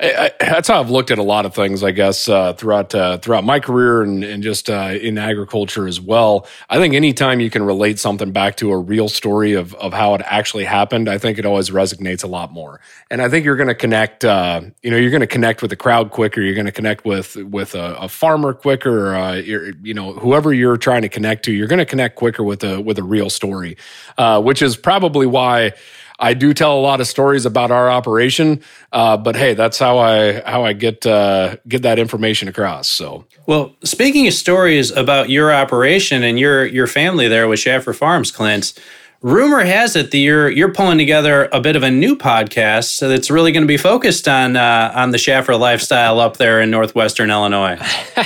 I, 0.00 0.30
that's 0.38 0.68
how 0.68 0.78
I've 0.78 0.90
looked 0.90 1.10
at 1.10 1.18
a 1.18 1.24
lot 1.24 1.44
of 1.44 1.54
things, 1.54 1.82
I 1.82 1.90
guess, 1.90 2.28
uh, 2.28 2.52
throughout 2.52 2.94
uh, 2.94 3.18
throughout 3.18 3.42
my 3.42 3.58
career 3.58 4.02
and, 4.02 4.22
and 4.22 4.44
just 4.44 4.70
uh, 4.70 4.94
in 5.00 5.18
agriculture 5.18 5.88
as 5.88 6.00
well. 6.00 6.46
I 6.70 6.78
think 6.78 6.94
anytime 6.94 7.40
you 7.40 7.50
can 7.50 7.64
relate 7.64 7.98
something 7.98 8.30
back 8.30 8.56
to 8.58 8.70
a 8.70 8.78
real 8.78 9.08
story 9.08 9.54
of 9.54 9.74
of 9.74 9.92
how 9.92 10.14
it 10.14 10.22
actually 10.24 10.64
happened, 10.64 11.08
I 11.08 11.18
think 11.18 11.36
it 11.36 11.44
always 11.44 11.70
resonates 11.70 12.22
a 12.22 12.28
lot 12.28 12.52
more. 12.52 12.80
And 13.10 13.20
I 13.20 13.28
think 13.28 13.44
you're 13.44 13.56
going 13.56 13.68
to 13.68 13.74
connect, 13.74 14.24
uh, 14.24 14.60
you 14.84 14.90
know, 14.92 14.96
you're 14.96 15.10
going 15.10 15.20
to 15.20 15.26
connect 15.26 15.62
with 15.62 15.70
the 15.70 15.76
crowd 15.76 16.12
quicker. 16.12 16.40
You're 16.40 16.54
going 16.54 16.66
to 16.66 16.72
connect 16.72 17.04
with 17.04 17.34
with 17.34 17.74
a, 17.74 17.96
a 17.96 18.08
farmer 18.08 18.54
quicker. 18.54 19.16
Uh, 19.16 19.34
you 19.34 19.94
know, 19.94 20.12
whoever 20.12 20.54
you're 20.54 20.76
trying 20.76 21.02
to 21.02 21.08
connect 21.08 21.44
to, 21.46 21.52
you're 21.52 21.66
going 21.66 21.80
to 21.80 21.84
connect 21.84 22.14
quicker 22.14 22.44
with 22.44 22.62
a 22.62 22.80
with 22.80 22.98
a 22.98 23.02
real 23.02 23.30
story, 23.30 23.76
uh, 24.16 24.40
which 24.40 24.62
is 24.62 24.76
probably 24.76 25.26
why. 25.26 25.72
I 26.18 26.34
do 26.34 26.52
tell 26.52 26.76
a 26.76 26.80
lot 26.80 27.00
of 27.00 27.06
stories 27.06 27.46
about 27.46 27.70
our 27.70 27.88
operation, 27.88 28.60
uh, 28.92 29.16
but 29.16 29.36
hey, 29.36 29.54
that's 29.54 29.78
how 29.78 29.98
I 29.98 30.40
how 30.40 30.64
I 30.64 30.72
get 30.72 31.06
uh, 31.06 31.56
get 31.68 31.82
that 31.82 31.98
information 31.98 32.48
across. 32.48 32.88
So, 32.88 33.24
well, 33.46 33.74
speaking 33.84 34.26
of 34.26 34.34
stories 34.34 34.90
about 34.90 35.30
your 35.30 35.52
operation 35.52 36.22
and 36.22 36.38
your 36.38 36.66
your 36.66 36.86
family 36.86 37.28
there 37.28 37.46
with 37.46 37.60
Schaffer 37.60 37.92
Farms, 37.92 38.30
Clint, 38.30 38.72
rumor 39.20 39.64
has 39.64 39.96
it 39.96 40.10
that 40.12 40.18
you're 40.18 40.48
you're 40.48 40.72
pulling 40.72 40.96
together 40.96 41.48
a 41.52 41.60
bit 41.60 41.74
of 41.74 41.82
a 41.82 41.90
new 41.90 42.16
podcast 42.16 43.00
that's 43.00 43.30
really 43.30 43.50
going 43.50 43.64
to 43.64 43.68
be 43.68 43.76
focused 43.76 44.28
on 44.28 44.56
uh, 44.56 44.92
on 44.94 45.10
the 45.10 45.18
Schaffer 45.18 45.56
lifestyle 45.56 46.20
up 46.20 46.36
there 46.36 46.60
in 46.60 46.70
northwestern 46.70 47.30
Illinois. 47.30 47.76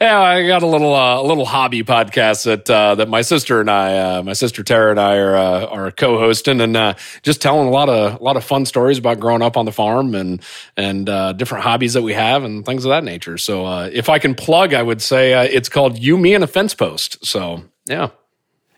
yeah, 0.00 0.20
I 0.20 0.46
got 0.46 0.62
a 0.62 0.66
little 0.66 0.94
uh, 0.94 1.20
a 1.20 1.22
little 1.22 1.46
hobby 1.46 1.82
podcast 1.84 2.44
that 2.44 2.68
uh, 2.68 2.96
that 2.96 3.08
my 3.08 3.22
sister 3.22 3.60
and 3.60 3.70
I, 3.70 3.98
uh, 3.98 4.22
my 4.22 4.32
sister 4.32 4.62
Tara 4.62 4.90
and 4.90 5.00
I 5.00 5.16
are 5.16 5.36
uh, 5.36 5.66
are 5.66 5.90
co-hosting 5.90 6.60
and 6.60 6.76
uh, 6.76 6.94
just 7.22 7.40
telling 7.40 7.68
a 7.68 7.70
lot 7.70 7.88
of 7.88 8.20
a 8.20 8.22
lot 8.22 8.36
of 8.36 8.44
fun 8.44 8.66
stories 8.66 8.98
about 8.98 9.20
growing 9.20 9.42
up 9.42 9.56
on 9.56 9.64
the 9.64 9.72
farm 9.72 10.14
and 10.14 10.42
and 10.76 11.06
different 11.38 11.64
hobbies 11.64 11.94
that 11.94 12.02
we 12.02 12.12
have 12.12 12.44
and 12.44 12.66
things 12.66 12.84
of 12.84 12.90
that 12.90 13.04
nature. 13.04 13.38
So 13.38 13.82
if 13.84 14.08
I 14.08 14.18
can 14.18 14.34
plug, 14.34 14.74
I 14.74 14.82
would 14.82 15.00
say 15.00 15.32
it's 15.48 15.68
called 15.68 15.98
"You, 15.98 16.18
Me, 16.18 16.34
and 16.34 16.42
a 16.42 16.48
Fence 16.48 16.74
Post." 16.74 17.24
So 17.24 17.62
yeah. 17.86 18.10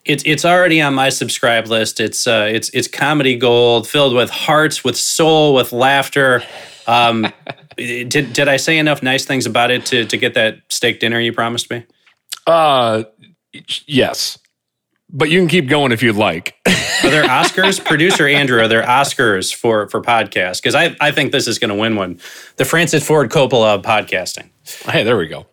It's 0.05 0.23
it's 0.25 0.45
already 0.45 0.81
on 0.81 0.95
my 0.95 1.11
subscribe 1.11 1.67
list. 1.67 2.01
It's 2.01 2.27
uh, 2.27 2.49
it's 2.51 2.71
it's 2.71 2.89
comedy 2.89 3.37
gold, 3.37 3.87
filled 3.87 4.15
with 4.15 4.31
hearts, 4.31 4.83
with 4.83 4.97
soul, 4.97 5.55
with 5.55 5.73
laughter. 5.73 6.43
Um, 6.87 7.31
did 7.77 8.33
did 8.33 8.49
I 8.49 8.57
say 8.57 8.79
enough 8.79 9.03
nice 9.03 9.25
things 9.25 9.47
about 9.47 9.71
it 9.71 9.85
to 9.87 10.05
to 10.07 10.17
get 10.17 10.35
that 10.35 10.61
steak 10.69 11.01
dinner 11.01 11.21
you 11.21 11.33
promised 11.33 11.71
me? 11.71 11.85
Uh, 12.47 13.05
yes, 13.87 14.39
but 15.11 15.29
you 15.31 15.39
can 15.39 15.49
keep 15.49 15.69
going 15.69 15.93
if 15.93 16.03
you'd 16.03 16.17
like. 16.17 16.57
are 16.67 17.11
there 17.11 17.25
Oscars, 17.29 17.85
producer 17.85 18.27
Andrew? 18.27 18.61
Are 18.61 18.69
there 18.69 18.83
Oscars 18.83 19.55
for 19.55 19.89
for 19.89 20.01
podcast? 20.01 20.63
Because 20.63 20.75
I 20.75 20.97
I 21.01 21.11
think 21.11 21.33
this 21.33 21.47
is 21.47 21.59
going 21.59 21.69
to 21.69 21.75
win 21.75 21.97
one. 21.97 22.19
The 22.57 22.65
Francis 22.65 23.07
Ford 23.07 23.31
Coppola 23.31 23.75
of 23.75 23.83
podcasting. 23.83 24.51
Hey, 24.87 25.03
there 25.05 25.17
we 25.17 25.27
go. 25.27 25.47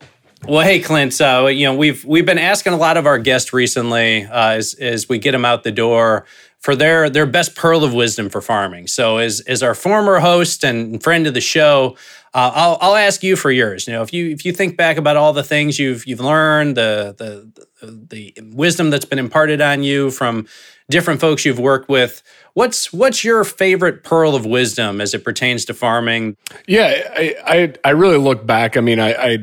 Well, 0.46 0.66
hey, 0.66 0.80
Clint. 0.82 1.14
So 1.14 1.48
you 1.48 1.66
know 1.66 1.76
we've 1.76 2.04
we've 2.06 2.26
been 2.26 2.38
asking 2.40 2.74
a 2.74 2.78
lot 2.78 2.98
of 2.98 3.06
our 3.06 3.18
guests 3.18 3.54
recently 3.54 4.26
uh, 4.26 4.52
as 4.52 4.74
as 4.76 5.08
we 5.10 5.18
get 5.20 5.32
them 5.32 5.46
out 5.46 5.64
the 5.64 5.72
door. 5.72 6.26
for 6.60 6.76
their 6.76 7.10
their 7.10 7.26
best 7.26 7.56
pearl 7.56 7.84
of 7.84 7.94
wisdom 7.94 8.30
for 8.30 8.42
farming. 8.42 8.88
So, 8.88 9.18
as 9.18 9.42
as 9.42 9.64
our 9.64 9.76
former 9.76 10.20
host 10.20 10.64
and 10.64 11.02
friend 11.02 11.28
of 11.28 11.34
the 11.34 11.42
show, 11.42 11.96
uh, 12.34 12.52
I'll 12.54 12.78
I'll 12.82 12.96
ask 12.96 13.24
you 13.24 13.36
for 13.36 13.52
yours. 13.52 13.88
You 13.88 13.94
know, 13.94 14.02
if 14.02 14.14
you 14.14 14.30
if 14.32 14.46
you 14.46 14.52
think 14.52 14.78
back 14.78 14.98
about 14.98 15.18
all 15.18 15.34
the 15.34 15.44
things 15.44 15.80
you've 15.80 16.06
you've 16.08 16.20
learned, 16.20 16.78
the 16.78 17.16
the 17.18 17.66
the 17.82 18.34
wisdom 18.54 18.90
that's 18.90 19.06
been 19.06 19.20
imparted 19.20 19.62
on 19.62 19.84
you 19.84 20.12
from 20.12 20.48
different 20.90 21.20
folks 21.22 21.46
you've 21.46 21.60
worked 21.60 21.90
with, 21.90 22.24
what's 22.54 22.92
what's 22.92 23.24
your 23.24 23.44
favorite 23.44 24.04
pearl 24.04 24.36
of 24.36 24.46
wisdom 24.46 25.00
as 25.00 25.14
it 25.14 25.24
pertains 25.24 25.66
to 25.66 25.74
farming? 25.74 26.36
Yeah, 26.68 27.04
I 27.16 27.36
I, 27.46 27.74
I 27.86 27.90
really 27.92 28.18
look 28.18 28.46
back. 28.46 28.78
I 28.78 28.82
mean, 28.82 29.00
I, 29.00 29.14
I 29.14 29.38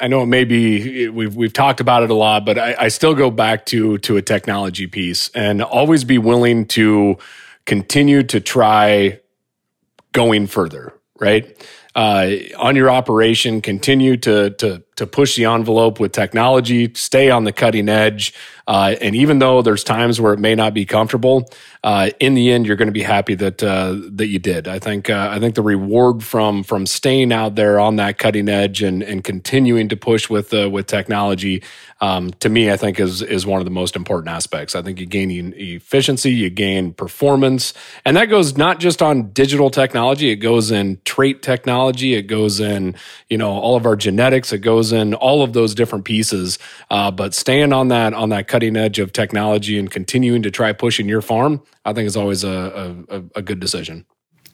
I 0.00 0.08
know 0.08 0.22
it 0.22 0.26
may 0.26 0.44
be 0.44 1.08
we've 1.08 1.34
we've 1.34 1.52
talked 1.52 1.80
about 1.80 2.02
it 2.02 2.10
a 2.10 2.14
lot, 2.14 2.44
but 2.44 2.58
I, 2.58 2.74
I 2.78 2.88
still 2.88 3.14
go 3.14 3.30
back 3.30 3.66
to 3.66 3.98
to 3.98 4.16
a 4.16 4.22
technology 4.22 4.86
piece 4.86 5.30
and 5.34 5.62
always 5.62 6.04
be 6.04 6.18
willing 6.18 6.66
to 6.68 7.18
continue 7.66 8.22
to 8.24 8.40
try 8.40 9.20
going 10.12 10.46
further. 10.46 10.94
Right 11.20 11.56
uh, 11.98 12.30
on 12.56 12.76
your 12.76 12.90
operation, 12.90 13.60
continue 13.60 14.16
to 14.18 14.50
to 14.50 14.84
to 14.98 15.06
push 15.06 15.36
the 15.36 15.44
envelope 15.46 15.98
with 15.98 16.12
technology, 16.12 16.92
stay 16.94 17.30
on 17.30 17.44
the 17.44 17.52
cutting 17.52 17.88
edge, 17.88 18.34
uh, 18.68 18.94
and 19.00 19.16
even 19.16 19.38
though 19.38 19.62
there's 19.62 19.82
times 19.82 20.20
where 20.20 20.34
it 20.34 20.38
may 20.38 20.54
not 20.54 20.74
be 20.74 20.84
comfortable, 20.84 21.48
uh, 21.82 22.10
in 22.20 22.34
the 22.34 22.50
end, 22.50 22.66
you're 22.66 22.76
going 22.76 22.88
to 22.88 22.92
be 22.92 23.02
happy 23.02 23.34
that 23.34 23.62
uh, 23.62 23.96
that 24.10 24.26
you 24.26 24.38
did. 24.38 24.68
I 24.68 24.78
think 24.78 25.08
uh, 25.08 25.30
I 25.32 25.38
think 25.38 25.54
the 25.54 25.62
reward 25.62 26.22
from 26.22 26.62
from 26.62 26.84
staying 26.84 27.32
out 27.32 27.54
there 27.54 27.80
on 27.80 27.96
that 27.96 28.18
cutting 28.18 28.46
edge 28.46 28.82
and 28.82 29.02
and 29.02 29.24
continuing 29.24 29.88
to 29.88 29.96
push 29.96 30.28
with 30.28 30.52
uh, 30.52 30.68
with 30.68 30.86
technology, 30.86 31.62
um, 32.02 32.30
to 32.40 32.50
me, 32.50 32.70
I 32.70 32.76
think 32.76 33.00
is 33.00 33.22
is 33.22 33.46
one 33.46 33.58
of 33.58 33.64
the 33.64 33.70
most 33.70 33.96
important 33.96 34.34
aspects. 34.34 34.74
I 34.74 34.82
think 34.82 35.00
you 35.00 35.06
gain 35.06 35.54
efficiency, 35.56 36.32
you 36.32 36.50
gain 36.50 36.92
performance, 36.92 37.72
and 38.04 38.18
that 38.18 38.26
goes 38.26 38.58
not 38.58 38.80
just 38.80 39.00
on 39.00 39.30
digital 39.30 39.70
technology. 39.70 40.28
It 40.28 40.36
goes 40.36 40.70
in 40.70 41.00
trait 41.06 41.40
technology. 41.42 42.14
It 42.14 42.24
goes 42.24 42.60
in 42.60 42.96
you 43.30 43.38
know 43.38 43.52
all 43.52 43.76
of 43.76 43.86
our 43.86 43.96
genetics. 43.96 44.52
It 44.52 44.58
goes 44.58 44.87
in 44.92 45.14
all 45.14 45.42
of 45.42 45.52
those 45.52 45.74
different 45.74 46.04
pieces. 46.04 46.58
Uh, 46.90 47.10
but 47.10 47.34
staying 47.34 47.72
on 47.72 47.88
that 47.88 48.14
on 48.14 48.28
that 48.30 48.48
cutting 48.48 48.76
edge 48.76 48.98
of 48.98 49.12
technology 49.12 49.78
and 49.78 49.90
continuing 49.90 50.42
to 50.42 50.50
try 50.50 50.72
pushing 50.72 51.08
your 51.08 51.22
farm, 51.22 51.62
I 51.84 51.92
think 51.92 52.06
is 52.06 52.16
always 52.16 52.44
a, 52.44 53.04
a, 53.08 53.22
a 53.36 53.42
good 53.42 53.60
decision. 53.60 54.06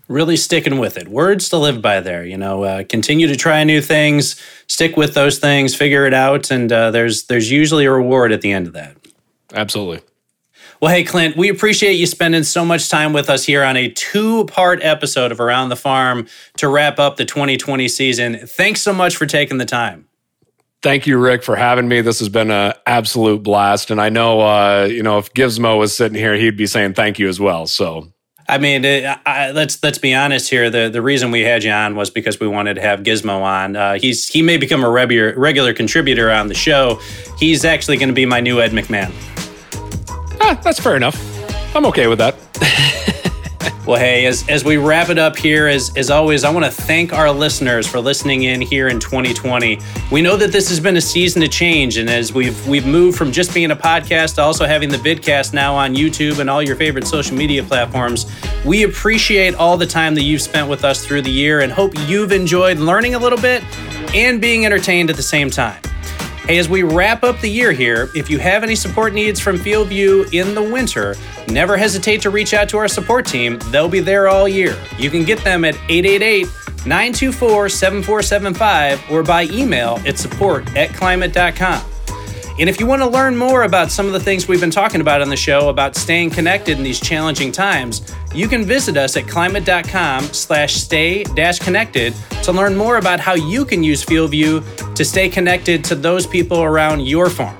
Really 0.07 0.37
sticking 0.37 0.78
with 0.78 0.99
it. 0.99 1.09
Words 1.09 1.49
to 1.49 1.57
live 1.57 1.80
by 1.80 2.01
there. 2.01 2.24
You 2.24 2.37
know, 2.37 2.62
uh, 2.64 2.85
continue 2.85 3.26
to 3.26 3.37
try 3.37 3.64
new 3.64 3.80
things, 3.80 4.41
stick 4.66 4.99
with 4.99 5.14
those 5.14 5.39
things, 5.39 5.74
figure 5.74 6.07
it 6.07 6.12
out, 6.12 6.51
and 6.51 6.70
uh, 6.70 6.91
there's 6.91 7.24
there's 7.24 7.51
usually 7.51 7.87
a 7.87 7.91
reward 7.91 8.30
at 8.30 8.43
the 8.43 8.53
end 8.53 8.66
of 8.66 8.74
that. 8.74 8.97
Absolutely. 9.55 10.01
Well, 10.80 10.93
hey, 10.93 11.05
Clint, 11.05 11.37
we 11.37 11.49
appreciate 11.49 11.95
you 11.95 12.07
spending 12.07 12.43
so 12.43 12.64
much 12.64 12.91
time 12.91 13.14
with 13.14 13.30
us 13.30 13.45
here 13.45 13.64
on 13.64 13.76
a 13.76 13.89
two 13.89 14.45
part 14.47 14.82
episode 14.82 15.32
of 15.32 15.41
Around 15.41 15.70
the 15.70 15.76
Farm 15.76 16.26
to 16.59 16.68
wrap 16.68 16.99
up 16.99 17.16
the 17.16 17.24
2020 17.24 17.89
season. 17.89 18.47
Thanks 18.47 18.82
so 18.82 18.93
much 18.93 19.16
for 19.16 19.24
taking 19.24 19.57
the 19.57 19.64
time. 19.64 20.07
Thank 20.85 21.07
you, 21.07 21.16
Rick, 21.16 21.43
for 21.43 21.57
having 21.57 21.89
me. 21.89 22.03
This 22.03 22.18
has 22.18 22.28
been 22.28 22.51
an 22.51 22.74
absolute 22.85 23.43
blast, 23.43 23.91
and 23.91 23.99
I 23.99 24.11
know, 24.11 24.43
uh, 24.43 24.85
you 24.85 25.03
know, 25.03 25.16
if 25.16 25.32
Gizmo 25.32 25.78
was 25.78 25.97
sitting 25.97 26.18
here, 26.18 26.35
he'd 26.35 26.59
be 26.59 26.66
saying 26.66 26.93
thank 26.93 27.18
you 27.18 27.26
as 27.26 27.41
well. 27.41 27.66
So, 27.66 28.12
I 28.51 28.59
mean, 28.59 28.85
it, 28.85 29.07
I, 29.24 29.53
let's 29.53 29.82
let's 29.82 29.97
be 29.97 30.12
honest 30.12 30.51
here. 30.51 30.68
The 30.68 30.91
the 30.91 31.01
reason 31.01 31.30
we 31.30 31.41
had 31.41 31.64
you 31.64 31.70
on 31.70 31.97
was 31.97 32.11
because 32.11 32.39
we 32.39 32.49
wanted 32.49 32.74
to 32.74 32.82
have 32.82 33.01
Gizmo 33.01 33.41
on. 33.41 33.76
Uh, 33.76 33.95
he's 33.95 34.28
he 34.28 34.43
may 34.43 34.59
become 34.59 34.85
a 34.85 34.91
regular 34.91 35.32
regular 35.39 35.72
contributor 35.72 36.30
on 36.30 36.49
the 36.49 36.55
show. 36.55 37.01
He's 37.39 37.64
actually 37.64 37.97
going 37.97 38.11
to 38.11 38.14
be 38.14 38.26
my 38.26 38.41
new 38.41 38.61
Ed 38.61 38.72
McMahon. 38.72 39.11
Ah, 40.43 40.61
that's 40.62 40.80
fair 40.80 40.97
enough. 40.97 41.16
I'm 41.74 41.87
okay 41.87 42.09
with 42.09 42.18
that. 42.18 43.01
Well, 43.87 44.01
hey, 44.01 44.24
as, 44.24 44.49
as 44.49 44.64
we 44.64 44.78
wrap 44.78 45.11
it 45.11 45.18
up 45.18 45.37
here, 45.37 45.68
as, 45.68 45.95
as 45.95 46.09
always, 46.09 46.43
I 46.43 46.51
want 46.51 46.64
to 46.64 46.70
thank 46.70 47.12
our 47.12 47.30
listeners 47.30 47.87
for 47.87 48.01
listening 48.01 48.45
in 48.45 48.62
here 48.62 48.89
in 48.89 48.99
2020. 48.99 49.78
We 50.11 50.22
know 50.22 50.39
that 50.39 50.53
this 50.53 50.70
has 50.70 50.80
been 50.80 50.97
a 50.97 51.03
season 51.03 51.43
of 51.43 51.51
change, 51.51 51.99
and 51.99 52.09
as 52.09 52.32
we've 52.32 52.66
we've 52.66 52.87
moved 52.87 53.18
from 53.18 53.30
just 53.30 53.53
being 53.53 53.72
a 53.72 53.76
podcast 53.76 54.37
to 54.37 54.41
also 54.43 54.64
having 54.64 54.89
the 54.89 54.97
vidcast 54.97 55.53
now 55.53 55.74
on 55.74 55.95
YouTube 55.95 56.39
and 56.39 56.49
all 56.49 56.62
your 56.62 56.76
favorite 56.76 57.07
social 57.07 57.37
media 57.37 57.62
platforms, 57.62 58.24
we 58.64 58.85
appreciate 58.85 59.55
all 59.57 59.76
the 59.76 59.87
time 59.87 60.14
that 60.14 60.22
you've 60.22 60.41
spent 60.41 60.66
with 60.66 60.82
us 60.82 61.05
through 61.05 61.20
the 61.20 61.30
year 61.30 61.61
and 61.61 61.70
hope 61.70 61.93
you've 62.09 62.32
enjoyed 62.32 62.78
learning 62.78 63.16
a 63.16 63.18
little 63.18 63.39
bit 63.39 63.62
and 64.14 64.41
being 64.41 64.64
entertained 64.64 65.11
at 65.11 65.16
the 65.16 65.22
same 65.22 65.51
time. 65.51 65.82
Hey, 66.47 66.59
as 66.59 66.68
we 66.68 66.82
wrap 66.82 67.22
up 67.22 67.41
the 67.41 67.49
year 67.49 67.72
here, 67.72 68.11
if 68.14 68.28
you 68.28 68.39
have 68.39 68.62
any 68.62 68.76
support 68.76 69.14
needs 69.14 69.41
from 69.41 69.57
FieldView 69.57 70.32
in 70.35 70.55
the 70.55 70.62
winter, 70.62 71.16
never 71.49 71.76
hesitate 71.76 72.20
to 72.22 72.30
reach 72.30 72.55
out 72.55 72.68
to 72.70 72.78
our 72.78 72.88
support 72.88 73.26
team. 73.26 73.59
They'll 73.70 73.88
be 73.88 74.01
there 74.01 74.28
all 74.28 74.49
year. 74.49 74.76
You 74.99 75.11
can 75.11 75.24
get 75.24 75.42
them 75.45 75.64
at 75.64 75.74
888 75.88 76.47
924 76.86 77.68
7475 77.68 79.11
or 79.11 79.22
by 79.22 79.45
email 79.45 80.01
at 80.07 80.18
support 80.18 80.74
at 80.76 80.90
climate.com. 80.95 81.82
And 82.57 82.68
if 82.68 82.78
you 82.78 82.86
want 82.86 83.03
to 83.03 83.09
learn 83.09 83.36
more 83.36 83.64
about 83.64 83.90
some 83.90 84.07
of 84.07 84.12
the 84.12 84.20
things 84.20 84.47
we've 84.47 84.61
been 84.61 84.70
talking 84.70 85.01
about 85.01 85.20
on 85.20 85.28
the 85.28 85.36
show 85.36 85.70
about 85.70 85.97
staying 85.97 86.30
connected 86.30 86.78
in 86.78 86.84
these 86.84 87.01
challenging 87.01 87.51
times, 87.51 88.14
you 88.32 88.47
can 88.47 88.64
visit 88.64 88.97
us 88.97 89.16
at 89.16 89.26
climate.com 89.26 90.24
slash 90.26 90.74
stay 90.74 91.24
dash 91.24 91.59
connected 91.59 92.14
to 92.45 92.53
learn 92.53 92.76
more 92.76 92.99
about 92.99 93.18
how 93.18 93.34
you 93.34 93.64
can 93.64 93.82
use 93.82 94.05
FieldView 94.05 94.95
to 94.95 95.05
stay 95.05 95.28
connected 95.28 95.82
to 95.84 95.97
those 95.97 96.28
people 96.28 96.62
around 96.62 97.01
your 97.01 97.28
farm. 97.28 97.57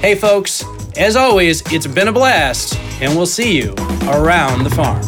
Hey 0.00 0.14
folks, 0.14 0.62
as 0.96 1.16
always, 1.16 1.62
it's 1.72 1.86
been 1.86 2.08
a 2.08 2.12
blast, 2.12 2.76
and 3.00 3.16
we'll 3.16 3.26
see 3.26 3.56
you 3.56 3.74
around 4.08 4.64
the 4.64 4.70
farm. 4.70 5.02